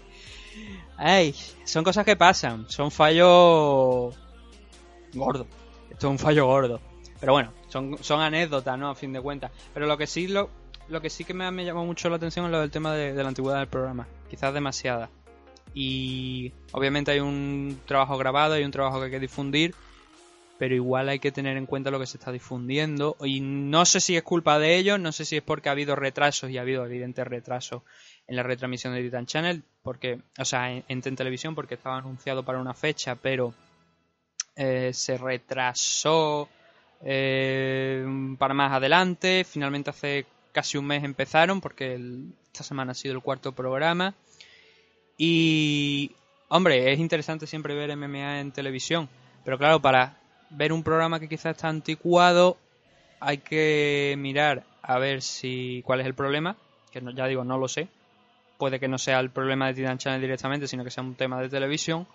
Ay, 0.97 1.33
son 1.63 1.83
cosas 1.83 2.03
que 2.03 2.15
pasan, 2.15 2.69
son 2.69 2.91
fallos 2.91 4.17
gordos. 5.13 5.47
Esto 5.89 6.07
es 6.07 6.11
un 6.11 6.19
fallo 6.19 6.45
gordo. 6.47 6.81
Pero 7.19 7.33
bueno, 7.33 7.53
son, 7.67 7.97
son 8.01 8.21
anécdotas, 8.21 8.77
¿no? 8.77 8.89
A 8.89 8.95
fin 8.95 9.13
de 9.13 9.21
cuentas. 9.21 9.51
Pero 9.73 9.85
lo 9.85 9.97
que 9.97 10.07
sí, 10.07 10.27
lo, 10.27 10.49
lo 10.87 11.01
que 11.01 11.09
sí 11.09 11.23
que 11.23 11.33
me, 11.33 11.49
me 11.51 11.65
llamó 11.65 11.85
mucho 11.85 12.09
la 12.09 12.15
atención 12.15 12.45
es 12.45 12.51
lo 12.51 12.61
del 12.61 12.71
tema 12.71 12.93
de, 12.93 13.13
de 13.13 13.23
la 13.23 13.29
antigüedad 13.29 13.59
del 13.59 13.67
programa. 13.67 14.07
Quizás 14.29 14.53
demasiada. 14.53 15.09
Y 15.73 16.51
obviamente 16.71 17.11
hay 17.11 17.19
un 17.19 17.79
trabajo 17.85 18.17
grabado, 18.17 18.55
hay 18.55 18.63
un 18.63 18.71
trabajo 18.71 18.99
que 18.99 19.05
hay 19.05 19.11
que 19.11 19.19
difundir. 19.19 19.75
Pero 20.59 20.75
igual 20.75 21.09
hay 21.09 21.19
que 21.19 21.31
tener 21.31 21.57
en 21.57 21.65
cuenta 21.65 21.89
lo 21.89 21.99
que 21.99 22.05
se 22.05 22.17
está 22.17 22.31
difundiendo. 22.31 23.15
Y 23.21 23.39
no 23.39 23.85
sé 23.85 23.99
si 23.99 24.15
es 24.15 24.23
culpa 24.23 24.59
de 24.59 24.75
ellos, 24.75 24.99
no 24.99 25.11
sé 25.11 25.25
si 25.25 25.37
es 25.37 25.41
porque 25.41 25.69
ha 25.69 25.71
habido 25.71 25.95
retrasos 25.95 26.51
y 26.51 26.59
ha 26.59 26.61
habido 26.61 26.85
evidentes 26.85 27.25
retrasos 27.25 27.81
en 28.27 28.35
la 28.35 28.43
retransmisión 28.43 28.93
de 28.93 29.01
Titan 29.01 29.25
Channel. 29.25 29.63
Porque, 29.81 30.19
o 30.37 30.45
sea, 30.45 30.71
en, 30.71 30.83
en 30.87 31.15
televisión, 31.15 31.55
porque 31.55 31.75
estaba 31.75 31.97
anunciado 31.97 32.43
para 32.43 32.59
una 32.59 32.73
fecha, 32.73 33.15
pero 33.15 33.55
eh, 34.57 34.91
se 34.93 35.17
retrasó 35.17 36.49
eh, 37.01 38.05
para 38.37 38.53
más 38.53 38.73
adelante. 38.73 39.45
Finalmente 39.45 39.89
hace 39.89 40.25
casi 40.51 40.77
un 40.77 40.85
mes 40.85 41.05
empezaron 41.05 41.61
porque 41.61 41.97
esta 42.47 42.65
semana 42.65 42.91
ha 42.91 42.95
sido 42.95 43.15
el 43.15 43.21
cuarto 43.21 43.53
programa. 43.53 44.13
Y, 45.17 46.11
hombre, 46.49 46.91
es 46.91 46.99
interesante 46.99 47.47
siempre 47.47 47.73
ver 47.73 47.95
MMA 47.95 48.41
en 48.41 48.51
televisión. 48.51 49.07
Pero 49.45 49.57
claro, 49.57 49.81
para 49.81 50.17
ver 50.49 50.73
un 50.73 50.83
programa 50.83 51.19
que 51.19 51.29
quizás 51.29 51.55
está 51.55 51.67
anticuado, 51.67 52.57
hay 53.19 53.39
que 53.39 54.15
mirar 54.17 54.63
a 54.81 54.97
ver 54.99 55.21
si 55.21 55.81
cuál 55.85 56.01
es 56.01 56.05
el 56.05 56.13
problema. 56.13 56.55
Que 56.91 57.01
ya 57.13 57.27
digo, 57.27 57.43
no 57.43 57.57
lo 57.57 57.67
sé. 57.67 57.87
Puede 58.57 58.79
que 58.79 58.87
no 58.87 58.97
sea 58.97 59.19
el 59.19 59.29
problema 59.29 59.67
de 59.67 59.75
Titan 59.75 59.97
Channel 59.97 60.21
directamente, 60.21 60.67
sino 60.67 60.83
que 60.83 60.91
sea 60.91 61.03
un 61.03 61.15
tema 61.15 61.41
de 61.41 61.49
televisión. 61.49 62.07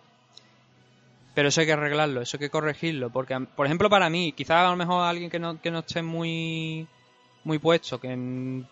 Pero 1.34 1.48
eso 1.48 1.60
hay 1.60 1.66
que 1.66 1.72
arreglarlo, 1.72 2.20
eso 2.20 2.36
hay 2.36 2.40
que 2.40 2.50
corregirlo. 2.50 3.10
Porque, 3.10 3.38
por 3.56 3.66
ejemplo, 3.66 3.88
para 3.88 4.10
mí, 4.10 4.32
quizás 4.32 4.66
a 4.66 4.70
lo 4.70 4.76
mejor 4.76 5.04
alguien 5.04 5.30
que 5.30 5.38
no, 5.38 5.60
que 5.60 5.70
no 5.70 5.80
esté 5.80 6.02
muy, 6.02 6.86
muy 7.44 7.58
puesto, 7.58 8.00
que 8.00 8.64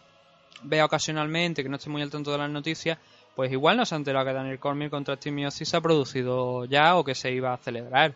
vea 0.65 0.85
ocasionalmente, 0.85 1.63
que 1.63 1.69
no 1.69 1.77
esté 1.77 1.91
muy 1.91 2.03
al 2.03 2.11
tanto 2.11 2.31
de 2.31 2.39
las 2.39 2.51
noticias, 2.51 2.99
pues 3.35 3.51
igual 3.51 3.77
no 3.77 3.87
se 3.87 3.95
ha 3.95 3.99
enterado 3.99 4.27
que 4.27 4.33
Daniel 4.33 4.59
Cormier 4.59 4.91
contra 4.91 5.15
Austin 5.15 5.51
se 5.51 5.77
ha 5.77 5.81
producido 5.81 6.65
ya 6.67 6.97
o 6.97 7.05
que 7.05 7.15
se 7.15 7.33
iba 7.33 7.53
a 7.53 7.59
celebrar. 7.59 8.15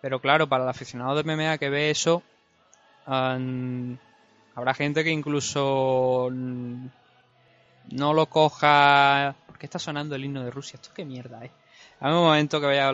Pero 0.00 0.20
claro, 0.20 0.48
para 0.48 0.64
el 0.64 0.70
aficionado 0.70 1.14
de 1.14 1.24
MMA 1.24 1.58
que 1.58 1.70
ve 1.70 1.90
eso, 1.90 2.22
um, 3.06 3.96
habrá 4.54 4.74
gente 4.74 5.02
que 5.04 5.10
incluso 5.10 6.28
no 6.30 8.14
lo 8.14 8.26
coja. 8.26 9.34
¿Por 9.46 9.58
qué 9.58 9.66
está 9.66 9.78
sonando 9.78 10.14
el 10.14 10.24
himno 10.24 10.44
de 10.44 10.50
Rusia? 10.50 10.78
¿Esto 10.80 10.90
qué 10.94 11.04
mierda 11.04 11.44
es? 11.44 11.50
A 12.00 12.08
un 12.08 12.14
momento 12.14 12.60
que 12.60 12.66
vaya. 12.66 12.92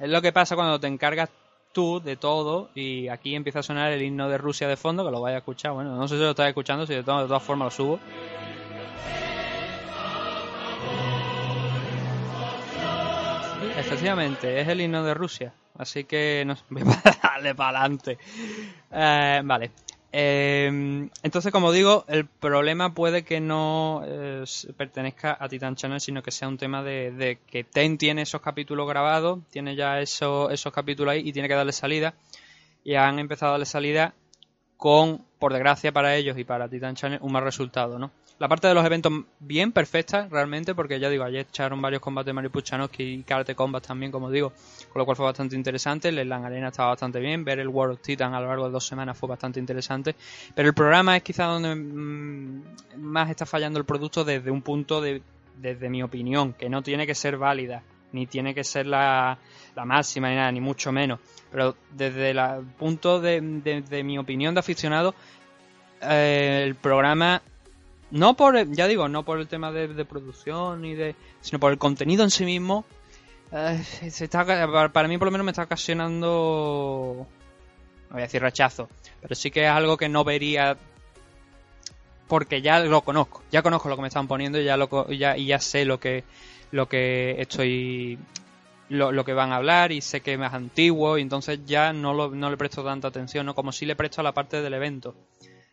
Es 0.00 0.08
lo 0.08 0.22
que 0.22 0.32
pasa 0.32 0.56
cuando 0.56 0.80
te 0.80 0.86
encargas 0.86 1.28
tú 1.72 2.00
de 2.00 2.16
todo 2.16 2.70
y 2.74 3.08
aquí 3.08 3.34
empieza 3.34 3.60
a 3.60 3.62
sonar 3.62 3.92
el 3.92 4.02
himno 4.02 4.28
de 4.28 4.38
Rusia 4.38 4.68
de 4.68 4.76
fondo, 4.76 5.04
que 5.04 5.10
lo 5.10 5.20
vaya 5.20 5.36
a 5.36 5.38
escuchar. 5.38 5.72
Bueno, 5.72 5.96
no 5.96 6.08
sé 6.08 6.16
si 6.16 6.22
lo 6.22 6.30
estás 6.30 6.48
escuchando, 6.48 6.86
si 6.86 6.94
de 6.94 7.02
todas 7.02 7.42
formas 7.42 7.66
lo 7.66 7.70
subo. 7.70 8.00
Efectivamente, 13.82 14.60
es 14.60 14.68
el 14.68 14.80
himno 14.80 15.02
de 15.02 15.12
Rusia. 15.14 15.52
Así 15.76 16.04
que 16.04 16.44
no, 16.46 16.56
voy 16.70 16.82
a 17.04 17.18
darle 17.22 17.54
para 17.54 17.80
adelante. 17.80 18.18
Eh, 18.90 19.40
vale. 19.44 19.70
Eh, 20.14 21.08
entonces, 21.22 21.50
como 21.50 21.72
digo, 21.72 22.04
el 22.06 22.26
problema 22.26 22.94
puede 22.94 23.24
que 23.24 23.40
no 23.40 24.02
eh, 24.04 24.44
pertenezca 24.76 25.36
a 25.40 25.48
Titan 25.48 25.74
Channel, 25.74 26.00
sino 26.00 26.22
que 26.22 26.30
sea 26.30 26.48
un 26.48 26.58
tema 26.58 26.82
de, 26.82 27.38
que 27.46 27.64
Ten 27.64 27.96
tiene 27.98 28.22
esos 28.22 28.42
capítulos 28.42 28.86
grabados, 28.88 29.40
tiene 29.50 29.74
ya 29.74 30.00
eso- 30.00 30.50
esos 30.50 30.72
capítulos 30.72 31.12
ahí 31.12 31.28
y 31.28 31.32
tiene 31.32 31.48
que 31.48 31.54
darle 31.54 31.72
salida. 31.72 32.14
Y 32.84 32.94
han 32.96 33.18
empezado 33.18 33.50
a 33.50 33.54
darle 33.54 33.66
salida 33.66 34.14
con, 34.76 35.24
por 35.38 35.52
desgracia 35.52 35.92
para 35.92 36.16
ellos 36.16 36.38
y 36.38 36.44
para 36.44 36.68
Titan 36.68 36.96
Channel, 36.96 37.20
un 37.22 37.32
mal 37.32 37.44
resultado, 37.44 37.98
¿no? 37.98 38.10
La 38.42 38.48
parte 38.48 38.66
de 38.66 38.74
los 38.74 38.84
eventos 38.84 39.12
bien 39.38 39.70
perfecta, 39.70 40.26
realmente, 40.28 40.74
porque 40.74 40.98
ya 40.98 41.08
digo, 41.08 41.22
ayer 41.22 41.46
echaron 41.48 41.80
varios 41.80 42.02
combates 42.02 42.26
de 42.26 42.32
Mario 42.32 42.50
Puchanovsky 42.50 43.04
y 43.04 43.22
Karate 43.22 43.54
Combat 43.54 43.86
también, 43.86 44.10
como 44.10 44.32
digo, 44.32 44.52
con 44.92 44.98
lo 44.98 45.04
cual 45.04 45.16
fue 45.16 45.26
bastante 45.26 45.54
interesante. 45.54 46.08
El 46.08 46.28
Land 46.28 46.46
Arena 46.46 46.66
estaba 46.66 46.88
bastante 46.88 47.20
bien, 47.20 47.44
ver 47.44 47.60
el 47.60 47.68
World 47.68 47.94
of 47.94 48.02
Titan 48.02 48.34
a 48.34 48.40
lo 48.40 48.48
largo 48.48 48.64
de 48.66 48.72
dos 48.72 48.84
semanas 48.84 49.16
fue 49.16 49.28
bastante 49.28 49.60
interesante. 49.60 50.16
Pero 50.56 50.66
el 50.66 50.74
programa 50.74 51.16
es 51.16 51.22
quizá 51.22 51.44
donde 51.44 51.72
mm, 51.72 52.62
más 52.96 53.30
está 53.30 53.46
fallando 53.46 53.78
el 53.78 53.84
producto 53.84 54.24
desde 54.24 54.50
un 54.50 54.62
punto 54.62 55.00
de, 55.00 55.22
desde 55.58 55.88
mi 55.88 56.02
opinión, 56.02 56.52
que 56.54 56.68
no 56.68 56.82
tiene 56.82 57.06
que 57.06 57.14
ser 57.14 57.36
válida, 57.36 57.84
ni 58.10 58.26
tiene 58.26 58.56
que 58.56 58.64
ser 58.64 58.86
la, 58.86 59.38
la 59.76 59.84
máxima 59.84 60.30
ni 60.30 60.34
nada, 60.34 60.50
ni 60.50 60.60
mucho 60.60 60.90
menos. 60.90 61.20
Pero 61.52 61.76
desde 61.92 62.30
el 62.30 62.40
punto 62.76 63.20
de, 63.20 63.40
mi 63.40 64.18
opinión 64.18 64.52
de 64.52 64.58
aficionado, 64.58 65.14
eh, 66.00 66.64
el 66.66 66.74
programa 66.74 67.40
no 68.12 68.34
por 68.36 68.56
el- 68.56 68.72
ya 68.72 68.86
digo 68.86 69.08
no 69.08 69.24
por 69.24 69.38
el 69.40 69.48
tema 69.48 69.72
de, 69.72 69.88
de 69.88 70.04
producción 70.04 70.80
ni 70.82 70.94
de 70.94 71.16
sino 71.40 71.58
por 71.58 71.72
el 71.72 71.78
contenido 71.78 72.22
en 72.24 72.30
sí 72.30 72.44
mismo 72.44 72.84
eh, 73.52 73.82
se 74.10 74.24
está 74.24 74.44
para 74.92 75.08
mí 75.08 75.18
por 75.18 75.26
lo 75.26 75.32
menos 75.32 75.44
me 75.44 75.50
está 75.50 75.64
ocasionando 75.64 77.26
no 78.08 78.12
voy 78.14 78.20
a 78.22 78.26
decir 78.26 78.40
rechazo 78.42 78.88
pero 79.20 79.34
sí 79.34 79.50
que 79.50 79.64
es 79.64 79.70
algo 79.70 79.96
que 79.96 80.08
no 80.08 80.22
vería 80.24 80.76
porque 82.28 82.62
ya 82.62 82.80
lo 82.80 83.02
conozco 83.02 83.42
ya 83.50 83.62
conozco 83.62 83.88
lo 83.88 83.96
que 83.96 84.02
me 84.02 84.08
están 84.08 84.28
poniendo 84.28 84.60
y 84.60 84.64
ya 84.64 84.76
lo 84.76 85.08
ya, 85.10 85.36
y 85.36 85.46
ya 85.46 85.58
sé 85.58 85.84
lo 85.84 85.98
que 86.00 86.24
lo 86.70 86.88
que 86.88 87.36
estoy 87.38 88.18
lo, 88.88 89.10
lo 89.12 89.24
que 89.24 89.32
van 89.32 89.52
a 89.52 89.56
hablar 89.56 89.90
y 89.92 90.00
sé 90.02 90.20
que 90.20 90.34
es 90.34 90.38
más 90.38 90.52
antiguo 90.54 91.16
y 91.18 91.22
entonces 91.22 91.60
ya 91.64 91.92
no, 91.92 92.12
lo- 92.12 92.30
no 92.30 92.50
le 92.50 92.56
presto 92.58 92.84
tanta 92.84 93.08
atención 93.08 93.46
¿no? 93.46 93.54
como 93.54 93.72
si 93.72 93.86
le 93.86 93.96
presto 93.96 94.20
a 94.20 94.24
la 94.24 94.32
parte 94.32 94.60
del 94.60 94.74
evento 94.74 95.14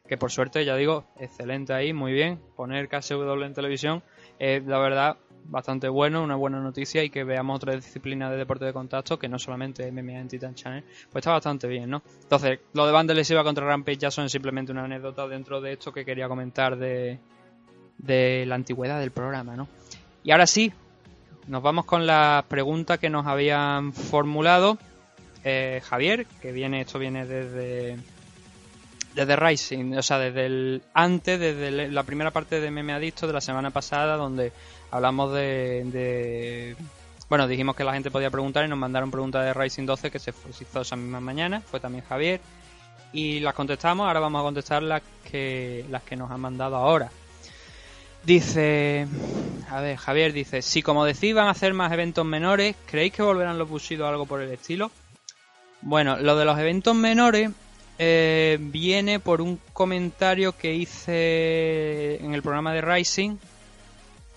que 0.10 0.18
por 0.18 0.32
suerte, 0.32 0.66
ya 0.66 0.76
digo, 0.76 1.06
excelente 1.20 1.72
ahí, 1.72 1.94
muy 1.94 2.12
bien. 2.12 2.40
Poner 2.56 2.90
KSW 2.90 3.44
en 3.44 3.54
televisión 3.54 4.04
es, 4.40 4.66
la 4.66 4.80
verdad, 4.80 5.18
bastante 5.46 5.88
bueno, 5.88 6.24
una 6.24 6.36
buena 6.36 6.60
noticia 6.60 7.04
y 7.04 7.12
que 7.12 7.24
veamos 7.24 7.58
otra 7.58 7.76
disciplina 7.76 8.32
de 8.32 8.38
deporte 8.38 8.66
de 8.66 8.74
contacto 8.74 9.20
que 9.20 9.30
no 9.30 9.38
solamente 9.38 9.92
MMA 9.92 10.20
en 10.20 10.28
Titan 10.28 10.56
Channel, 10.56 10.84
pues 11.12 11.22
está 11.22 11.32
bastante 11.32 11.68
bien, 11.68 11.92
¿no? 11.92 12.02
Entonces, 12.24 12.60
lo 12.74 12.88
de 12.88 12.92
banda 12.92 13.14
lesiva 13.14 13.44
contra 13.44 13.68
Rampage 13.68 13.98
ya 13.98 14.10
son 14.10 14.32
simplemente 14.32 14.72
una 14.72 14.86
anécdota 14.86 15.28
dentro 15.28 15.62
de 15.62 15.74
esto 15.74 15.94
que 15.94 16.04
quería 16.04 16.28
comentar 16.28 16.76
de, 16.76 17.20
de 18.00 18.46
la 18.48 18.56
antigüedad 18.56 19.00
del 19.00 19.12
programa, 19.12 19.56
¿no? 19.56 19.68
Y 20.24 20.32
ahora 20.32 20.48
sí, 20.48 20.74
nos 21.48 21.62
vamos 21.62 21.86
con 21.86 22.08
las 22.08 22.44
preguntas 22.46 22.98
que 22.98 23.12
nos 23.12 23.28
habían 23.28 23.94
formulado 23.94 24.80
eh, 25.44 25.82
Javier, 25.84 26.26
que 26.42 26.52
viene, 26.52 26.82
esto 26.82 26.98
viene 26.98 27.28
desde 27.28 27.98
desde 29.16 29.36
Rising, 29.36 29.96
o 29.98 30.02
sea, 30.04 30.20
desde 30.20 30.46
el 30.46 30.82
antes, 30.94 31.40
desde 31.40 31.90
la 31.90 32.04
primera 32.04 32.32
parte 32.32 32.60
de 32.60 32.72
Meme 32.72 32.94
Adicto 32.94 33.28
de 33.28 33.34
la 33.34 33.42
semana 33.42 33.72
pasada, 33.72 34.16
donde 34.16 34.52
hablamos 34.92 35.34
de, 35.34 35.84
de- 35.86 36.76
Bueno, 37.30 37.48
dijimos 37.48 37.76
que 37.76 37.84
la 37.84 37.94
gente 37.94 38.12
podía 38.12 38.30
preguntar 38.30 38.66
y 38.66 38.68
nos 38.68 38.78
mandaron 38.78 39.12
preguntas 39.12 39.44
de 39.44 39.54
Rising 39.54 39.86
12 39.86 40.12
que 40.12 40.20
se 40.20 40.34
hizo 40.62 40.82
esa 40.82 40.96
misma 40.96 41.20
mañana, 41.20 41.62
fue 41.62 41.80
también 41.80 42.04
Javier, 42.08 42.40
y 43.12 43.40
las 43.40 43.54
contestamos, 43.56 44.08
ahora 44.08 44.20
vamos 44.20 44.40
a 44.42 44.44
contestar 44.44 44.84
las 44.84 45.02
que, 45.30 45.86
las 45.90 46.04
que 46.04 46.16
nos 46.16 46.30
han 46.32 46.40
mandado 46.42 46.76
ahora. 46.76 47.10
Dice, 48.24 49.08
a 49.70 49.80
ver, 49.82 49.96
Javier 49.98 50.34
dice, 50.34 50.62
si 50.62 50.82
como 50.84 51.06
decís 51.06 51.34
van 51.34 51.48
a 51.48 51.52
hacer 51.52 51.74
más 51.74 51.92
eventos 51.92 52.26
menores, 52.26 52.76
¿creéis 52.86 53.14
que 53.14 53.22
volverán 53.24 53.58
los 53.58 53.70
Bushido 53.70 54.06
o 54.06 54.10
algo 54.10 54.26
por 54.26 54.42
el 54.42 54.52
estilo? 54.52 54.92
Bueno, 55.82 56.18
lo 56.18 56.36
de 56.36 56.44
los 56.46 56.60
eventos 56.60 56.94
menores 56.96 57.50
eh, 58.02 58.58
viene 58.62 59.20
por 59.20 59.42
un 59.42 59.60
comentario 59.74 60.58
que 60.58 60.74
hice 60.74 62.16
en 62.24 62.34
el 62.34 62.42
programa 62.42 62.74
de 62.74 62.82
Rising, 62.82 63.36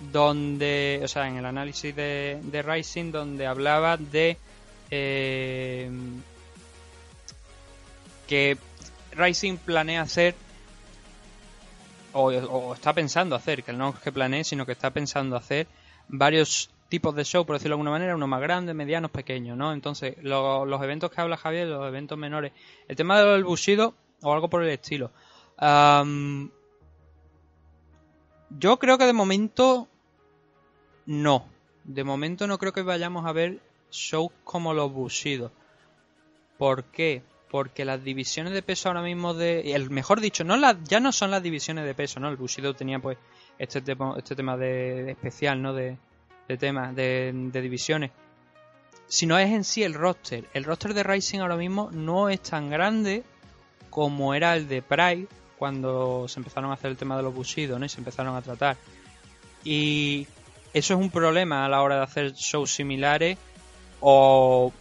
donde, 0.01 1.01
o 1.05 1.07
sea, 1.07 1.29
en 1.29 1.37
el 1.37 1.47
análisis 1.47 1.95
de, 1.95 2.41
de 2.43 2.63
Rising, 2.63 3.13
donde 3.13 3.47
hablaba 3.47 3.97
de 3.97 4.37
eh, 4.91 5.89
que 8.27 8.59
Rising 9.13 9.59
planea 9.59 10.03
hacer, 10.03 10.35
o, 12.15 12.25
o 12.33 12.75
está 12.75 12.93
pensando 12.93 13.37
hacer, 13.37 13.63
que 13.63 13.73
no 13.73 13.91
es 13.91 14.01
que 14.01 14.11
planee, 14.11 14.43
sino 14.43 14.67
que 14.67 14.73
está 14.73 14.91
pensando 14.91 15.37
hacer 15.37 15.69
varios 16.09 16.69
tipos 16.93 17.15
de 17.15 17.25
show, 17.25 17.47
por 17.47 17.57
decirlo 17.57 17.71
de 17.71 17.81
alguna 17.81 17.91
manera, 17.93 18.15
unos 18.15 18.29
más 18.29 18.43
grandes, 18.43 18.75
medianos, 18.75 19.11
pequeños, 19.11 19.57
¿no? 19.57 19.73
Entonces, 19.73 20.15
lo- 20.23 20.67
los 20.67 20.83
eventos 20.83 21.11
que 21.11 21.21
habla 21.23 21.39
Javier, 21.39 21.67
los 21.69 21.89
eventos 21.89 22.19
menores, 22.19 22.53
el 22.87 22.97
tema 22.97 23.19
del 23.19 23.45
Bushido 23.45 23.95
o 24.21 24.33
algo 24.35 24.51
por 24.51 24.63
el 24.63 24.69
estilo. 24.69 25.11
Yo 28.59 28.79
creo 28.79 28.99
que 28.99 29.07
de 29.07 29.13
momento 29.13 29.89
no. 31.07 31.47
De 31.85 32.05
momento 32.05 32.47
no 32.47 32.59
creo 32.59 32.73
que 32.73 32.83
vayamos 32.83 33.25
a 33.27 33.33
ver 33.33 33.59
shows 33.91 34.31
como 34.45 34.75
los 34.75 34.93
Bushido. 34.93 35.51
¿Por 36.59 36.85
qué? 36.85 37.23
Porque 37.51 37.85
las 37.85 38.05
divisiones 38.05 38.53
de 38.53 38.63
peso 38.63 38.89
ahora 38.89 39.03
mismo 39.03 39.35
de... 39.35 39.75
El 39.75 39.91
mejor 39.91 40.21
dicho, 40.21 40.45
no 40.45 40.57
las, 40.57 40.77
ya 40.85 41.01
no 41.01 41.11
son 41.13 41.31
las 41.31 41.43
divisiones 41.43 41.85
de 41.85 41.95
peso, 41.95 42.21
¿no? 42.21 42.29
El 42.29 42.37
Bushido 42.37 42.75
tenía 42.75 42.99
pues 42.99 43.17
este 43.59 43.81
tema, 43.81 44.15
este 44.19 44.37
tema 44.37 44.57
de 44.57 45.11
especial, 45.11 45.61
¿no? 45.61 45.73
De, 45.75 45.97
de 46.53 46.59
temas, 46.59 46.95
de, 46.95 47.33
divisiones. 47.53 48.11
Sino 49.09 49.39
es 49.39 49.51
en 49.51 49.65
sí 49.65 49.83
el 49.83 49.95
roster. 49.95 50.45
El 50.55 50.65
roster 50.65 50.95
de 50.95 51.03
Rising 51.03 51.41
ahora 51.41 51.57
mismo 51.57 51.91
no 51.93 52.29
es 52.29 52.41
tan 52.41 52.71
grande 52.71 53.25
como 53.91 54.35
era 54.35 54.57
el 54.57 54.69
de 54.69 54.81
Pride 54.81 55.27
cuando 55.59 56.27
se 56.29 56.41
empezaron 56.41 56.71
a 56.71 56.75
hacer 56.75 56.91
el 56.91 56.97
tema 56.97 57.17
de 57.17 57.23
los 57.23 57.35
Bushido, 57.35 57.79
¿no? 57.79 57.85
Y 57.85 57.89
se 57.89 57.99
empezaron 57.99 58.35
a 58.35 58.43
tratar. 58.43 58.77
Y 59.65 60.27
eso 60.73 60.95
es 60.95 61.01
un 61.01 61.11
problema 61.11 61.65
a 61.65 61.69
la 61.69 61.83
hora 61.83 61.97
de 61.97 62.03
hacer 62.03 62.33
shows 62.33 62.75
similares 62.75 63.39
o... 64.01 64.73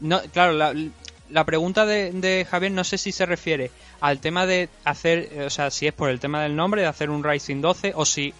No, 0.00 0.20
claro, 0.32 0.52
la, 0.52 1.44
pregunta 1.44 1.84
de, 1.84 2.12
de 2.12 2.46
Javier 2.48 2.70
no 2.70 2.84
sé 2.84 2.98
si 2.98 3.10
se 3.10 3.26
refiere 3.26 3.72
al 4.00 4.20
tema 4.20 4.46
de 4.46 4.68
hacer, 4.84 5.42
o 5.44 5.50
sea, 5.50 5.72
si 5.72 5.88
es 5.88 5.92
por 5.92 6.08
el 6.08 6.20
tema 6.20 6.42
del 6.42 6.54
nombre, 6.54 6.82
de 6.82 6.86
hacer 6.86 7.10
un 7.10 7.24
Rising 7.24 7.60
12 7.60 7.92
o 7.96 8.04
si, 8.04 8.32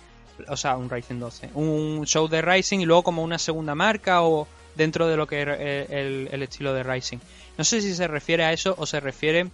o 0.46 0.56
sea, 0.56 0.76
un 0.76 0.88
Rising 0.88 1.18
12, 1.18 1.50
un 1.54 2.04
show 2.06 2.28
de 2.28 2.42
Rising 2.42 2.80
y 2.80 2.86
luego 2.86 3.02
como 3.02 3.22
una 3.22 3.38
segunda 3.38 3.74
marca 3.74 4.22
o 4.22 4.46
dentro 4.74 5.08
de 5.08 5.16
lo 5.16 5.26
que 5.26 5.42
es 5.42 5.90
el, 5.90 6.28
el 6.30 6.42
estilo 6.42 6.72
de 6.72 6.82
Rising. 6.82 7.18
No 7.56 7.64
sé 7.64 7.80
si 7.82 7.94
se 7.94 8.06
refiere 8.06 8.44
a 8.44 8.52
eso 8.52 8.74
o 8.78 8.86
se 8.86 9.00
refiere 9.00 9.48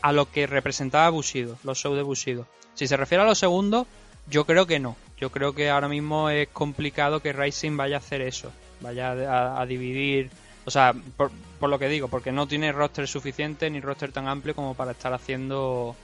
a 0.00 0.12
lo 0.12 0.30
que 0.30 0.46
representaba 0.46 1.10
Bushido, 1.10 1.58
los 1.64 1.78
shows 1.78 1.96
de 1.96 2.02
Bushido. 2.02 2.46
Si 2.74 2.86
se 2.86 2.96
refiere 2.96 3.24
a 3.24 3.26
lo 3.26 3.34
segundo, 3.34 3.86
yo 4.28 4.44
creo 4.44 4.66
que 4.66 4.78
no. 4.78 4.96
Yo 5.18 5.30
creo 5.30 5.54
que 5.54 5.70
ahora 5.70 5.88
mismo 5.88 6.30
es 6.30 6.48
complicado 6.48 7.20
que 7.20 7.32
Rising 7.32 7.76
vaya 7.76 7.96
a 7.96 7.98
hacer 7.98 8.20
eso, 8.20 8.52
vaya 8.80 9.10
a, 9.10 9.60
a 9.60 9.66
dividir, 9.66 10.30
o 10.64 10.70
sea, 10.70 10.94
por, 11.16 11.32
por 11.58 11.70
lo 11.70 11.78
que 11.78 11.88
digo, 11.88 12.08
porque 12.08 12.30
no 12.30 12.46
tiene 12.46 12.70
roster 12.70 13.08
suficiente 13.08 13.68
ni 13.70 13.80
roster 13.80 14.12
tan 14.12 14.28
amplio 14.28 14.54
como 14.54 14.74
para 14.74 14.92
estar 14.92 15.12
haciendo 15.12 15.96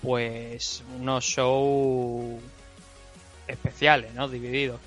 pues 0.00 0.82
unos 0.98 1.24
shows 1.24 2.40
especiales, 3.48 4.12
¿no? 4.14 4.28
Divididos. 4.28 4.80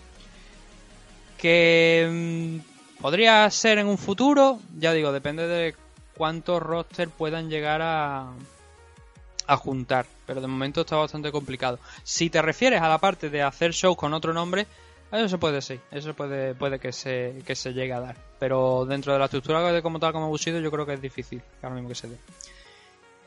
Que 1.38 2.08
mm, 2.10 3.02
podría 3.02 3.50
ser 3.52 3.78
en 3.78 3.88
un 3.88 3.98
futuro, 3.98 4.60
ya 4.78 4.94
digo, 4.94 5.12
depende 5.12 5.48
de 5.48 5.76
cuántos 6.16 6.62
roster 6.62 7.10
puedan 7.10 7.50
llegar 7.50 7.82
a, 7.82 8.32
a 9.48 9.58
juntar. 9.58 10.06
pero 10.26 10.42
de 10.42 10.48
momento 10.48 10.82
está 10.82 10.98
bastante 10.98 11.32
complicado. 11.32 11.80
Si 12.04 12.30
te 12.30 12.42
refieres 12.42 12.82
a 12.82 12.90
la 12.90 12.98
parte 12.98 13.30
de 13.30 13.42
hacer 13.42 13.72
shows 13.72 13.98
con 13.98 14.14
otro 14.14 14.34
nombre, 14.34 14.68
eso 15.12 15.30
se 15.30 15.38
puede 15.38 15.62
sí, 15.62 15.80
eso 15.90 16.14
puede, 16.14 16.54
puede 16.54 16.80
que 16.80 16.92
se, 16.92 17.42
que 17.46 17.56
se 17.56 17.74
llegue 17.74 17.94
a 17.94 18.02
dar. 18.02 18.18
Pero 18.40 18.86
dentro 18.86 19.14
de 19.14 19.20
la 19.20 19.26
estructura 19.26 19.72
de 19.72 19.82
como 19.82 20.00
tal 20.00 20.12
como 20.12 20.28
Bushido 20.28 20.60
yo 20.60 20.70
creo 20.70 20.86
que 20.86 20.94
es 20.94 21.02
difícil 21.02 21.42
ahora 21.62 21.76
mismo 21.76 21.90
que 21.90 21.96
se 21.96 22.10
dé. 22.10 22.18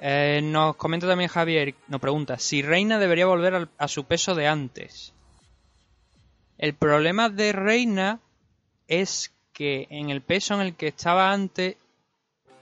Eh, 0.03 0.41
nos 0.43 0.77
comenta 0.77 1.07
también 1.07 1.29
Javier, 1.29 1.75
nos 1.89 2.01
pregunta 2.01 2.39
si 2.39 2.63
Reina 2.63 2.99
debería 2.99 3.27
volver 3.27 3.69
a 3.77 3.89
su 3.89 4.05
peso 4.05 4.35
de 4.35 4.47
antes. 4.47 5.15
El 6.61 6.75
problema 6.75 7.31
de 7.31 7.53
Reina 7.53 8.21
es 8.87 9.33
que 9.55 9.87
en 9.89 10.11
el 10.11 10.21
peso 10.21 10.53
en 10.55 10.61
el 10.61 10.75
que 10.75 10.89
estaba 10.89 11.33
antes 11.33 11.77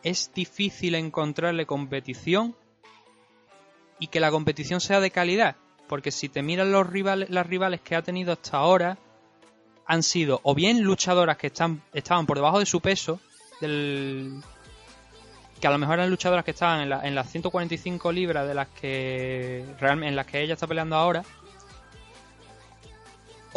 es 0.04 0.30
difícil 0.32 0.94
encontrarle 0.94 1.66
competición 1.66 2.54
y 3.98 4.06
que 4.06 4.20
la 4.20 4.30
competición 4.30 4.80
sea 4.80 5.00
de 5.00 5.10
calidad. 5.10 5.56
Porque 5.88 6.12
si 6.12 6.28
te 6.28 6.42
miras 6.42 6.68
los 6.68 6.86
rivales, 6.86 7.28
las 7.30 7.44
rivales 7.44 7.80
que 7.80 7.96
ha 7.96 8.02
tenido 8.02 8.32
hasta 8.34 8.58
ahora, 8.58 8.98
han 9.84 10.04
sido 10.04 10.38
o 10.44 10.54
bien 10.54 10.82
luchadoras 10.84 11.36
que 11.36 11.48
están, 11.48 11.82
estaban 11.92 12.24
por 12.24 12.36
debajo 12.36 12.60
de 12.60 12.66
su 12.66 12.80
peso, 12.80 13.18
que 13.58 13.66
a 15.66 15.70
lo 15.70 15.78
mejor 15.78 15.94
eran 15.98 16.10
luchadoras 16.10 16.44
que 16.44 16.52
estaban 16.52 16.82
en, 16.82 16.90
la- 16.90 17.04
en 17.04 17.16
las 17.16 17.28
145 17.32 18.12
libras 18.12 18.46
de 18.46 18.54
las 18.54 18.68
que 18.68 19.64
en 19.80 20.14
las 20.14 20.26
que 20.26 20.40
ella 20.42 20.54
está 20.54 20.68
peleando 20.68 20.94
ahora, 20.94 21.24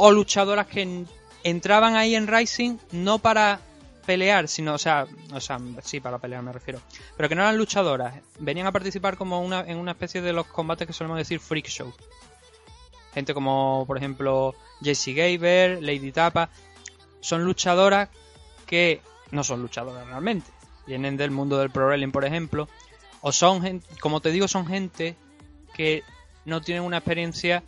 o 0.03 0.11
luchadoras 0.11 0.65
que 0.65 0.81
en- 0.81 1.07
entraban 1.43 1.95
ahí 1.95 2.15
en 2.15 2.25
Rising 2.27 2.77
no 2.91 3.19
para 3.19 3.59
pelear, 4.05 4.47
sino, 4.47 4.73
o 4.73 4.77
sea, 4.79 5.05
o 5.31 5.39
sea, 5.39 5.59
sí, 5.83 5.99
para 5.99 6.17
pelear 6.17 6.41
me 6.41 6.51
refiero, 6.51 6.81
pero 7.15 7.29
que 7.29 7.35
no 7.35 7.43
eran 7.43 7.55
luchadoras, 7.57 8.15
venían 8.39 8.65
a 8.65 8.71
participar 8.71 9.15
como 9.15 9.39
una, 9.41 9.59
en 9.61 9.77
una 9.77 9.91
especie 9.91 10.21
de 10.23 10.33
los 10.33 10.47
combates 10.47 10.87
que 10.87 10.93
solemos 10.93 11.19
decir 11.19 11.39
freak 11.39 11.67
show. 11.67 11.93
Gente 13.13 13.35
como, 13.35 13.83
por 13.85 13.97
ejemplo, 13.97 14.55
Jessie 14.81 15.13
Gaber, 15.13 15.83
Lady 15.83 16.11
Tapa, 16.11 16.49
son 17.19 17.43
luchadoras 17.43 18.09
que 18.65 19.01
no 19.29 19.43
son 19.43 19.61
luchadoras 19.61 20.07
realmente, 20.07 20.49
vienen 20.87 21.15
del 21.15 21.29
mundo 21.29 21.57
del 21.59 21.69
pro 21.69 21.85
wrestling, 21.85 22.11
por 22.11 22.25
ejemplo, 22.25 22.67
o 23.21 23.31
son, 23.31 23.83
como 23.99 24.19
te 24.19 24.31
digo, 24.31 24.47
son 24.47 24.65
gente 24.65 25.15
que 25.75 26.03
no 26.45 26.59
tienen 26.61 26.83
una 26.83 26.97
experiencia 26.97 27.61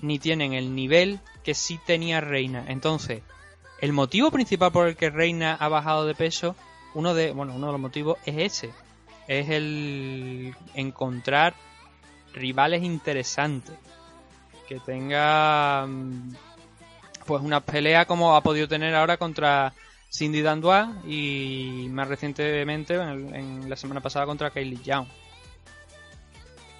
ni 0.00 0.18
tienen 0.18 0.52
el 0.52 0.74
nivel 0.74 1.20
que 1.42 1.54
sí 1.54 1.78
tenía 1.84 2.20
Reina. 2.20 2.64
Entonces, 2.68 3.22
el 3.80 3.92
motivo 3.92 4.30
principal 4.30 4.72
por 4.72 4.88
el 4.88 4.96
que 4.96 5.10
Reina 5.10 5.56
ha 5.58 5.68
bajado 5.68 6.06
de 6.06 6.14
peso, 6.14 6.56
uno 6.94 7.14
de, 7.14 7.32
bueno, 7.32 7.54
uno 7.54 7.66
de 7.66 7.72
los 7.72 7.80
motivos 7.80 8.18
es 8.24 8.36
ese, 8.38 8.70
es 9.28 9.48
el 9.50 10.54
encontrar 10.74 11.54
rivales 12.32 12.82
interesantes, 12.82 13.74
que 14.68 14.80
tenga 14.80 15.86
mm, 15.86 16.34
pues 17.26 17.42
una 17.42 17.60
pelea 17.60 18.06
como 18.06 18.36
ha 18.36 18.42
podido 18.42 18.68
tener 18.68 18.94
ahora 18.94 19.16
contra 19.16 19.72
Cindy 20.10 20.42
Dandois 20.42 20.88
y 21.06 21.88
más 21.90 22.08
recientemente 22.08 22.94
en, 22.94 23.68
la 23.68 23.76
semana 23.76 24.00
pasada 24.00 24.26
contra 24.26 24.50
Kaylee 24.50 24.82
Young. 24.82 25.06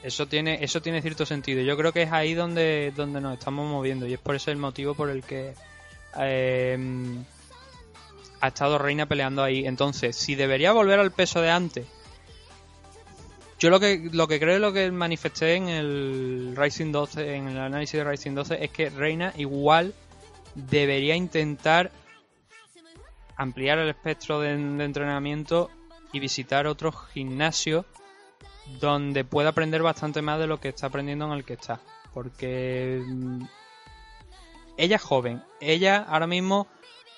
Eso 0.05 0.29
tiene, 0.29 0.63
eso 0.63 0.83
tiene 0.83 1.01
cierto 1.01 1.25
sentido. 1.25 1.63
Yo 1.63 1.79
creo 1.79 1.91
que 1.91 2.03
es 2.03 2.13
ahí 2.13 2.35
donde, 2.35 2.93
donde 2.95 3.23
nos 3.23 3.39
estamos 3.39 3.67
moviendo 3.71 4.07
y 4.07 4.13
es 4.13 4.21
por 4.21 4.35
eso 4.35 4.51
el 4.51 4.59
motivo 4.59 4.95
por 4.95 5.09
el 5.09 5.23
que 5.23 5.55
eh, 6.21 6.79
ha 8.39 8.49
estado 8.49 8.77
Reina 8.77 9.07
peleando 9.07 9.43
ahí. 9.43 9.67
Entonces, 9.67 10.15
si 10.15 10.35
debería 10.35 10.73
volver 10.73 11.01
al 11.01 11.11
peso 11.11 11.41
de 11.41 11.51
antes, 11.51 11.87
yo 13.59 13.71
lo 13.71 13.81
que, 13.81 14.11
lo 14.13 14.29
que 14.29 14.39
creo 14.39 14.59
lo 14.59 14.75
que 14.75 14.91
manifesté 14.91 15.55
en 15.55 15.71
el 15.71 16.55
Rising 16.55 16.93
12, 16.93 17.37
en 17.37 17.49
el 17.49 17.59
análisis 17.59 17.95
de 17.95 18.05
Rising 18.05 18.35
12, 18.35 18.63
es 18.63 18.71
que 18.71 18.91
Reina 18.91 19.33
igual 19.39 19.95
debería 20.55 21.17
intentar 21.17 21.91
ampliar 23.37 23.79
el 23.79 23.89
espectro 23.89 24.41
de 24.41 24.53
entrenamiento 24.53 25.71
y 26.13 26.21
visitar 26.21 26.67
otros 26.67 26.95
gimnasios 27.15 27.87
donde 28.81 29.25
pueda 29.25 29.51
aprender 29.51 29.83
bastante 29.83 30.23
más 30.23 30.39
de 30.39 30.47
lo 30.47 30.61
que 30.61 30.69
está 30.69 30.87
aprendiendo 30.89 31.27
en 31.27 31.33
el 31.33 31.45
que 31.45 31.55
está. 31.55 31.81
Porque 32.13 33.03
mm, 33.05 33.45
ella 34.77 34.97
es 34.97 35.03
joven, 35.03 35.43
ella 35.61 36.05
ahora 36.09 36.27
mismo 36.27 36.67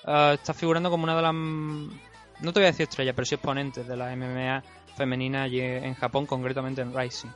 eh, 0.06 0.32
está 0.34 0.54
figurando 0.54 0.90
como 0.90 1.04
una 1.04 1.16
de 1.16 1.22
las, 1.22 1.34
no 1.34 2.52
te 2.52 2.60
voy 2.60 2.64
a 2.64 2.72
decir 2.72 2.84
estrella, 2.88 3.14
pero 3.14 3.26
sí 3.26 3.34
exponentes 3.34 3.86
de 3.86 3.96
la 3.96 4.14
MMA 4.14 4.62
femenina 4.96 5.42
allí 5.42 5.60
en 5.60 5.94
Japón, 5.94 6.26
concretamente 6.26 6.80
en 6.80 6.96
Rising. 6.96 7.28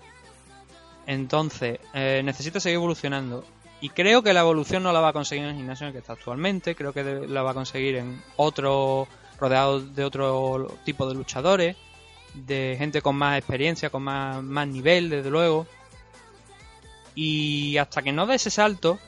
Entonces, 1.06 1.80
eh, 1.94 2.22
necesita 2.24 2.60
seguir 2.60 2.76
evolucionando. 2.76 3.44
Y 3.80 3.88
creo 3.88 4.22
que 4.22 4.32
la 4.32 4.40
evolución 4.40 4.82
no 4.82 4.92
la 4.92 5.00
va 5.00 5.08
a 5.08 5.12
conseguir 5.12 5.44
en 5.44 5.50
el 5.50 5.56
gimnasio 5.56 5.84
en 5.84 5.88
el 5.88 5.92
que 5.94 6.00
está 6.00 6.12
actualmente. 6.12 6.74
Creo 6.74 6.92
que 6.92 7.02
la 7.02 7.42
va 7.42 7.52
a 7.52 7.54
conseguir 7.54 7.96
en 7.96 8.22
otro, 8.36 9.08
rodeado 9.38 9.80
de 9.80 10.04
otro 10.04 10.76
tipo 10.84 11.08
de 11.08 11.14
luchadores, 11.14 11.76
de 12.34 12.76
gente 12.78 13.02
con 13.02 13.16
más 13.16 13.38
experiencia, 13.38 13.90
con 13.90 14.02
más, 14.02 14.42
más 14.42 14.66
nivel, 14.66 15.10
desde 15.10 15.30
luego. 15.30 15.66
Y 17.14 17.76
hasta 17.78 18.02
que 18.02 18.12
no 18.12 18.26
dé 18.26 18.36
ese 18.36 18.50
salto, 18.50 18.98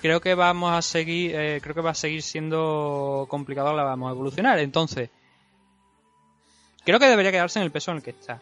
creo 0.00 0.20
que 0.20 0.34
vamos 0.34 0.72
a 0.72 0.82
seguir, 0.82 1.34
eh, 1.34 1.60
creo 1.62 1.74
que 1.74 1.80
va 1.80 1.90
a 1.90 1.94
seguir 1.94 2.22
siendo 2.22 3.26
complicado, 3.28 3.74
la 3.74 3.84
vamos 3.84 4.08
a 4.08 4.12
evolucionar. 4.12 4.58
Entonces, 4.58 5.10
creo 6.84 6.98
que 6.98 7.06
debería 7.06 7.32
quedarse 7.32 7.58
en 7.58 7.64
el 7.64 7.70
peso 7.70 7.90
en 7.90 7.98
el 7.98 8.02
que 8.02 8.10
está. 8.10 8.40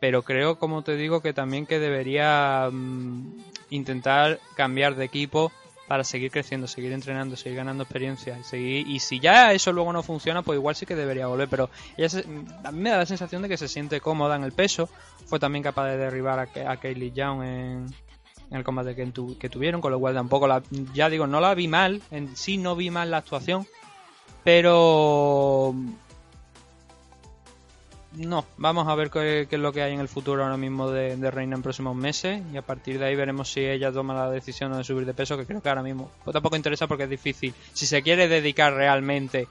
Pero 0.00 0.22
creo, 0.22 0.58
como 0.58 0.82
te 0.82 0.96
digo, 0.96 1.22
que 1.22 1.32
también 1.32 1.66
que 1.66 1.78
debería 1.78 2.68
mm, 2.72 3.36
intentar 3.70 4.40
cambiar 4.56 4.96
de 4.96 5.04
equipo 5.04 5.52
para 5.92 6.04
seguir 6.04 6.30
creciendo, 6.30 6.66
seguir 6.66 6.90
entrenando, 6.92 7.36
seguir 7.36 7.58
ganando 7.58 7.82
experiencia 7.82 8.38
y 8.40 8.44
seguir 8.44 8.88
y 8.88 8.98
si 8.98 9.20
ya 9.20 9.52
eso 9.52 9.72
luego 9.74 9.92
no 9.92 10.02
funciona, 10.02 10.40
pues 10.40 10.56
igual 10.56 10.74
sí 10.74 10.86
que 10.86 10.96
debería 10.96 11.26
volver, 11.26 11.50
pero 11.50 11.68
ella 11.98 12.08
se- 12.08 12.24
a 12.64 12.72
mí 12.72 12.80
me 12.80 12.88
da 12.88 12.96
la 12.96 13.04
sensación 13.04 13.42
de 13.42 13.50
que 13.50 13.58
se 13.58 13.68
siente 13.68 14.00
cómoda 14.00 14.36
en 14.36 14.42
el 14.44 14.52
peso, 14.52 14.88
fue 15.26 15.38
también 15.38 15.62
capaz 15.62 15.88
de 15.90 15.98
derribar 15.98 16.38
a, 16.38 16.70
a 16.72 16.76
Kaylee 16.78 17.12
Young 17.12 17.42
en, 17.42 17.86
en 18.50 18.56
el 18.56 18.64
combate 18.64 18.94
que, 18.96 19.04
tu- 19.08 19.36
que 19.36 19.50
tuvieron, 19.50 19.82
con 19.82 19.92
lo 19.92 20.00
cual 20.00 20.14
tampoco 20.14 20.48
la, 20.48 20.62
ya 20.94 21.10
digo, 21.10 21.26
no 21.26 21.40
la 21.40 21.54
vi 21.54 21.68
mal, 21.68 22.00
en 22.10 22.34
sí 22.38 22.56
no 22.56 22.74
vi 22.74 22.88
mal 22.88 23.10
la 23.10 23.18
actuación, 23.18 23.66
pero 24.44 25.74
no, 28.14 28.44
vamos 28.58 28.88
a 28.88 28.94
ver 28.94 29.10
qué, 29.10 29.48
es 29.50 29.58
lo 29.58 29.72
que 29.72 29.82
hay 29.82 29.94
en 29.94 30.00
el 30.00 30.08
futuro 30.08 30.42
ahora 30.42 30.56
mismo 30.56 30.90
de, 30.90 31.30
Reina 31.30 31.56
en 31.56 31.62
próximos 31.62 31.96
meses 31.96 32.42
y 32.52 32.56
a 32.56 32.62
partir 32.62 32.98
de 32.98 33.06
ahí 33.06 33.16
veremos 33.16 33.50
si 33.50 33.60
ella 33.60 33.90
toma 33.90 34.14
la 34.14 34.30
decisión 34.30 34.76
de 34.76 34.84
subir 34.84 35.06
de 35.06 35.14
peso, 35.14 35.36
que 35.38 35.46
creo 35.46 35.62
que 35.62 35.68
ahora 35.68 35.82
mismo 35.82 36.10
pues 36.22 36.32
tampoco 36.32 36.56
interesa 36.56 36.86
porque 36.86 37.04
es 37.04 37.10
difícil. 37.10 37.54
Si 37.72 37.86
se 37.86 38.02
quiere 38.02 38.28
dedicar 38.28 38.74
realmente 38.74 39.48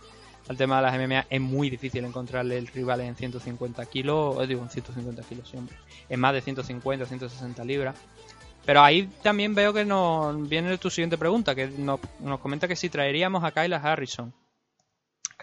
al 0.47 0.57
tema 0.57 0.77
de 0.77 0.81
las 0.83 0.95
MMA, 0.95 1.25
es 1.29 1.41
muy 1.41 1.69
difícil 1.69 2.05
encontrarle 2.05 2.57
el 2.57 2.67
rival 2.67 3.01
en 3.01 3.15
150 3.15 3.85
kilos, 3.87 4.47
digo 4.47 4.61
en 4.61 4.69
150 4.69 5.23
kilos 5.23 5.49
siempre, 5.49 5.75
en 6.07 6.19
más 6.19 6.33
de 6.33 6.41
150, 6.41 7.05
160 7.05 7.63
libras. 7.65 7.95
Pero 8.63 8.83
ahí 8.83 9.09
también 9.23 9.55
veo 9.55 9.73
que 9.73 9.85
nos 9.85 10.47
viene 10.47 10.77
tu 10.77 10.91
siguiente 10.91 11.17
pregunta, 11.17 11.55
que 11.55 11.67
nos, 11.67 11.99
nos 12.19 12.39
comenta 12.39 12.67
que 12.67 12.75
si 12.75 12.89
traeríamos 12.89 13.43
a 13.43 13.51
Kyla 13.51 13.77
Harrison. 13.77 14.33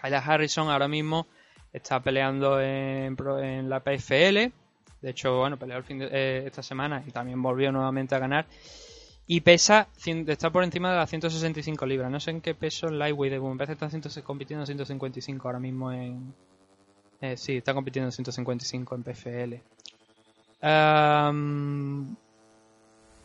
Kyla 0.01 0.19
Harrison 0.19 0.69
ahora 0.69 0.87
mismo 0.87 1.27
está 1.73 1.99
peleando 1.99 2.59
en, 2.61 3.15
en 3.41 3.69
la 3.69 3.79
PFL. 3.79 4.51
De 5.01 5.09
hecho, 5.11 5.37
bueno, 5.37 5.57
peleó 5.57 5.77
el 5.77 5.83
fin 5.83 5.99
de, 5.99 6.09
eh, 6.11 6.43
esta 6.45 6.61
semana 6.61 7.03
y 7.07 7.11
también 7.11 7.41
volvió 7.41 7.71
nuevamente 7.71 8.15
a 8.15 8.19
ganar. 8.19 8.45
Y 9.27 9.41
pesa, 9.41 9.87
está 10.05 10.49
por 10.49 10.63
encima 10.63 10.91
de 10.91 10.97
las 10.97 11.09
165 11.09 11.85
libras. 11.85 12.09
No 12.11 12.19
sé 12.19 12.31
en 12.31 12.41
qué 12.41 12.55
peso 12.55 12.89
Lightweight. 12.89 13.39
Me 13.39 13.57
parece 13.57 13.77
que 13.77 13.85
está 13.85 14.09
100 14.09 14.23
compitiendo 14.23 14.63
en 14.63 14.67
155 14.67 15.47
ahora 15.47 15.59
mismo 15.59 15.91
en... 15.91 16.33
eh, 17.21 17.37
sí, 17.37 17.57
está 17.57 17.75
compitiendo 17.75 18.07
en 18.07 18.11
155 18.11 18.95
en 18.95 19.03
PFL. 19.03 19.55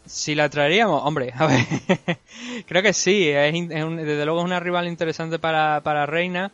Si 0.04 0.34
la 0.34 0.50
traeríamos, 0.50 1.02
hombre, 1.02 1.32
a 1.34 1.46
ver, 1.46 1.60
creo 2.66 2.82
que 2.82 2.92
sí, 2.92 3.24
desde 3.24 4.24
luego 4.26 4.40
es 4.40 4.44
una 4.44 4.60
rival 4.60 4.86
interesante 4.86 5.38
para, 5.38 5.80
para 5.82 6.04
Reina 6.04 6.52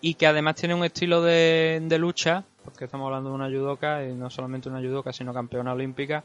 y 0.00 0.14
que 0.14 0.26
además 0.26 0.56
tiene 0.56 0.74
un 0.74 0.84
estilo 0.84 1.22
de, 1.22 1.80
de 1.82 1.98
lucha, 1.98 2.44
porque 2.64 2.84
estamos 2.84 3.06
hablando 3.06 3.30
de 3.30 3.34
una 3.36 3.48
judoka 3.48 4.04
y 4.04 4.12
no 4.14 4.30
solamente 4.30 4.68
una 4.68 4.80
judoka, 4.80 5.12
sino 5.12 5.34
campeona 5.34 5.72
olímpica, 5.72 6.22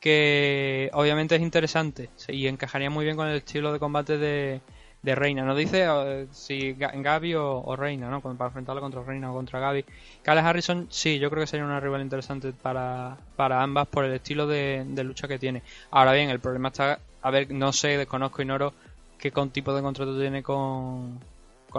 que 0.00 0.90
obviamente 0.92 1.36
es 1.36 1.42
interesante 1.42 2.10
y 2.28 2.46
encajaría 2.46 2.90
muy 2.90 3.04
bien 3.04 3.16
con 3.16 3.28
el 3.28 3.36
estilo 3.36 3.72
de 3.72 3.78
combate 3.78 4.16
de, 4.16 4.60
de 5.02 5.14
Reina. 5.14 5.44
Nos 5.44 5.56
dice 5.56 5.86
eh, 5.88 6.26
si 6.32 6.74
Ga- 6.76 6.92
Gaby 7.00 7.34
o, 7.34 7.76
Reina, 7.76 8.08
¿no? 8.10 8.20
Para 8.20 8.46
enfrentarla 8.46 8.80
contra 8.80 9.02
Reina 9.02 9.30
o 9.30 9.34
contra 9.34 9.58
Gaby. 9.60 9.84
Kyle 10.22 10.38
Harrison, 10.38 10.86
sí, 10.90 11.18
yo 11.18 11.30
creo 11.30 11.42
que 11.42 11.48
sería 11.48 11.66
una 11.66 11.80
rival 11.80 12.02
interesante 12.02 12.52
para, 12.52 13.16
para 13.36 13.62
ambas 13.62 13.88
por 13.88 14.04
el 14.04 14.12
estilo 14.12 14.46
de, 14.46 14.84
de 14.86 15.04
lucha 15.04 15.26
que 15.26 15.38
tiene. 15.38 15.62
Ahora 15.90 16.12
bien, 16.12 16.30
el 16.30 16.40
problema 16.40 16.68
está, 16.68 16.98
a 17.22 17.30
ver, 17.30 17.50
no 17.52 17.72
sé, 17.72 17.96
desconozco, 17.96 18.42
ignoro 18.42 18.72
qué 19.18 19.32
tipo 19.52 19.74
de 19.74 19.82
contrato 19.82 20.16
tiene 20.18 20.44
con, 20.44 21.18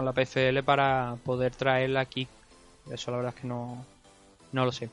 la 0.02 0.12
PFL 0.12 0.62
para 0.64 1.16
poder 1.24 1.54
traerla 1.54 2.00
aquí. 2.00 2.28
Eso 2.90 3.10
la 3.10 3.18
verdad 3.18 3.34
es 3.34 3.40
que 3.40 3.46
no, 3.46 3.84
no 4.52 4.64
lo 4.64 4.72
sé. 4.72 4.90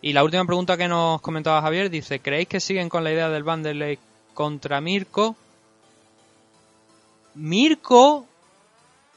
Y 0.00 0.12
la 0.12 0.22
última 0.22 0.44
pregunta 0.44 0.76
que 0.76 0.88
nos 0.88 1.20
comentaba 1.20 1.62
Javier 1.62 1.90
dice, 1.90 2.20
¿creéis 2.20 2.48
que 2.48 2.60
siguen 2.60 2.88
con 2.88 3.02
la 3.02 3.12
idea 3.12 3.28
del 3.28 3.42
Vanderlei 3.42 3.98
contra 4.32 4.80
Mirko? 4.80 5.34
Mirko, 7.34 8.26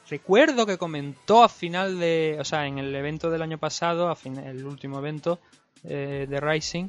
recuerdo 0.08 0.66
que 0.66 0.78
comentó 0.78 1.44
a 1.44 1.48
final 1.48 1.98
de, 1.98 2.36
o 2.40 2.44
sea, 2.44 2.66
en 2.66 2.78
el 2.78 2.94
evento 2.94 3.30
del 3.30 3.42
año 3.42 3.58
pasado, 3.58 4.08
a 4.08 4.16
fin, 4.16 4.38
el 4.38 4.64
último 4.64 4.98
evento 4.98 5.38
eh, 5.84 6.26
de 6.28 6.40
Rising, 6.40 6.88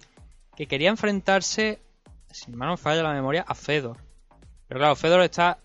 que 0.56 0.68
quería 0.68 0.89
enfrentarse, 0.89 1.80
si 2.32 2.51
no 2.51 2.70
me 2.70 2.78
falla 2.78 3.04
la 3.04 3.14
memoria, 3.14 3.45
a 3.47 3.54
Fedor. 3.54 3.97
Pero 4.68 4.80
claro, 4.80 4.95
Fedor 4.95 5.22
está 5.22 5.60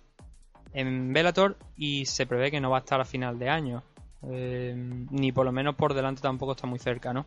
en 0.78 1.12
Bellator 1.12 1.56
y 1.76 2.06
se 2.06 2.24
prevé 2.24 2.52
que 2.52 2.60
no 2.60 2.70
va 2.70 2.76
a 2.76 2.80
estar 2.80 3.00
a 3.00 3.04
final 3.04 3.36
de 3.38 3.48
año. 3.48 3.82
Eh, 4.30 4.74
ni 5.10 5.32
por 5.32 5.44
lo 5.44 5.52
menos 5.52 5.74
por 5.74 5.92
delante 5.92 6.22
tampoco 6.22 6.52
está 6.52 6.68
muy 6.68 6.78
cerca, 6.78 7.12
¿no? 7.12 7.26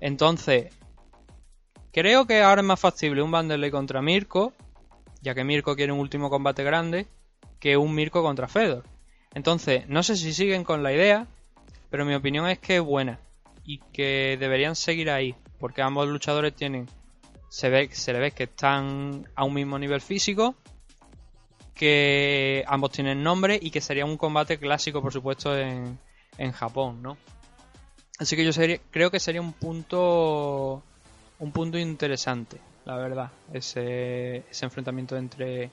Entonces, 0.00 0.74
creo 1.92 2.26
que 2.26 2.42
ahora 2.42 2.62
es 2.62 2.66
más 2.66 2.80
factible 2.80 3.22
un 3.22 3.30
Vanderlei 3.30 3.70
contra 3.70 4.02
Mirko, 4.02 4.52
ya 5.22 5.34
que 5.34 5.44
Mirko 5.44 5.76
quiere 5.76 5.92
un 5.92 6.00
último 6.00 6.30
combate 6.30 6.64
grande, 6.64 7.06
que 7.60 7.76
un 7.76 7.94
Mirko 7.94 8.22
contra 8.22 8.48
Fedor. 8.48 8.84
Entonces, 9.34 9.88
no 9.88 10.02
sé 10.02 10.16
si 10.16 10.32
siguen 10.32 10.64
con 10.64 10.82
la 10.82 10.92
idea, 10.92 11.28
pero 11.90 12.04
mi 12.04 12.14
opinión 12.14 12.48
es 12.48 12.58
que 12.58 12.76
es 12.76 12.82
buena 12.82 13.20
y 13.64 13.78
que 13.92 14.36
deberían 14.40 14.74
seguir 14.74 15.10
ahí, 15.10 15.36
porque 15.60 15.82
ambos 15.82 16.08
luchadores 16.08 16.56
tienen, 16.56 16.88
se 17.48 17.68
ve, 17.68 17.88
se 17.92 18.12
le 18.12 18.18
ve 18.18 18.30
que 18.32 18.44
están 18.44 19.28
a 19.36 19.44
un 19.44 19.54
mismo 19.54 19.78
nivel 19.78 20.00
físico, 20.00 20.56
que 21.80 22.62
ambos 22.66 22.90
tienen 22.90 23.22
nombre 23.22 23.58
y 23.60 23.70
que 23.70 23.80
sería 23.80 24.04
un 24.04 24.18
combate 24.18 24.58
clásico, 24.58 25.00
por 25.00 25.14
supuesto, 25.14 25.56
en, 25.56 25.98
en 26.36 26.52
Japón, 26.52 27.00
¿no? 27.00 27.16
Así 28.18 28.36
que 28.36 28.44
yo 28.44 28.52
sería, 28.52 28.78
creo 28.90 29.10
que 29.10 29.18
sería 29.18 29.40
un 29.40 29.54
punto 29.54 30.82
un 31.38 31.52
punto 31.52 31.78
interesante, 31.78 32.58
la 32.84 32.96
verdad, 32.96 33.30
ese, 33.54 34.44
ese 34.50 34.66
enfrentamiento 34.66 35.16
entre 35.16 35.70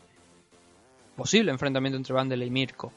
posible 1.18 1.52
enfrentamiento 1.52 1.98
entre 1.98 2.14
Vandel 2.14 2.44
y 2.44 2.52
Mirko. 2.52 2.94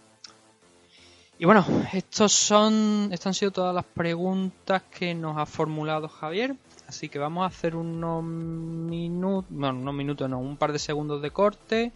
Y 1.36 1.46
bueno, 1.46 1.66
estos 1.92 2.32
son, 2.32 3.08
estas 3.10 3.26
han 3.26 3.34
sido 3.34 3.50
todas 3.50 3.74
las 3.74 3.86
preguntas 3.86 4.84
que 4.84 5.16
nos 5.16 5.36
ha 5.36 5.46
formulado 5.46 6.06
Javier. 6.06 6.54
Así 6.86 7.08
que 7.08 7.18
vamos 7.18 7.42
a 7.42 7.46
hacer 7.46 7.74
unos 7.74 8.22
minutos, 8.22 9.46
bueno, 9.50 9.80
unos 9.80 9.94
minutos 9.94 10.30
no, 10.30 10.38
un 10.38 10.56
par 10.56 10.70
de 10.72 10.78
segundos 10.78 11.22
de 11.22 11.32
corte. 11.32 11.92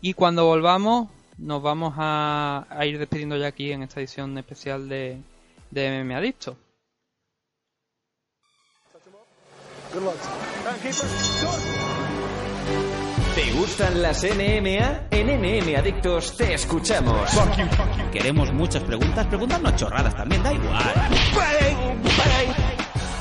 Y 0.00 0.14
cuando 0.14 0.44
volvamos, 0.44 1.08
nos 1.38 1.62
vamos 1.62 1.94
a, 1.96 2.66
a 2.68 2.86
ir 2.86 2.98
despidiendo 2.98 3.36
ya 3.36 3.48
aquí 3.48 3.72
en 3.72 3.82
esta 3.82 4.00
edición 4.00 4.36
especial 4.38 4.88
de, 4.88 5.20
de 5.70 6.04
MM 6.04 6.14
Adicto. 6.16 6.56
¿Te 13.34 13.52
gustan 13.52 14.02
las 14.02 14.24
NMA? 14.24 15.08
En 15.10 15.26
NM 15.26 15.76
Adictos 15.76 16.36
te 16.36 16.54
escuchamos. 16.54 17.30
Queremos 18.12 18.52
muchas 18.52 18.82
preguntas, 18.82 19.26
preguntarnos 19.26 19.76
chorradas 19.76 20.16
también, 20.16 20.42
da 20.42 20.52
igual. 20.52 20.94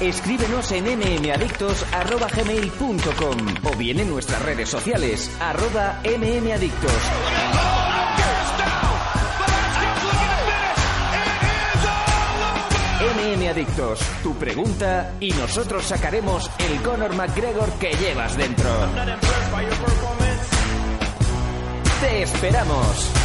Escríbenos 0.04 0.72
en 0.74 0.84
mmadictos.gmail.com 0.84 3.38
o 3.64 3.72
bien 3.78 4.02
en 4.02 4.10
nuestras 4.10 4.42
redes 4.42 4.68
sociales, 4.68 5.32
arroba 5.40 6.02
mmadictos. 6.04 6.92
MM 13.16 13.48
Adictos, 13.48 14.02
tu 14.22 14.36
pregunta 14.36 15.14
y 15.22 15.32
nosotros 15.32 15.86
sacaremos 15.86 16.52
el 16.60 16.82
Conor 16.82 17.16
McGregor 17.16 17.72
que 17.80 17.94
llevas 17.94 18.36
dentro. 18.36 18.70
Te 22.02 22.24
esperamos. 22.24 23.23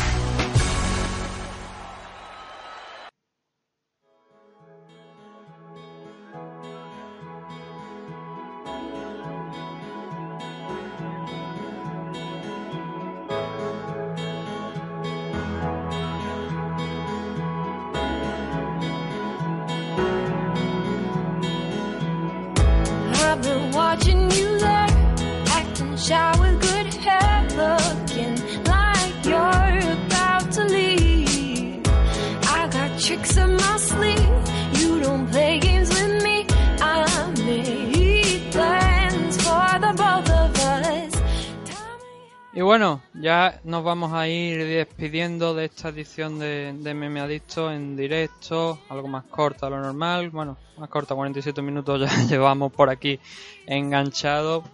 Nos 43.64 43.84
vamos 43.84 44.12
a 44.12 44.28
ir 44.28 44.64
despidiendo 44.64 45.54
de 45.54 45.66
esta 45.66 45.88
edición 45.88 46.38
de, 46.38 46.72
de 46.72 46.94
Meme 46.94 47.20
Adicto 47.20 47.70
en 47.70 47.96
directo, 47.96 48.78
algo 48.88 49.08
más 49.08 49.24
corta 49.24 49.66
a 49.66 49.70
lo 49.70 49.80
normal, 49.80 50.30
bueno, 50.30 50.56
más 50.76 50.88
corta, 50.88 51.14
47 51.14 51.60
minutos 51.62 52.00
ya 52.00 52.22
llevamos 52.28 52.72
por 52.72 52.90
aquí 52.90 53.18
enganchados. 53.66 54.64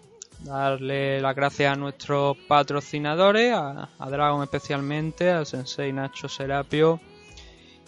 Darle 0.40 1.20
las 1.22 1.34
gracias 1.34 1.72
a 1.72 1.76
nuestros 1.76 2.36
patrocinadores, 2.48 3.54
a, 3.54 3.88
a 3.98 4.10
Dragon 4.10 4.42
especialmente, 4.42 5.30
al 5.30 5.46
Sensei 5.46 5.92
Nacho 5.92 6.28
Serapio. 6.28 7.00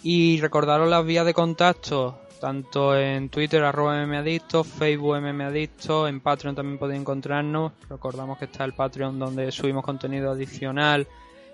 Y 0.03 0.41
recordaros 0.41 0.89
las 0.89 1.05
vías 1.05 1.27
de 1.27 1.35
contacto, 1.35 2.19
tanto 2.41 2.97
en 2.97 3.29
Twitter, 3.29 3.63
arroba 3.65 4.05
mmadicto, 4.05 4.65
Facebook 4.65 5.19
mmadicto, 5.21 6.09
en 6.09 6.21
Patreon 6.21 6.55
también 6.55 6.79
podéis 6.79 7.01
encontrarnos. 7.01 7.73
Recordamos 7.89 8.39
que 8.39 8.47
está 8.47 8.65
el 8.65 8.75
Patreon 8.75 9.19
donde 9.19 9.51
subimos 9.53 9.85
contenido 9.85 10.31
adicional 10.31 11.07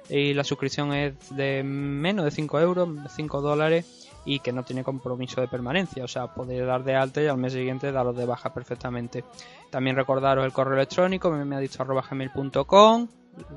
y 0.09 0.35
la 0.35 0.45
suscripción 0.45 0.93
es 0.93 1.14
de 1.35 1.62
menos 1.62 2.24
de 2.24 2.30
5 2.30 2.61
euros, 2.61 3.03
de 3.03 3.09
5 3.09 3.41
dólares 3.41 4.09
y 4.24 4.41
que 4.41 4.53
no 4.53 4.62
tiene 4.62 4.85
compromiso 4.85 5.41
de 5.41 5.49
permanencia, 5.49 6.05
o 6.05 6.09
sea, 6.09 6.28
podéis 6.28 6.64
dar 6.64 6.85
de 6.85 6.95
alta 6.95 7.22
y 7.22 7.26
al 7.26 7.39
mes 7.39 7.53
siguiente 7.53 7.91
daros 7.91 8.16
de 8.16 8.24
baja 8.24 8.55
perfectamente. 8.55 9.24
También 9.70 9.97
recordaros 9.97 10.45
el 10.45 10.53
correo 10.53 10.74
electrónico, 10.74 11.30
mmadicto.gmail.com, 11.30 13.09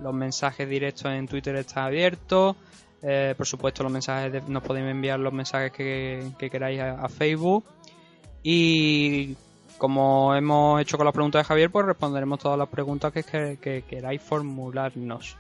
los 0.01 0.13
mensajes 0.13 0.67
directos 0.67 1.11
en 1.11 1.27
Twitter 1.27 1.55
están 1.55 1.85
abiertos, 1.85 2.55
eh, 3.07 3.35
por 3.37 3.45
supuesto, 3.45 3.83
los 3.83 3.91
mensajes 3.91 4.31
de- 4.33 4.41
nos 4.41 4.63
podéis 4.63 4.87
enviar 4.87 5.19
los 5.19 5.31
mensajes 5.31 5.71
que, 5.71 6.31
que 6.39 6.49
queráis 6.49 6.81
a, 6.81 7.07
Facebook. 7.07 7.63
Y 8.41 9.35
como 9.77 10.33
hemos 10.35 10.81
hecho 10.81 10.97
con 10.97 11.05
las 11.05 11.13
preguntas 11.13 11.41
de 11.41 11.43
Javier, 11.45 11.69
pues 11.69 11.85
responderemos 11.85 12.39
todas 12.39 12.57
las 12.57 12.67
preguntas 12.69 13.11
que, 13.13 13.23
que- 13.23 13.57
que 13.61 13.83
queráis 13.83 14.21
formularnos. 14.21 15.35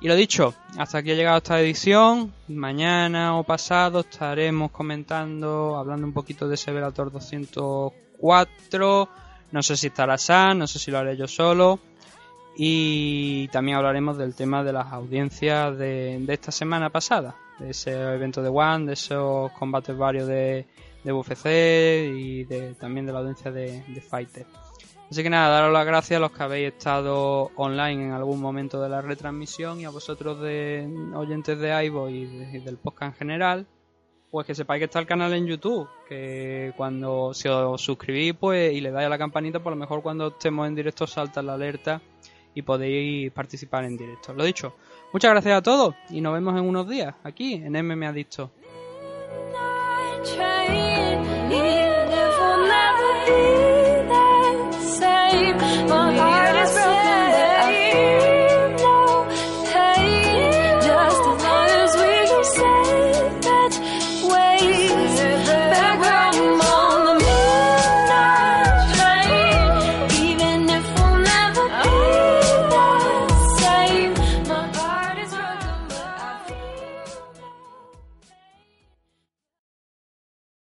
Y 0.00 0.08
lo 0.08 0.14
dicho, 0.14 0.54
hasta 0.76 0.98
aquí 0.98 1.10
ha 1.12 1.14
llegado 1.14 1.38
esta 1.38 1.58
edición. 1.60 2.32
Mañana 2.48 3.38
o 3.38 3.44
pasado 3.44 4.00
estaremos 4.00 4.70
comentando, 4.70 5.76
hablando 5.76 6.06
un 6.06 6.12
poquito 6.12 6.46
de 6.46 6.54
ese 6.56 6.70
Velator 6.70 7.10
204. 7.10 9.08
No 9.52 9.62
sé 9.62 9.76
si 9.76 9.86
estará 9.86 10.18
San, 10.18 10.58
no 10.58 10.66
sé 10.66 10.78
si 10.78 10.90
lo 10.90 10.98
haré 10.98 11.16
yo 11.16 11.26
solo. 11.26 11.78
Y 12.56 13.48
también 13.48 13.76
hablaremos 13.76 14.16
del 14.16 14.34
tema 14.34 14.64
de 14.64 14.72
las 14.72 14.92
audiencias 14.92 15.76
de, 15.76 16.24
esta 16.28 16.50
semana 16.50 16.90
pasada, 16.90 17.36
de 17.58 17.70
ese 17.70 17.92
evento 17.92 18.42
de 18.42 18.48
One, 18.48 18.86
de 18.86 18.94
esos 18.94 19.52
combates 19.52 19.96
varios 19.96 20.26
de, 20.26 20.66
de 21.04 21.12
UFC 21.12 21.46
y 22.16 22.44
de, 22.44 22.74
también 22.80 23.04
de 23.04 23.12
la 23.12 23.18
audiencia 23.18 23.50
de, 23.50 23.82
de 23.86 24.00
Fighter. 24.00 24.46
Así 25.10 25.22
que 25.22 25.30
nada, 25.30 25.48
daros 25.50 25.72
las 25.72 25.86
gracias 25.86 26.16
a 26.16 26.20
los 26.20 26.32
que 26.32 26.42
habéis 26.42 26.68
estado 26.72 27.52
online 27.56 28.06
en 28.06 28.10
algún 28.12 28.40
momento 28.40 28.80
de 28.82 28.88
la 28.88 29.02
retransmisión 29.02 29.78
y 29.80 29.84
a 29.84 29.90
vosotros 29.90 30.40
de 30.40 30.88
oyentes 31.14 31.58
de 31.58 31.68
de- 31.68 32.10
y 32.10 32.58
del 32.58 32.76
podcast 32.78 33.12
en 33.12 33.18
general, 33.18 33.66
pues 34.32 34.46
que 34.46 34.54
sepáis 34.56 34.80
que 34.80 34.86
está 34.86 34.98
el 34.98 35.06
canal 35.06 35.32
en 35.34 35.46
YouTube, 35.46 35.88
que 36.08 36.72
cuando 36.76 37.32
si 37.34 37.48
os 37.48 37.80
suscribís 37.80 38.34
pues 38.34 38.72
y 38.72 38.80
le 38.80 38.90
dais 38.90 39.06
a 39.06 39.10
la 39.10 39.18
campanita, 39.18 39.60
por 39.62 39.70
lo 39.72 39.76
mejor 39.76 40.02
cuando 40.02 40.28
estemos 40.28 40.66
en 40.66 40.74
directo 40.74 41.06
salta 41.06 41.40
la 41.40 41.54
alerta 41.54 42.00
y 42.56 42.62
podéis 42.62 43.30
participar 43.32 43.84
en 43.84 43.96
directo. 43.98 44.32
Lo 44.32 44.42
dicho, 44.42 44.74
muchas 45.12 45.30
gracias 45.30 45.58
a 45.58 45.62
todos 45.62 45.94
y 46.08 46.22
nos 46.22 46.32
vemos 46.32 46.58
en 46.58 46.64
unos 46.64 46.88
días 46.88 47.14
aquí 47.22 47.54
en 47.54 47.72
MMA 47.72 48.08
Adicto. 48.08 48.50